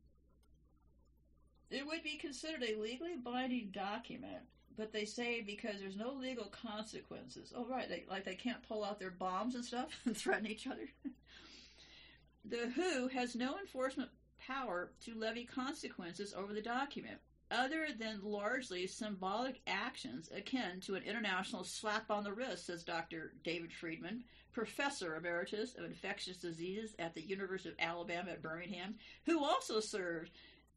it 1.70 1.86
would 1.86 2.02
be 2.02 2.16
considered 2.16 2.62
a 2.62 2.80
legally 2.80 3.16
binding 3.22 3.70
document, 3.70 4.44
but 4.78 4.92
they 4.92 5.04
say 5.04 5.42
because 5.42 5.78
there's 5.78 5.96
no 5.96 6.12
legal 6.12 6.46
consequences. 6.46 7.52
Oh, 7.54 7.66
right, 7.66 7.88
they, 7.88 8.04
like 8.08 8.24
they 8.24 8.34
can't 8.34 8.66
pull 8.66 8.82
out 8.82 8.98
their 8.98 9.10
bombs 9.10 9.56
and 9.56 9.64
stuff 9.64 9.90
and 10.06 10.16
threaten 10.16 10.46
each 10.46 10.66
other. 10.66 10.88
the 12.46 12.70
WHO 12.74 13.08
has 13.08 13.34
no 13.34 13.58
enforcement 13.58 14.08
power 14.38 14.90
to 15.04 15.14
levy 15.14 15.44
consequences 15.44 16.32
over 16.32 16.54
the 16.54 16.62
document 16.62 17.18
other 17.50 17.88
than 17.98 18.20
largely 18.22 18.86
symbolic 18.86 19.60
actions 19.66 20.30
akin 20.34 20.80
to 20.80 20.94
an 20.94 21.02
international 21.02 21.64
slap 21.64 22.10
on 22.10 22.24
the 22.24 22.32
wrist, 22.32 22.66
says 22.66 22.82
Dr. 22.82 23.34
David 23.44 23.72
Freedman, 23.72 24.24
professor 24.52 25.16
emeritus 25.16 25.74
of 25.76 25.84
infectious 25.84 26.38
diseases 26.38 26.94
at 26.98 27.14
the 27.14 27.26
University 27.26 27.68
of 27.68 27.76
Alabama 27.78 28.30
at 28.30 28.42
Birmingham, 28.42 28.94
who 29.24 29.44
also 29.44 29.80
served 29.80 30.30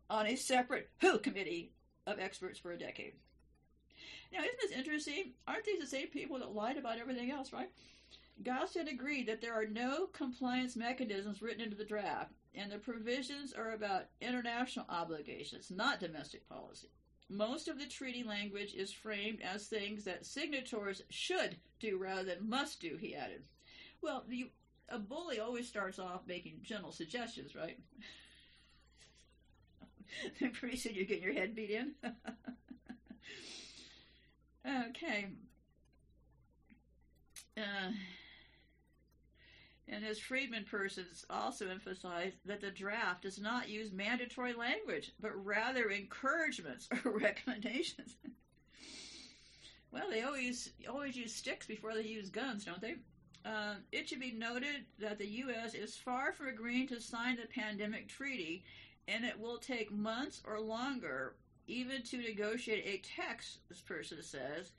on 0.10 0.28
a 0.28 0.36
separate 0.36 0.90
WHO 1.02 1.20
committee 1.20 1.72
of 2.06 2.20
experts 2.20 2.60
for 2.60 2.72
a 2.72 2.78
decade. 2.78 3.14
Now, 4.32 4.40
isn't 4.40 4.60
this 4.62 4.78
interesting? 4.78 5.34
Aren't 5.48 5.66
these 5.66 5.80
the 5.80 5.88
same 5.88 6.08
people 6.08 6.40
that 6.40 6.54
lied 6.54 6.78
about 6.78 7.00
everything 7.00 7.32
else, 7.32 7.52
right? 7.52 7.70
Gostin 8.44 8.88
agreed 8.88 9.28
that 9.28 9.42
there 9.42 9.54
are 9.54 9.66
no 9.66 10.08
compliance 10.08 10.76
mechanisms 10.76 11.42
written 11.42 11.62
into 11.62 11.76
the 11.76 11.84
draft, 11.84 12.32
and 12.56 12.72
the 12.72 12.78
provisions 12.78 13.54
are 13.54 13.72
about 13.72 14.08
international 14.22 14.86
obligations, 14.90 15.72
not 15.72 16.00
domestic 16.00 16.48
policy. 16.50 16.90
Most 17.30 17.68
of 17.68 17.78
the 17.78 17.86
treaty 17.86 18.24
language 18.24 18.74
is 18.74 18.92
framed 18.92 19.40
as 19.42 19.68
things 19.68 20.04
that 20.06 20.26
signatories 20.26 21.04
should 21.10 21.58
do 21.80 21.98
rather 21.98 22.24
than 22.24 22.50
must 22.50 22.82
do, 22.82 22.98
he 22.98 23.16
added. 23.16 23.44
Well, 24.02 24.26
a 24.90 24.98
bully 24.98 25.40
always 25.40 25.68
starts 25.68 26.00
off 26.00 26.26
making 26.26 26.62
gentle 26.64 26.92
suggestions, 26.92 27.56
right? 27.56 27.78
Pretty 30.54 30.78
soon 30.78 30.96
you're 30.96 31.06
getting 31.06 31.24
your 31.24 31.34
head 31.34 31.56
beat 31.56 31.70
in. 31.70 31.94
okay. 34.90 35.28
Uh, 37.56 37.92
and 39.92 40.06
as 40.06 40.20
Freedman 40.20 40.66
persons 40.66 41.26
also 41.30 41.68
emphasized 41.68 42.38
that 42.46 42.62
the 42.62 42.70
draft 42.70 43.24
does 43.24 43.40
not 43.40 43.70
use 43.70 43.92
mandatory 43.92 44.54
language, 44.54 45.12
but 45.20 45.46
rather 45.46 45.90
encouragements 45.90 46.88
or 47.06 47.12
recommendations. 47.12 48.16
well, 49.92 50.10
they 50.10 50.22
always 50.22 50.72
always 50.88 51.16
use 51.16 51.34
sticks 51.34 51.66
before 51.66 51.96
they 51.96 52.04
use 52.04 52.30
guns, 52.30 52.66
don't 52.66 52.82
they? 52.82 52.96
Uh, 53.46 53.76
it 53.92 54.08
should 54.08 54.20
be 54.20 54.32
noted 54.32 54.86
that 55.00 55.18
the 55.18 55.28
U.S. 55.28 55.74
is 55.74 55.96
far 55.96 56.34
from 56.34 56.50
agreeing 56.50 56.88
to 56.90 57.02
sign 57.02 57.38
the 57.38 57.48
pandemic 57.48 58.08
treaty, 58.08 58.64
and 59.08 59.26
it 59.26 59.40
will 59.40 59.58
take 59.58 59.92
months 59.92 60.44
or 60.46 60.60
longer, 60.60 61.36
even 61.66 62.04
to 62.04 62.18
negotiate 62.18 62.86
a 62.86 63.02
text, 63.16 63.60
this 63.70 63.80
person 63.80 64.22
says, 64.22 64.74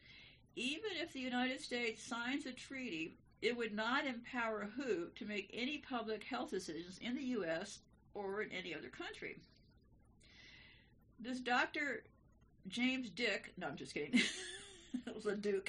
even 0.57 0.91
if 1.01 1.13
the 1.13 1.21
United 1.21 1.61
States 1.61 2.03
signs 2.03 2.45
a 2.45 2.53
treaty, 2.53 3.17
it 3.43 3.57
would 3.57 3.75
not 3.75 4.07
empower 4.07 4.69
WHO 4.77 5.09
to 5.17 5.25
make 5.25 5.51
any 5.53 5.79
public 5.79 6.25
health 6.25 6.51
decisions 6.51 6.99
in 7.01 7.15
the 7.15 7.25
U.S. 7.25 7.81
or 8.15 8.43
in 8.43 8.51
any 8.53 8.75
other 8.75 8.89
country. 8.89 9.39
This 11.19 11.41
Dr. 11.41 12.05
James 12.69 13.11
Dick, 13.11 13.53
no, 13.57 13.69
I'm 13.69 13.77
just 13.77 13.95
kidding. 13.95 14.21
it 15.07 15.15
was 15.15 15.25
LeDuc, 15.25 15.69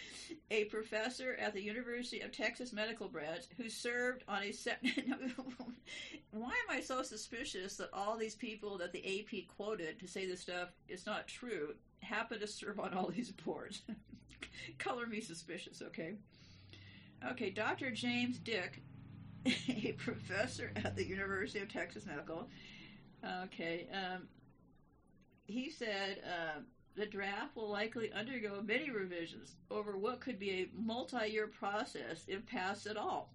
a 0.50 0.64
professor 0.64 1.36
at 1.40 1.54
the 1.54 1.62
University 1.62 2.20
of 2.20 2.32
Texas 2.32 2.72
Medical 2.72 3.08
Branch 3.08 3.42
who 3.56 3.68
served 3.68 4.24
on 4.28 4.42
a. 4.42 4.52
Why 6.30 6.50
am 6.50 6.76
I 6.76 6.80
so 6.80 7.02
suspicious 7.02 7.76
that 7.76 7.90
all 7.92 8.16
these 8.16 8.34
people 8.34 8.78
that 8.78 8.92
the 8.92 9.20
AP 9.20 9.48
quoted 9.56 9.98
to 10.00 10.06
say 10.06 10.26
this 10.26 10.40
stuff 10.40 10.68
is 10.88 11.06
not 11.06 11.26
true 11.26 11.74
happen 12.00 12.38
to 12.40 12.46
serve 12.46 12.78
on 12.78 12.94
all 12.94 13.08
these 13.08 13.30
boards? 13.30 13.82
Color 14.78 15.06
me 15.06 15.20
suspicious, 15.20 15.82
okay? 15.82 16.14
Okay, 17.26 17.50
Dr. 17.50 17.90
James 17.90 18.38
Dick, 18.38 18.82
a 19.46 19.92
professor 19.98 20.72
at 20.76 20.96
the 20.96 21.04
University 21.04 21.60
of 21.60 21.72
Texas 21.72 22.06
Medical. 22.06 22.48
Okay, 23.44 23.88
um, 23.92 24.28
he 25.46 25.70
said. 25.70 26.22
Uh, 26.24 26.60
the 26.98 27.06
draft 27.06 27.54
will 27.54 27.70
likely 27.70 28.12
undergo 28.12 28.60
many 28.60 28.90
revisions 28.90 29.54
over 29.70 29.96
what 29.96 30.20
could 30.20 30.36
be 30.36 30.50
a 30.50 30.68
multi 30.76 31.28
year 31.28 31.46
process 31.46 32.24
if 32.26 32.44
passed 32.44 32.86
at 32.86 32.96
all. 32.96 33.30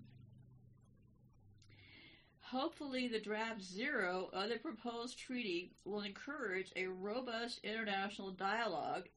Hopefully, 2.41 3.07
the 3.07 3.21
draft 3.21 3.61
zero 3.63 4.29
of 4.33 4.49
the 4.49 4.57
proposed 4.57 5.17
treaty 5.17 5.71
will 5.85 6.01
encourage 6.01 6.73
a 6.75 6.87
robust 6.87 7.61
international 7.63 8.31
dialogue, 8.31 9.07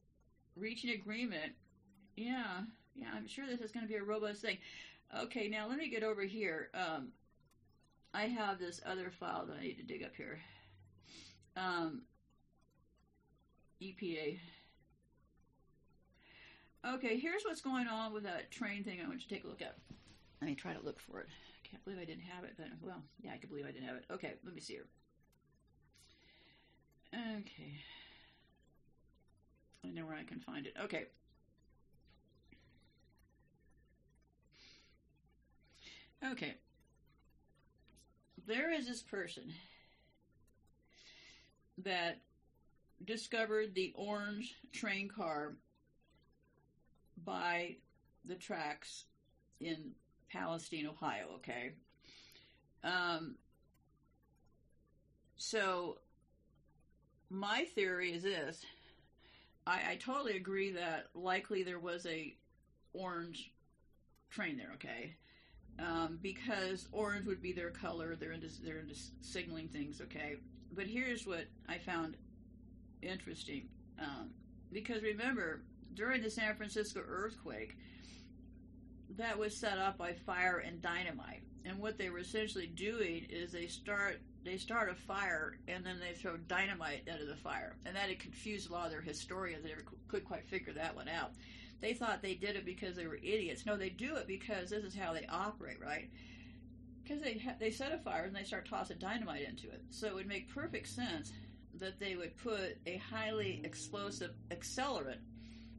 reaching 0.55 0.91
agreement. 0.91 1.51
Yeah, 2.15 2.61
yeah, 2.97 3.07
I'm 3.15 3.27
sure 3.27 3.45
this 3.45 3.61
is 3.61 3.71
going 3.71 3.85
to 3.85 3.91
be 3.91 3.97
a 3.97 4.03
robust 4.03 4.41
thing. 4.41 4.57
Okay, 5.23 5.47
now 5.47 5.67
let 5.67 5.77
me 5.77 5.89
get 5.89 6.03
over 6.03 6.23
here. 6.23 6.69
Um, 6.73 7.09
I 8.13 8.23
have 8.23 8.59
this 8.59 8.81
other 8.85 9.09
file 9.09 9.45
that 9.45 9.57
I 9.57 9.61
need 9.61 9.77
to 9.77 9.83
dig 9.83 10.03
up 10.03 10.15
here. 10.15 10.39
Um, 11.55 12.01
EPA. 13.81 14.39
Okay, 16.85 17.17
here's 17.17 17.43
what's 17.43 17.61
going 17.61 17.87
on 17.87 18.13
with 18.13 18.23
that 18.23 18.51
train 18.51 18.83
thing 18.83 18.99
I 19.03 19.07
want 19.07 19.21
you 19.21 19.27
to 19.27 19.33
take 19.33 19.43
a 19.43 19.47
look 19.47 19.61
at. 19.61 19.77
Let 20.41 20.47
me 20.47 20.55
try 20.55 20.73
to 20.73 20.83
look 20.83 20.99
for 20.99 21.19
it. 21.19 21.27
I 21.29 21.67
can't 21.67 21.83
believe 21.83 21.99
I 21.99 22.05
didn't 22.05 22.23
have 22.23 22.43
it, 22.43 22.53
but 22.57 22.67
well, 22.81 23.01
yeah, 23.21 23.31
I 23.33 23.37
can 23.37 23.49
believe 23.49 23.65
I 23.65 23.71
didn't 23.71 23.87
have 23.87 23.97
it. 23.97 24.05
Okay, 24.11 24.33
let 24.43 24.53
me 24.53 24.61
see 24.61 24.73
here. 24.73 24.85
Okay. 27.13 27.73
I 29.85 29.89
know 29.89 30.05
where 30.05 30.15
I 30.15 30.23
can 30.23 30.39
find 30.39 30.65
it. 30.65 30.73
Okay. 30.83 31.07
Okay. 36.25 36.55
There 38.45 38.71
is 38.71 38.87
this 38.87 39.01
person 39.01 39.53
that 41.79 42.21
discovered 43.05 43.75
the 43.75 43.93
orange 43.95 44.55
train 44.71 45.09
car 45.09 45.55
by 47.23 47.75
the 48.25 48.35
tracks 48.35 49.05
in 49.59 49.91
Palestine, 50.31 50.87
Ohio, 50.87 51.27
okay? 51.35 51.73
Um, 52.83 53.35
so, 55.37 55.99
my 57.29 57.65
theory 57.75 58.13
is 58.13 58.23
this. 58.23 58.65
I, 59.65 59.91
I 59.91 59.95
totally 59.95 60.37
agree 60.37 60.71
that 60.71 61.07
likely 61.13 61.63
there 61.63 61.79
was 61.79 62.05
a 62.05 62.35
orange 62.93 63.51
train 64.29 64.57
there, 64.57 64.71
okay? 64.75 65.15
Um, 65.79 66.17
because 66.23 66.87
orange 66.91 67.27
would 67.27 67.41
be 67.41 67.51
their 67.51 67.69
color. 67.69 68.15
They're 68.15 68.31
into 68.31 68.49
they're 68.63 68.79
into 68.79 68.95
signaling 69.21 69.67
things, 69.67 70.01
okay. 70.01 70.37
But 70.75 70.87
here's 70.87 71.27
what 71.27 71.45
I 71.69 71.77
found 71.77 72.15
interesting. 73.01 73.69
Um, 73.99 74.31
because 74.71 75.03
remember, 75.03 75.61
during 75.93 76.21
the 76.21 76.31
San 76.31 76.55
Francisco 76.55 77.01
earthquake, 77.07 77.77
that 79.17 79.37
was 79.37 79.55
set 79.55 79.77
up 79.77 79.97
by 79.97 80.13
fire 80.13 80.63
and 80.65 80.81
dynamite. 80.81 81.43
And 81.65 81.79
what 81.79 81.97
they 81.97 82.09
were 82.09 82.19
essentially 82.19 82.67
doing 82.67 83.25
is 83.29 83.51
they 83.51 83.67
start 83.67 84.19
they 84.43 84.57
start 84.57 84.89
a 84.89 84.95
fire 84.95 85.57
and 85.67 85.85
then 85.85 85.99
they 85.99 86.13
throw 86.13 86.37
dynamite 86.37 87.03
into 87.07 87.25
the 87.25 87.35
fire, 87.35 87.75
and 87.85 87.95
that 87.95 88.09
had 88.09 88.19
confused 88.19 88.69
a 88.69 88.73
lot 88.73 88.85
of 88.85 88.91
their 88.91 89.01
historians. 89.01 89.63
They 89.63 89.69
never 89.69 89.83
could 90.07 90.23
quite 90.23 90.45
figure 90.45 90.73
that 90.73 90.95
one 90.95 91.09
out. 91.09 91.33
They 91.79 91.93
thought 91.93 92.21
they 92.21 92.33
did 92.33 92.55
it 92.55 92.65
because 92.65 92.95
they 92.95 93.07
were 93.07 93.17
idiots. 93.17 93.65
No, 93.65 93.77
they 93.77 93.89
do 93.89 94.15
it 94.15 94.27
because 94.27 94.69
this 94.69 94.83
is 94.83 94.95
how 94.95 95.13
they 95.13 95.25
operate, 95.27 95.79
right? 95.81 96.09
Because 97.03 97.21
they 97.21 97.37
ha- 97.37 97.55
they 97.59 97.71
set 97.71 97.93
a 97.93 97.97
fire 97.99 98.23
and 98.23 98.35
they 98.35 98.43
start 98.43 98.67
tossing 98.67 98.97
dynamite 98.97 99.47
into 99.47 99.69
it. 99.69 99.81
So 99.89 100.07
it 100.07 100.15
would 100.15 100.27
make 100.27 100.53
perfect 100.53 100.87
sense 100.87 101.31
that 101.75 101.99
they 101.99 102.15
would 102.15 102.35
put 102.37 102.77
a 102.85 102.97
highly 102.97 103.61
explosive 103.63 104.31
accelerant 104.49 105.19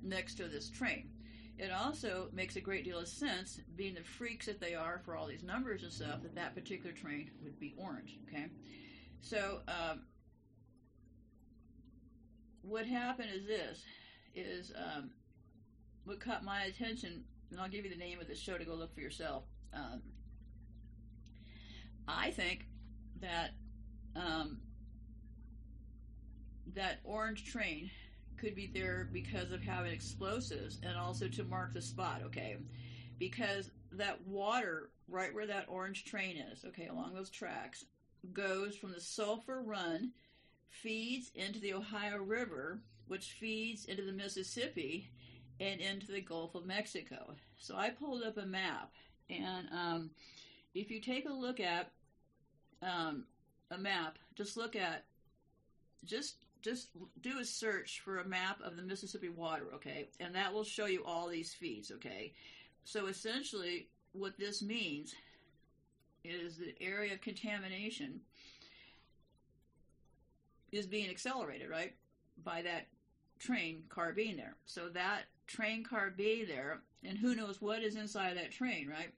next 0.02 0.36
to 0.36 0.48
this 0.48 0.70
train. 0.70 1.10
It 1.58 1.72
also 1.72 2.28
makes 2.32 2.54
a 2.54 2.60
great 2.60 2.84
deal 2.84 3.00
of 3.00 3.08
sense, 3.08 3.60
being 3.74 3.94
the 3.94 4.04
freaks 4.04 4.46
that 4.46 4.60
they 4.60 4.76
are 4.76 5.00
for 5.04 5.16
all 5.16 5.26
these 5.26 5.42
numbers 5.42 5.82
and 5.82 5.92
stuff, 5.92 6.22
that 6.22 6.36
that 6.36 6.54
particular 6.54 6.92
train 6.94 7.32
would 7.42 7.58
be 7.58 7.74
orange. 7.76 8.16
Okay, 8.28 8.46
so 9.20 9.60
um, 9.66 10.02
what 12.62 12.86
happened 12.86 13.30
is 13.34 13.44
this: 13.44 13.82
is 14.36 14.72
um, 14.76 15.10
what 16.08 16.20
caught 16.20 16.42
my 16.42 16.64
attention, 16.64 17.22
and 17.50 17.60
I'll 17.60 17.68
give 17.68 17.84
you 17.84 17.90
the 17.90 17.96
name 17.96 18.18
of 18.18 18.26
the 18.26 18.34
show 18.34 18.56
to 18.56 18.64
go 18.64 18.74
look 18.74 18.94
for 18.94 19.00
yourself. 19.00 19.44
Um, 19.74 20.00
I 22.08 22.30
think 22.30 22.64
that 23.20 23.50
um, 24.16 24.58
that 26.74 27.00
orange 27.04 27.44
train 27.44 27.90
could 28.38 28.54
be 28.54 28.70
there 28.72 29.08
because 29.12 29.52
of 29.52 29.60
having 29.60 29.92
explosives 29.92 30.78
and 30.82 30.96
also 30.96 31.28
to 31.28 31.44
mark 31.44 31.74
the 31.74 31.82
spot, 31.82 32.22
okay? 32.24 32.56
Because 33.18 33.70
that 33.92 34.26
water 34.26 34.90
right 35.08 35.34
where 35.34 35.46
that 35.46 35.66
orange 35.68 36.04
train 36.04 36.36
is, 36.36 36.64
okay, 36.64 36.86
along 36.86 37.14
those 37.14 37.30
tracks, 37.30 37.84
goes 38.32 38.76
from 38.76 38.92
the 38.92 39.00
Sulphur 39.00 39.62
Run, 39.62 40.12
feeds 40.70 41.30
into 41.34 41.60
the 41.60 41.74
Ohio 41.74 42.18
River, 42.18 42.80
which 43.08 43.36
feeds 43.38 43.84
into 43.86 44.04
the 44.04 44.12
Mississippi 44.12 45.10
and 45.60 45.80
into 45.80 46.12
the 46.12 46.20
Gulf 46.20 46.54
of 46.54 46.66
Mexico. 46.66 47.34
So 47.58 47.76
I 47.76 47.90
pulled 47.90 48.22
up 48.22 48.36
a 48.36 48.46
map, 48.46 48.92
and 49.28 49.68
um, 49.72 50.10
if 50.74 50.90
you 50.90 51.00
take 51.00 51.28
a 51.28 51.32
look 51.32 51.60
at 51.60 51.90
um, 52.82 53.24
a 53.70 53.78
map, 53.78 54.18
just 54.34 54.56
look 54.56 54.76
at 54.76 55.04
just 56.04 56.36
just 56.62 56.88
do 57.20 57.38
a 57.38 57.44
search 57.44 58.00
for 58.00 58.18
a 58.18 58.28
map 58.28 58.60
of 58.64 58.76
the 58.76 58.82
Mississippi 58.82 59.28
water, 59.28 59.66
okay? 59.74 60.08
And 60.18 60.34
that 60.34 60.52
will 60.52 60.64
show 60.64 60.86
you 60.86 61.04
all 61.04 61.28
these 61.28 61.54
feeds, 61.54 61.92
okay? 61.92 62.32
So 62.84 63.06
essentially, 63.06 63.88
what 64.12 64.38
this 64.38 64.60
means 64.60 65.14
is 66.24 66.56
the 66.56 66.74
area 66.80 67.14
of 67.14 67.20
contamination 67.20 68.20
is 70.72 70.86
being 70.86 71.08
accelerated, 71.08 71.70
right? 71.70 71.94
By 72.44 72.62
that 72.62 72.88
train 73.38 73.84
car 73.88 74.12
being 74.12 74.36
there. 74.36 74.56
So 74.66 74.88
that 74.90 75.24
train 75.48 75.82
car 75.82 76.12
being 76.16 76.46
there, 76.46 76.80
and 77.04 77.18
who 77.18 77.34
knows 77.34 77.60
what 77.60 77.82
is 77.82 77.96
inside 77.96 78.36
that 78.36 78.52
train, 78.52 78.88
right? 78.88 79.12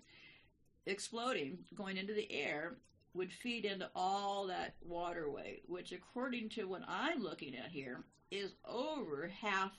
Exploding, 0.87 1.59
going 1.75 1.99
into 1.99 2.15
the 2.15 2.31
air, 2.33 2.77
would 3.13 3.33
feed 3.33 3.65
into 3.65 3.91
all 3.95 4.47
that 4.47 4.75
waterway, 4.81 5.61
which, 5.67 5.93
according 5.93 6.49
to 6.49 6.65
what 6.65 6.83
I'm 6.89 7.23
looking 7.23 7.55
at 7.57 7.71
here, 7.71 8.05
is 8.31 8.55
over 8.65 9.29
half 9.29 9.73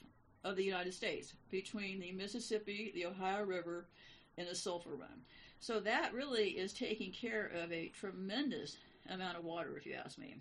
of 0.44 0.56
the 0.56 0.64
United 0.64 0.92
States 0.92 1.32
between 1.50 1.98
the 1.98 2.12
Mississippi, 2.12 2.92
the 2.94 3.06
Ohio 3.06 3.44
River, 3.44 3.88
and 4.36 4.46
the 4.46 4.54
Sulphur 4.54 4.96
Run. 4.96 5.22
So 5.60 5.80
that 5.80 6.12
really 6.12 6.50
is 6.50 6.72
taking 6.72 7.12
care 7.12 7.50
of 7.62 7.72
a 7.72 7.88
tremendous 7.88 8.76
amount 9.08 9.38
of 9.38 9.44
water, 9.44 9.76
if 9.76 9.86
you 9.86 9.94
ask 9.94 10.18
me. 10.18 10.36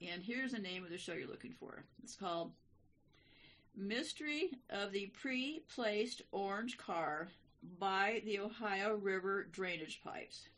And 0.00 0.22
here's 0.22 0.52
the 0.52 0.58
name 0.58 0.84
of 0.84 0.90
the 0.90 0.98
show 0.98 1.12
you're 1.12 1.28
looking 1.28 1.54
for. 1.58 1.84
It's 2.02 2.16
called 2.16 2.52
Mystery 3.76 4.50
of 4.70 4.92
the 4.92 5.06
Pre-Placed 5.06 6.22
Orange 6.32 6.78
Car 6.78 7.28
by 7.78 8.22
the 8.24 8.38
Ohio 8.38 8.94
River 8.94 9.48
Drainage 9.50 10.00
Pipes 10.04 10.48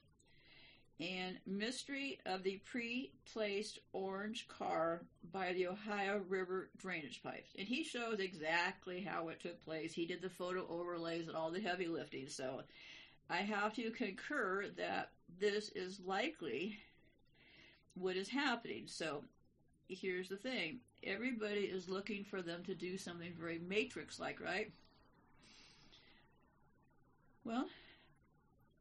and 0.99 1.39
Mystery 1.47 2.19
of 2.25 2.43
the 2.43 2.61
Pre-Placed 2.65 3.79
Orange 3.93 4.49
Car 4.49 5.03
by 5.33 5.53
the 5.53 5.67
Ohio 5.67 6.23
River 6.29 6.71
Drainage 6.79 7.23
Pipes. 7.23 7.51
And 7.59 7.69
he 7.69 7.85
shows 7.85 8.19
exactly 8.19 9.03
how 9.03 9.29
it 9.29 9.41
took 9.41 9.63
place. 9.65 9.93
He 9.93 10.07
did 10.07 10.23
the 10.23 10.31
photo 10.31 10.67
overlays 10.69 11.29
and 11.29 11.37
all 11.37 11.51
the 11.51 11.61
heavy 11.61 11.87
lifting. 11.87 12.29
So 12.29 12.63
I 13.29 13.39
have 13.39 13.75
to 13.75 13.91
concur 13.91 14.69
that 14.77 15.11
this 15.39 15.71
is 15.71 16.01
likely 16.01 16.79
what 17.95 18.17
is 18.17 18.29
happening. 18.29 18.85
So 18.87 19.25
here's 19.89 20.29
the 20.29 20.37
thing 20.37 20.81
everybody 21.05 21.61
is 21.61 21.89
looking 21.89 22.25
for 22.25 22.43
them 22.43 22.65
to 22.65 22.75
do 22.75 22.99
something 22.99 23.33
very 23.39 23.61
matrix 23.69 24.19
like, 24.19 24.41
right? 24.41 24.73
Well, 27.45 27.69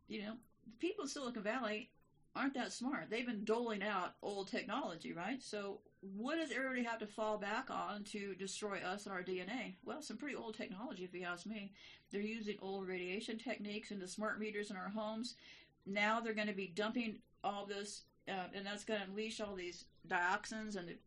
you 0.07 0.23
know, 0.23 0.33
people 0.79 1.03
in 1.03 1.09
Silicon 1.09 1.43
Valley 1.43 1.91
aren't 2.35 2.53
that 2.55 2.73
smart. 2.73 3.09
They've 3.09 3.25
been 3.25 3.45
doling 3.45 3.83
out 3.83 4.15
old 4.21 4.49
technology, 4.49 5.13
right? 5.13 5.41
So, 5.41 5.79
what 6.17 6.35
does 6.35 6.51
everybody 6.51 6.83
have 6.83 6.99
to 6.99 7.07
fall 7.07 7.37
back 7.37 7.69
on 7.71 8.03
to 8.05 8.35
destroy 8.35 8.79
us 8.79 9.05
and 9.05 9.13
our 9.13 9.23
DNA? 9.23 9.75
Well, 9.85 10.01
some 10.01 10.17
pretty 10.17 10.35
old 10.35 10.55
technology, 10.55 11.03
if 11.03 11.13
you 11.13 11.23
ask 11.23 11.45
me. 11.45 11.71
They're 12.11 12.21
using 12.21 12.57
old 12.61 12.87
radiation 12.87 13.37
techniques 13.39 13.91
into 13.91 14.07
smart 14.07 14.39
meters 14.39 14.69
in 14.69 14.77
our 14.77 14.89
homes. 14.89 15.35
Now 15.85 16.19
they're 16.19 16.33
going 16.33 16.47
to 16.47 16.53
be 16.53 16.73
dumping 16.75 17.19
all 17.43 17.65
this, 17.65 18.03
uh, 18.27 18.47
and 18.53 18.65
that's 18.65 18.83
going 18.83 18.99
to 18.99 19.07
unleash 19.07 19.39
all 19.41 19.55
these 19.55 19.85
dioxins 20.07 20.75
and 20.75 20.87
the 20.87 20.97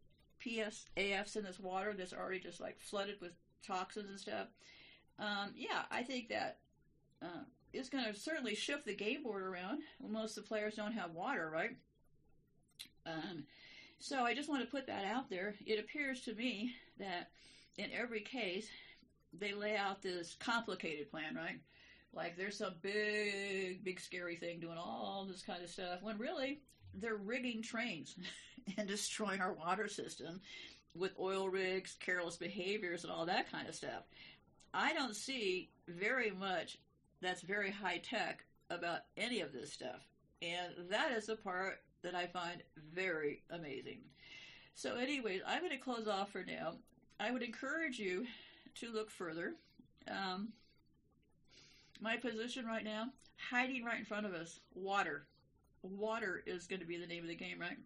PFAS 0.45 1.37
in 1.37 1.45
this 1.45 1.59
water 1.59 1.95
that's 1.97 2.13
already 2.13 2.41
just 2.41 2.61
like 2.61 2.79
flooded 2.79 3.21
with 3.21 3.33
toxins 3.67 4.09
and 4.09 4.19
stuff. 4.19 4.49
Um, 5.19 5.53
yeah, 5.57 5.83
I 5.91 6.03
think 6.03 6.29
that 6.29 6.59
uh, 7.23 7.45
it's 7.73 7.89
going 7.89 8.05
to 8.05 8.19
certainly 8.19 8.55
shift 8.55 8.87
the 8.87 8.95
game 8.95 9.23
board 9.23 9.43
around. 9.43 9.81
Well, 9.99 10.13
most 10.13 10.37
of 10.37 10.45
the 10.45 10.49
players 10.49 10.77
don't 10.77 10.93
have 10.93 11.11
water, 11.11 11.51
right? 11.53 11.77
Um, 13.05 13.45
so 13.99 14.23
I 14.23 14.35
just 14.35 14.49
want 14.49 14.63
to 14.63 14.71
put 14.71 14.87
that 14.87 15.05
out 15.05 15.29
there. 15.29 15.55
It 15.67 15.81
appears 15.81 16.21
to 16.23 16.35
me 16.35 16.75
that 16.99 17.31
in 17.77 17.91
every 17.93 18.21
case, 18.21 18.69
they 19.33 19.53
lay 19.53 19.77
out 19.77 20.03
this 20.03 20.37
complicated 20.39 21.11
plan, 21.11 21.35
right? 21.35 21.59
Like 22.13 22.37
there's 22.37 22.59
some 22.59 22.75
big, 22.81 23.85
big 23.85 24.01
scary 24.01 24.37
thing 24.37 24.61
doing 24.61 24.79
all 24.79 25.27
this 25.29 25.43
kind 25.43 25.63
of 25.63 25.71
stuff, 25.71 26.03
when 26.03 26.19
really 26.19 26.61
they're 26.95 27.17
rigging 27.17 27.63
trains 27.63 28.17
and 28.77 28.89
destroying 28.89 29.41
our 29.41 29.53
water 29.53 29.89
system 29.89 30.41
with 30.95 31.13
oil 31.19 31.49
rigs, 31.49 31.97
careless 32.01 32.37
behaviors, 32.37 33.05
and 33.05 33.13
all 33.13 33.27
that 33.27 33.51
kind 33.51 33.69
of 33.69 33.75
stuff. 33.75 34.03
I 34.75 34.93
don't 34.93 35.15
see 35.15 35.71
very 35.87 36.31
much 36.31 36.79
that's 37.21 37.43
very 37.43 37.71
high 37.71 37.99
tech 37.99 38.45
about 38.71 39.01
any 39.17 39.41
of 39.41 39.53
this 39.53 39.73
stuff. 39.73 40.07
And 40.43 40.73
that 40.91 41.13
is 41.13 41.27
the 41.27 41.37
part 41.37 41.81
that 42.03 42.15
I 42.15 42.27
find 42.27 42.63
very 42.95 43.43
amazing. 43.51 44.01
So, 44.75 44.95
anyways, 44.95 45.41
I'm 45.47 45.61
going 45.61 45.73
to 45.73 45.79
close 45.79 46.07
off 46.07 46.31
for 46.31 46.45
now. 46.45 46.75
I 47.19 47.31
would 47.31 47.43
encourage 47.43 47.99
you 47.99 48.27
to 48.77 48.93
look 48.93 49.11
further. 49.11 49.55
Um, 50.09 50.51
my 52.01 52.17
position 52.17 52.65
right 52.65 52.85
now, 52.85 53.07
hiding 53.51 53.85
right 53.85 53.99
in 53.99 54.05
front 54.05 54.27
of 54.27 54.35
us, 54.35 54.61
water. 54.75 55.27
Water 55.83 56.43
is 56.47 56.67
going 56.67 56.81
to 56.81 56.87
be 56.87 56.99
the 56.99 57.07
name 57.07 57.23
of 57.23 57.29
the 57.29 57.35
game, 57.35 57.59
right? 57.61 57.79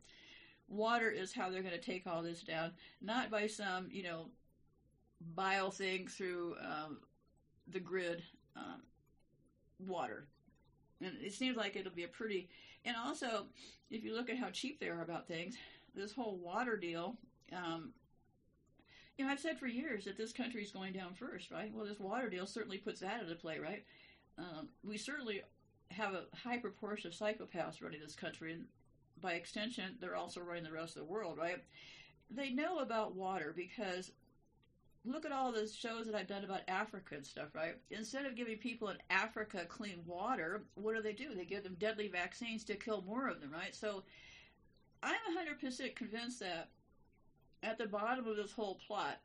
Water 0.68 1.10
is 1.10 1.32
how 1.32 1.50
they're 1.50 1.62
going 1.62 1.74
to 1.74 1.80
take 1.80 2.06
all 2.06 2.22
this 2.22 2.42
down, 2.42 2.72
not 3.00 3.30
by 3.30 3.46
some, 3.46 3.88
you 3.90 4.02
know, 4.02 4.26
bile 5.34 5.70
thing 5.70 6.08
through 6.08 6.56
um, 6.60 6.98
the 7.68 7.80
grid. 7.80 8.22
Um, 8.56 8.82
water. 9.86 10.26
And 11.00 11.12
it 11.20 11.32
seems 11.32 11.56
like 11.56 11.76
it'll 11.76 11.92
be 11.92 12.04
a 12.04 12.08
pretty. 12.08 12.48
And 12.84 12.96
also, 12.96 13.46
if 13.90 14.04
you 14.04 14.14
look 14.14 14.30
at 14.30 14.38
how 14.38 14.50
cheap 14.50 14.80
they 14.80 14.88
are 14.88 15.02
about 15.02 15.26
things, 15.26 15.56
this 15.94 16.12
whole 16.12 16.36
water 16.36 16.76
deal. 16.76 17.16
Um, 17.52 17.92
you 19.18 19.26
know, 19.26 19.32
I've 19.32 19.40
said 19.40 19.58
for 19.58 19.66
years 19.66 20.04
that 20.06 20.16
this 20.16 20.32
country 20.32 20.62
is 20.62 20.72
going 20.72 20.92
down 20.92 21.14
first, 21.14 21.50
right? 21.50 21.70
Well, 21.72 21.84
this 21.84 22.00
water 22.00 22.30
deal 22.30 22.46
certainly 22.46 22.78
puts 22.78 23.00
that 23.00 23.20
into 23.20 23.34
play, 23.34 23.58
right? 23.58 23.84
Um, 24.38 24.68
we 24.82 24.96
certainly 24.96 25.42
have 25.92 26.14
a 26.14 26.24
high 26.36 26.58
proportion 26.58 27.10
of 27.10 27.16
psychopaths 27.16 27.82
running 27.82 28.00
this 28.00 28.14
country, 28.14 28.52
and 28.52 28.64
by 29.20 29.32
extension, 29.34 29.96
they're 30.00 30.16
also 30.16 30.40
running 30.40 30.64
the 30.64 30.72
rest 30.72 30.96
of 30.96 31.02
the 31.02 31.12
world, 31.12 31.38
right? 31.38 31.62
They 32.30 32.50
know 32.50 32.78
about 32.78 33.14
water 33.14 33.52
because 33.56 34.12
look 35.04 35.24
at 35.24 35.32
all 35.32 35.52
the 35.52 35.66
shows 35.68 36.06
that 36.06 36.14
I've 36.14 36.28
done 36.28 36.44
about 36.44 36.62
Africa 36.68 37.16
and 37.16 37.26
stuff, 37.26 37.48
right? 37.54 37.74
Instead 37.90 38.24
of 38.24 38.36
giving 38.36 38.56
people 38.56 38.88
in 38.88 38.96
Africa 39.10 39.64
clean 39.68 40.00
water, 40.06 40.62
what 40.74 40.94
do 40.94 41.02
they 41.02 41.12
do? 41.12 41.34
They 41.34 41.44
give 41.44 41.64
them 41.64 41.76
deadly 41.78 42.08
vaccines 42.08 42.64
to 42.64 42.76
kill 42.76 43.02
more 43.02 43.28
of 43.28 43.40
them, 43.40 43.50
right? 43.52 43.74
So 43.74 44.04
I'm 45.02 45.14
100% 45.36 45.96
convinced 45.96 46.40
that 46.40 46.68
at 47.62 47.78
the 47.78 47.86
bottom 47.86 48.26
of 48.26 48.36
this 48.36 48.52
whole 48.52 48.80
plot 48.86 49.18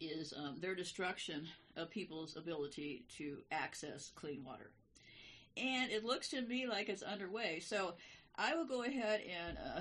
is 0.00 0.32
um, 0.36 0.56
their 0.60 0.74
destruction 0.74 1.46
of 1.76 1.90
people's 1.90 2.36
ability 2.36 3.04
to 3.16 3.38
access 3.52 4.10
clean 4.14 4.44
water. 4.44 4.70
And 5.56 5.90
it 5.90 6.04
looks 6.04 6.28
to 6.28 6.40
me 6.42 6.66
like 6.66 6.88
it's 6.88 7.02
underway. 7.02 7.60
So 7.60 7.94
I 8.36 8.54
will 8.54 8.66
go 8.66 8.82
ahead 8.82 9.20
and 9.22 9.58
uh, 9.58 9.80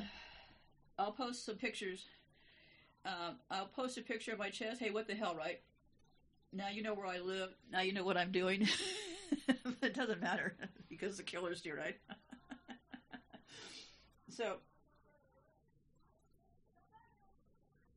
I'll 0.98 1.12
post 1.12 1.46
some 1.46 1.56
pictures 1.56 2.06
um, 3.06 3.36
I'll 3.50 3.68
post 3.68 3.98
a 3.98 4.02
picture 4.02 4.34
of 4.34 4.40
my 4.40 4.50
chest. 4.50 4.80
Hey, 4.80 4.90
what 4.90 5.08
the 5.08 5.16
hell, 5.16 5.36
right? 5.36 5.62
Now 6.52 6.70
you 6.70 6.84
know 6.84 6.94
where 6.94 7.08
I 7.08 7.20
live. 7.20 7.50
Now 7.72 7.82
you 7.82 7.94
know 7.94 8.04
what 8.04 8.18
I'm 8.18 8.32
doing. 8.32 8.68
it 9.82 9.94
doesn't 9.94 10.22
matter 10.22 10.56
because 10.90 11.18
the 11.18 11.24
killer's 11.24 11.62
here, 11.62 11.78
right? 11.78 11.98
so 14.30 14.58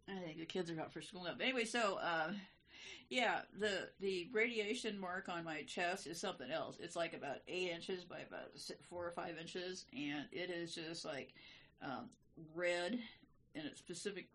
I 0.08 0.20
think 0.24 0.38
the 0.38 0.46
kids 0.46 0.70
are 0.70 0.80
out 0.80 0.92
for 0.92 1.02
school 1.02 1.24
now. 1.24 1.32
But 1.36 1.44
anyway, 1.44 1.64
so 1.64 1.98
uh, 2.00 2.32
yeah, 3.12 3.40
the 3.58 3.90
the 4.00 4.30
radiation 4.32 4.98
mark 4.98 5.28
on 5.28 5.44
my 5.44 5.64
chest 5.64 6.06
is 6.06 6.18
something 6.18 6.50
else. 6.50 6.78
It's 6.80 6.96
like 6.96 7.12
about 7.12 7.40
eight 7.46 7.68
inches 7.68 8.04
by 8.04 8.20
about 8.20 8.58
four 8.88 9.06
or 9.06 9.10
five 9.10 9.36
inches, 9.38 9.84
and 9.92 10.24
it 10.32 10.48
is 10.48 10.74
just 10.74 11.04
like 11.04 11.34
um, 11.82 12.08
red 12.54 12.98
in 13.54 13.66
its 13.66 13.78
specific 13.78 14.28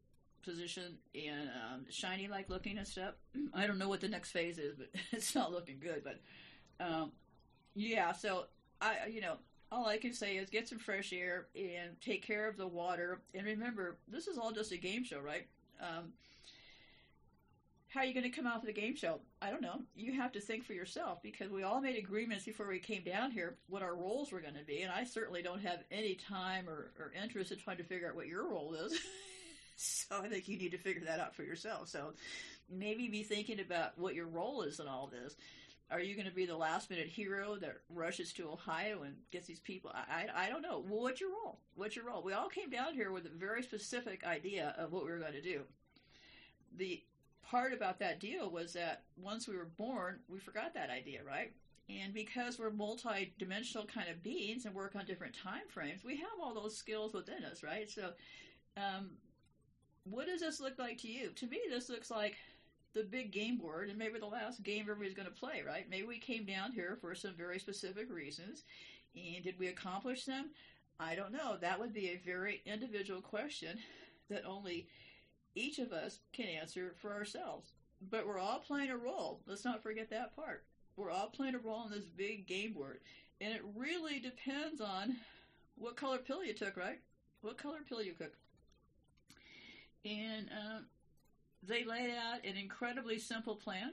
position 0.44 1.00
and 1.16 1.50
um, 1.50 1.86
shiny 1.90 2.28
like 2.28 2.52
looking 2.52 2.78
and 2.78 2.88
stuff. 2.88 3.16
I 3.56 3.66
don't 3.66 3.80
know 3.80 3.90
what 3.90 4.00
the 4.00 4.10
next 4.10 4.30
phase 4.30 4.60
is, 4.60 4.76
but 4.76 4.90
it's 5.12 5.34
not 5.34 5.52
looking 5.52 5.80
good. 5.80 6.04
But 6.04 6.20
um, 6.80 7.14
yeah, 7.74 8.12
so 8.12 8.46
I, 8.80 9.08
you 9.10 9.22
know, 9.22 9.38
all 9.72 9.88
I 9.88 9.98
can 9.98 10.14
say 10.14 10.38
is 10.38 10.52
get 10.52 10.68
some 10.68 10.78
fresh 10.78 11.12
air 11.14 11.48
and 11.56 12.00
take 12.00 12.24
care 12.24 12.48
of 12.48 12.58
the 12.58 12.68
water. 12.68 13.22
And 13.34 13.44
remember, 13.44 13.98
this 14.08 14.28
is 14.28 14.38
all 14.38 14.52
just 14.52 14.72
a 14.72 14.78
game 14.78 15.04
show, 15.04 15.20
right? 15.20 15.48
Um, 15.82 16.14
how 17.90 18.02
are 18.02 18.06
you 18.06 18.14
going 18.14 18.30
to 18.30 18.36
come 18.36 18.46
out 18.46 18.62
with 18.62 18.74
the 18.74 18.80
game 18.80 18.96
show? 18.96 19.20
I 19.42 19.50
don't 19.50 19.62
know. 19.62 19.82
You 19.96 20.14
have 20.14 20.34
to 20.34 20.42
think 20.42 20.66
for 20.66 20.74
yourself 20.74 21.22
because 21.24 21.50
we 21.50 21.64
all 21.64 21.80
made 21.80 21.98
agreements 21.98 22.44
before 22.44 22.68
we 22.68 22.80
came 22.80 23.04
down 23.04 23.32
here 23.32 23.56
what 23.68 23.82
our 23.82 23.96
roles 23.96 24.32
were 24.32 24.42
going 24.42 24.56
to 24.56 24.64
be. 24.64 24.82
And 24.82 24.92
I 24.92 25.06
certainly 25.06 25.42
don't 25.42 25.62
have 25.62 25.80
any 25.90 26.16
time 26.16 26.68
or, 26.68 26.92
or 27.00 27.14
interest 27.22 27.52
in 27.52 27.60
trying 27.60 27.78
to 27.78 27.84
figure 27.84 28.10
out 28.10 28.16
what 28.16 28.28
your 28.28 28.48
role 28.50 28.74
is. 28.74 29.00
so 29.78 30.22
I 30.22 30.28
think 30.28 30.50
you 30.50 30.58
need 30.58 30.72
to 30.72 30.78
figure 30.78 31.06
that 31.06 31.20
out 31.20 31.36
for 31.36 31.44
yourself. 31.44 31.88
So 31.88 32.14
maybe 32.70 33.08
be 33.08 33.24
thinking 33.24 33.62
about 33.62 33.98
what 33.98 34.16
your 34.16 34.28
role 34.28 34.64
is 34.64 34.80
in 34.82 34.88
all 34.88 35.08
this. 35.08 35.36
Are 35.90 36.02
you 36.02 36.16
going 36.16 36.28
to 36.28 36.34
be 36.34 36.46
the 36.46 36.58
last 36.58 36.90
minute 36.90 37.08
hero 37.08 37.56
that 37.56 37.78
rushes 37.90 38.34
to 38.34 38.50
Ohio 38.50 39.04
and 39.04 39.16
gets 39.32 39.48
these 39.48 39.62
people? 39.62 39.92
I, 39.94 40.26
I, 40.26 40.46
I 40.46 40.50
don't 40.50 40.62
know. 40.62 40.84
Well, 40.86 41.04
what's 41.04 41.22
your 41.22 41.30
role? 41.30 41.60
What's 41.76 41.96
your 41.96 42.04
role? 42.06 42.22
We 42.22 42.34
all 42.34 42.50
came 42.50 42.70
down 42.70 42.94
here 42.94 43.14
with 43.14 43.26
a 43.26 43.30
very 43.30 43.64
specific 43.64 44.26
idea 44.26 44.76
of 44.78 44.92
what 44.92 45.06
we 45.06 45.12
were 45.12 45.20
going 45.20 45.32
to 45.32 45.42
do. 45.42 45.62
The 46.76 47.02
part 47.50 47.74
about 47.74 48.00
that 48.00 48.20
deal 48.20 48.50
was 48.50 48.74
that 48.74 49.04
once 49.22 49.48
we 49.48 49.56
were 49.56 49.70
born, 49.78 50.20
we 50.28 50.40
forgot 50.40 50.74
that 50.74 50.90
idea, 50.90 51.20
right? 51.26 51.52
And 51.90 52.14
because 52.14 52.60
we're 52.60 52.72
multi-dimensional 52.72 53.88
kind 53.88 54.10
of 54.10 54.22
beings 54.22 54.66
and 54.66 54.76
work 54.76 54.96
on 54.96 55.06
different 55.06 55.36
time 55.36 55.68
frames, 55.70 56.04
we 56.04 56.18
have 56.18 56.28
all 56.42 56.54
those 56.54 56.76
skills 56.76 57.14
within 57.14 57.46
us, 57.50 57.64
right? 57.64 57.90
So 57.90 58.10
um, 58.76 59.12
what 60.04 60.28
does 60.28 60.42
this 60.42 60.60
look 60.60 60.78
like 60.78 60.98
to 61.00 61.08
you? 61.08 61.30
To 61.30 61.48
me, 61.48 61.60
this 61.70 61.90
looks 61.90 62.12
like 62.12 62.36
the 62.94 63.04
big 63.04 63.32
game 63.32 63.58
board 63.58 63.90
and 63.90 63.98
maybe 63.98 64.20
the 64.20 64.26
last 64.26 64.64
game 64.64 64.82
everybody's 64.82 65.14
going 65.14 65.28
to 65.28 65.34
play, 65.34 65.64
right? 65.66 65.90
Maybe 65.90 66.08
we 66.08 66.20
came 66.20 66.46
down 66.46 66.74
here 66.74 66.98
for 67.00 67.16
some 67.16 67.36
very 67.38 67.60
specific 67.60 68.12
reasons. 68.12 68.64
And 69.16 69.44
did 69.44 69.58
we 69.58 69.68
accomplish 69.68 70.26
them? 70.26 70.50
I 71.00 71.16
don't 71.16 71.32
know. 71.32 71.58
That 71.62 71.80
would 71.80 71.94
be 71.94 72.10
a 72.10 72.22
very 72.26 72.62
individual 72.66 73.22
question 73.22 73.78
that 74.30 74.46
only 74.46 74.88
each 75.58 75.80
of 75.80 75.92
us 75.92 76.20
can 76.34 76.46
answer 76.46 76.94
for 77.02 77.14
ourselves. 77.14 77.72
But 78.10 78.28
we're 78.28 78.40
all 78.40 78.60
playing 78.60 78.92
a 78.92 78.98
role. 78.98 79.42
Let's 79.48 79.66
not 79.66 79.82
forget 79.82 80.10
that 80.12 80.36
part. 80.36 80.64
We're 80.96 81.12
all 81.12 81.28
playing 81.28 81.56
a 81.56 81.60
role 81.60 81.86
in 81.86 81.92
this 81.92 82.06
big 82.06 82.48
game 82.48 82.74
board. 82.74 83.00
And 83.42 83.54
it 83.54 83.62
really 83.76 84.20
depends 84.20 84.82
on 84.82 85.16
what 85.78 85.96
color 85.96 86.20
pill 86.20 86.44
you 86.44 86.54
took, 86.54 86.78
right? 86.78 87.00
What 87.42 87.58
color 87.58 87.80
pill 87.88 88.02
you 88.02 88.14
took 88.14 88.34
and 90.08 90.50
uh, 90.50 90.80
they 91.64 91.84
laid 91.84 92.12
out 92.12 92.46
an 92.46 92.56
incredibly 92.56 93.20
simple 93.20 93.56
plan. 93.56 93.92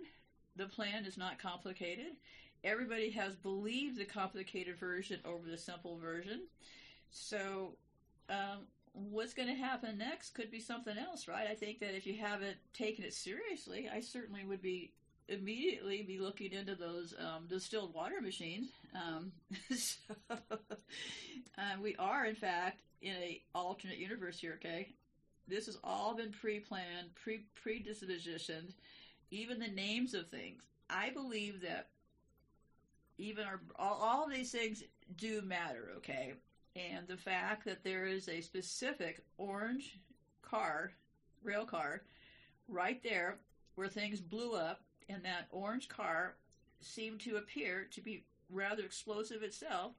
The 0.57 0.67
plan 0.67 1.05
is 1.05 1.17
not 1.17 1.39
complicated. 1.39 2.17
Everybody 2.63 3.11
has 3.11 3.35
believed 3.35 3.99
the 3.99 4.05
complicated 4.05 4.79
version 4.79 5.21
over 5.25 5.49
the 5.49 5.59
simple 5.59 5.99
version. 5.99 6.43
So, 7.11 7.73
um, 8.31 8.67
what's 8.95 9.35
going 9.35 9.49
to 9.49 9.55
happen 9.55 9.99
next 9.99 10.31
could 10.31 10.51
be 10.51 10.61
something 10.61 10.97
else, 10.97 11.27
right? 11.27 11.49
I 11.51 11.55
think 11.55 11.81
that 11.81 11.97
if 11.97 12.07
you 12.07 12.15
haven't 12.15 12.57
taken 12.73 13.05
it 13.05 13.13
seriously, 13.13 13.91
I 13.93 14.01
certainly 14.01 14.45
would 14.45 14.63
be 14.63 14.93
immediately 15.29 16.03
be 16.03 16.19
looking 16.19 16.53
into 16.53 16.75
those 16.75 17.15
um, 17.19 17.47
distilled 17.49 17.95
water 17.95 18.21
machines. 18.21 18.69
Um, 18.95 19.33
so, 19.77 20.15
uh, 20.31 20.37
we 21.83 21.97
are, 21.97 22.25
in 22.27 22.35
fact, 22.35 22.83
in 23.03 23.15
a 23.15 23.43
alternate 23.55 23.99
universe 23.99 24.39
here. 24.39 24.59
Okay, 24.65 24.95
This 25.49 25.67
has 25.67 25.79
all 25.83 26.15
been 26.15 26.33
pre-planned, 26.33 27.15
pre 27.15 27.45
predispositioned. 27.65 28.73
Even 29.31 29.59
the 29.59 29.69
names 29.69 30.15
of 30.15 30.29
things. 30.29 30.63
I 30.89 31.11
believe 31.11 31.63
that 31.63 31.89
even 33.19 33.45
our 33.45 33.61
all, 33.77 33.99
all 34.01 34.29
these 34.29 34.53
things 34.53 34.85
do 35.17 35.43
matter. 35.43 35.91
Okay, 35.97 36.35
and 36.77 37.07
the 37.07 37.17
fact 37.17 37.65
that 37.65 37.85
there 37.85 38.07
is 38.07 38.29
a 38.29 38.41
specific 38.41 39.23
orange 39.39 39.99
car, 40.43 40.93
rail 41.43 41.65
car, 41.65 42.03
right 42.69 43.03
there 43.03 43.39
where 43.75 43.89
things 43.89 44.21
blew 44.21 44.55
up, 44.55 44.83
and 45.09 45.25
that 45.25 45.47
orange 45.51 45.89
car 45.89 46.37
seemed 46.81 47.21
to 47.21 47.37
appear 47.37 47.87
to 47.91 48.01
be 48.01 48.25
rather 48.51 48.83
explosive 48.83 49.43
itself. 49.43 49.93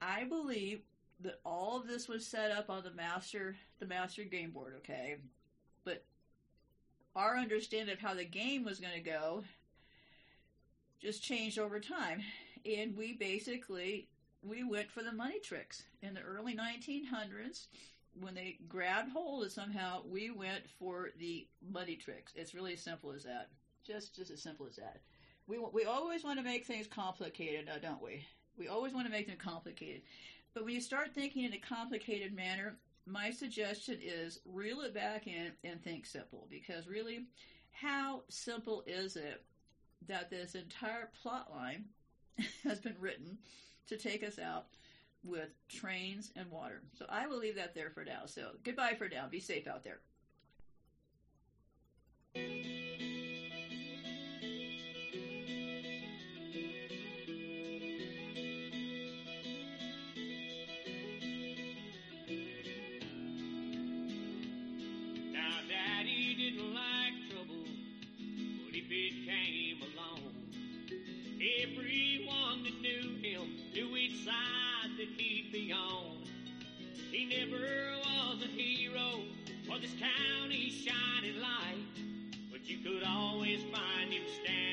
I 0.00 0.24
believe 0.24 0.82
that 1.20 1.40
all 1.44 1.78
of 1.78 1.86
this 1.86 2.08
was 2.08 2.26
set 2.26 2.50
up 2.50 2.68
on 2.68 2.82
the 2.82 2.90
master 2.90 3.56
the 3.78 3.86
master 3.86 4.24
game 4.24 4.50
board, 4.50 4.74
okay? 4.78 5.16
But 5.84 6.04
our 7.14 7.36
understanding 7.36 7.92
of 7.92 8.00
how 8.00 8.14
the 8.14 8.24
game 8.24 8.64
was 8.64 8.80
going 8.80 8.94
to 8.94 9.00
go 9.00 9.44
just 11.00 11.22
changed 11.22 11.58
over 11.58 11.80
time. 11.80 12.22
And 12.64 12.96
we 12.96 13.12
basically 13.12 14.08
we 14.42 14.64
went 14.64 14.90
for 14.90 15.02
the 15.02 15.12
money 15.12 15.38
tricks. 15.40 15.84
In 16.02 16.14
the 16.14 16.20
early 16.20 16.56
1900s 16.56 17.66
when 18.20 18.34
they 18.34 18.58
grabbed 18.68 19.10
hold 19.10 19.44
of 19.44 19.52
somehow 19.52 20.02
we 20.06 20.30
went 20.30 20.68
for 20.78 21.10
the 21.18 21.46
money 21.70 21.96
tricks. 21.96 22.32
It's 22.36 22.54
really 22.54 22.74
as 22.74 22.82
simple 22.82 23.12
as 23.12 23.24
that. 23.24 23.48
Just 23.86 24.14
just 24.14 24.30
as 24.30 24.42
simple 24.42 24.66
as 24.66 24.76
that. 24.76 25.00
We 25.46 25.58
we 25.72 25.84
always 25.84 26.24
want 26.24 26.38
to 26.38 26.44
make 26.44 26.66
things 26.66 26.86
complicated 26.86 27.66
now 27.66 27.78
don't 27.80 28.02
we? 28.02 28.26
We 28.58 28.68
always 28.68 28.92
want 28.92 29.06
to 29.06 29.12
make 29.12 29.28
them 29.28 29.38
complicated. 29.38 30.02
But 30.54 30.64
when 30.64 30.74
you 30.74 30.80
start 30.80 31.14
thinking 31.14 31.44
in 31.44 31.54
a 31.54 31.58
complicated 31.58 32.34
manner 32.34 32.76
my 33.04 33.30
suggestion 33.30 33.98
is 34.00 34.38
reel 34.44 34.82
it 34.82 34.94
back 34.94 35.26
in 35.26 35.52
and 35.64 35.82
think 35.82 36.06
simple. 36.06 36.46
Because 36.50 36.86
really 36.86 37.26
how 37.70 38.22
simple 38.28 38.84
is 38.86 39.16
it 39.16 39.42
that 40.08 40.30
this 40.30 40.54
entire 40.54 41.08
plot 41.22 41.50
line 41.50 41.84
has 42.64 42.80
been 42.80 42.96
written 42.98 43.38
to 43.88 43.96
take 43.96 44.22
us 44.22 44.38
out 44.38 44.66
with 45.24 45.50
trains 45.68 46.32
and 46.36 46.50
water. 46.50 46.82
So 46.98 47.06
I 47.08 47.26
will 47.26 47.38
leave 47.38 47.56
that 47.56 47.74
there 47.74 47.90
for 47.90 48.04
now. 48.04 48.26
So 48.26 48.50
goodbye 48.64 48.94
for 48.98 49.08
now. 49.08 49.26
Be 49.30 49.40
safe 49.40 49.66
out 49.66 49.84
there. 49.84 50.00
Now, 65.32 65.58
Daddy 65.68 66.34
didn't 66.34 66.74
like 66.74 67.30
trouble, 67.30 67.64
but 68.64 68.74
if 68.74 68.90
it 68.90 69.26
came 69.26 69.82
along, 69.94 70.32
everyone 71.40 72.21
side 74.24 74.90
that 74.98 75.08
he'd 75.16 75.50
be 75.50 75.72
on. 75.72 76.22
He 77.10 77.24
never 77.26 77.96
was 78.04 78.42
a 78.42 78.46
hero 78.46 79.22
or 79.70 79.78
this 79.78 79.94
county's 79.98 80.74
shining 80.74 81.40
light, 81.40 81.86
but 82.50 82.60
you 82.68 82.78
could 82.78 83.02
always 83.06 83.60
find 83.72 84.12
him 84.12 84.22
standing 84.42 84.71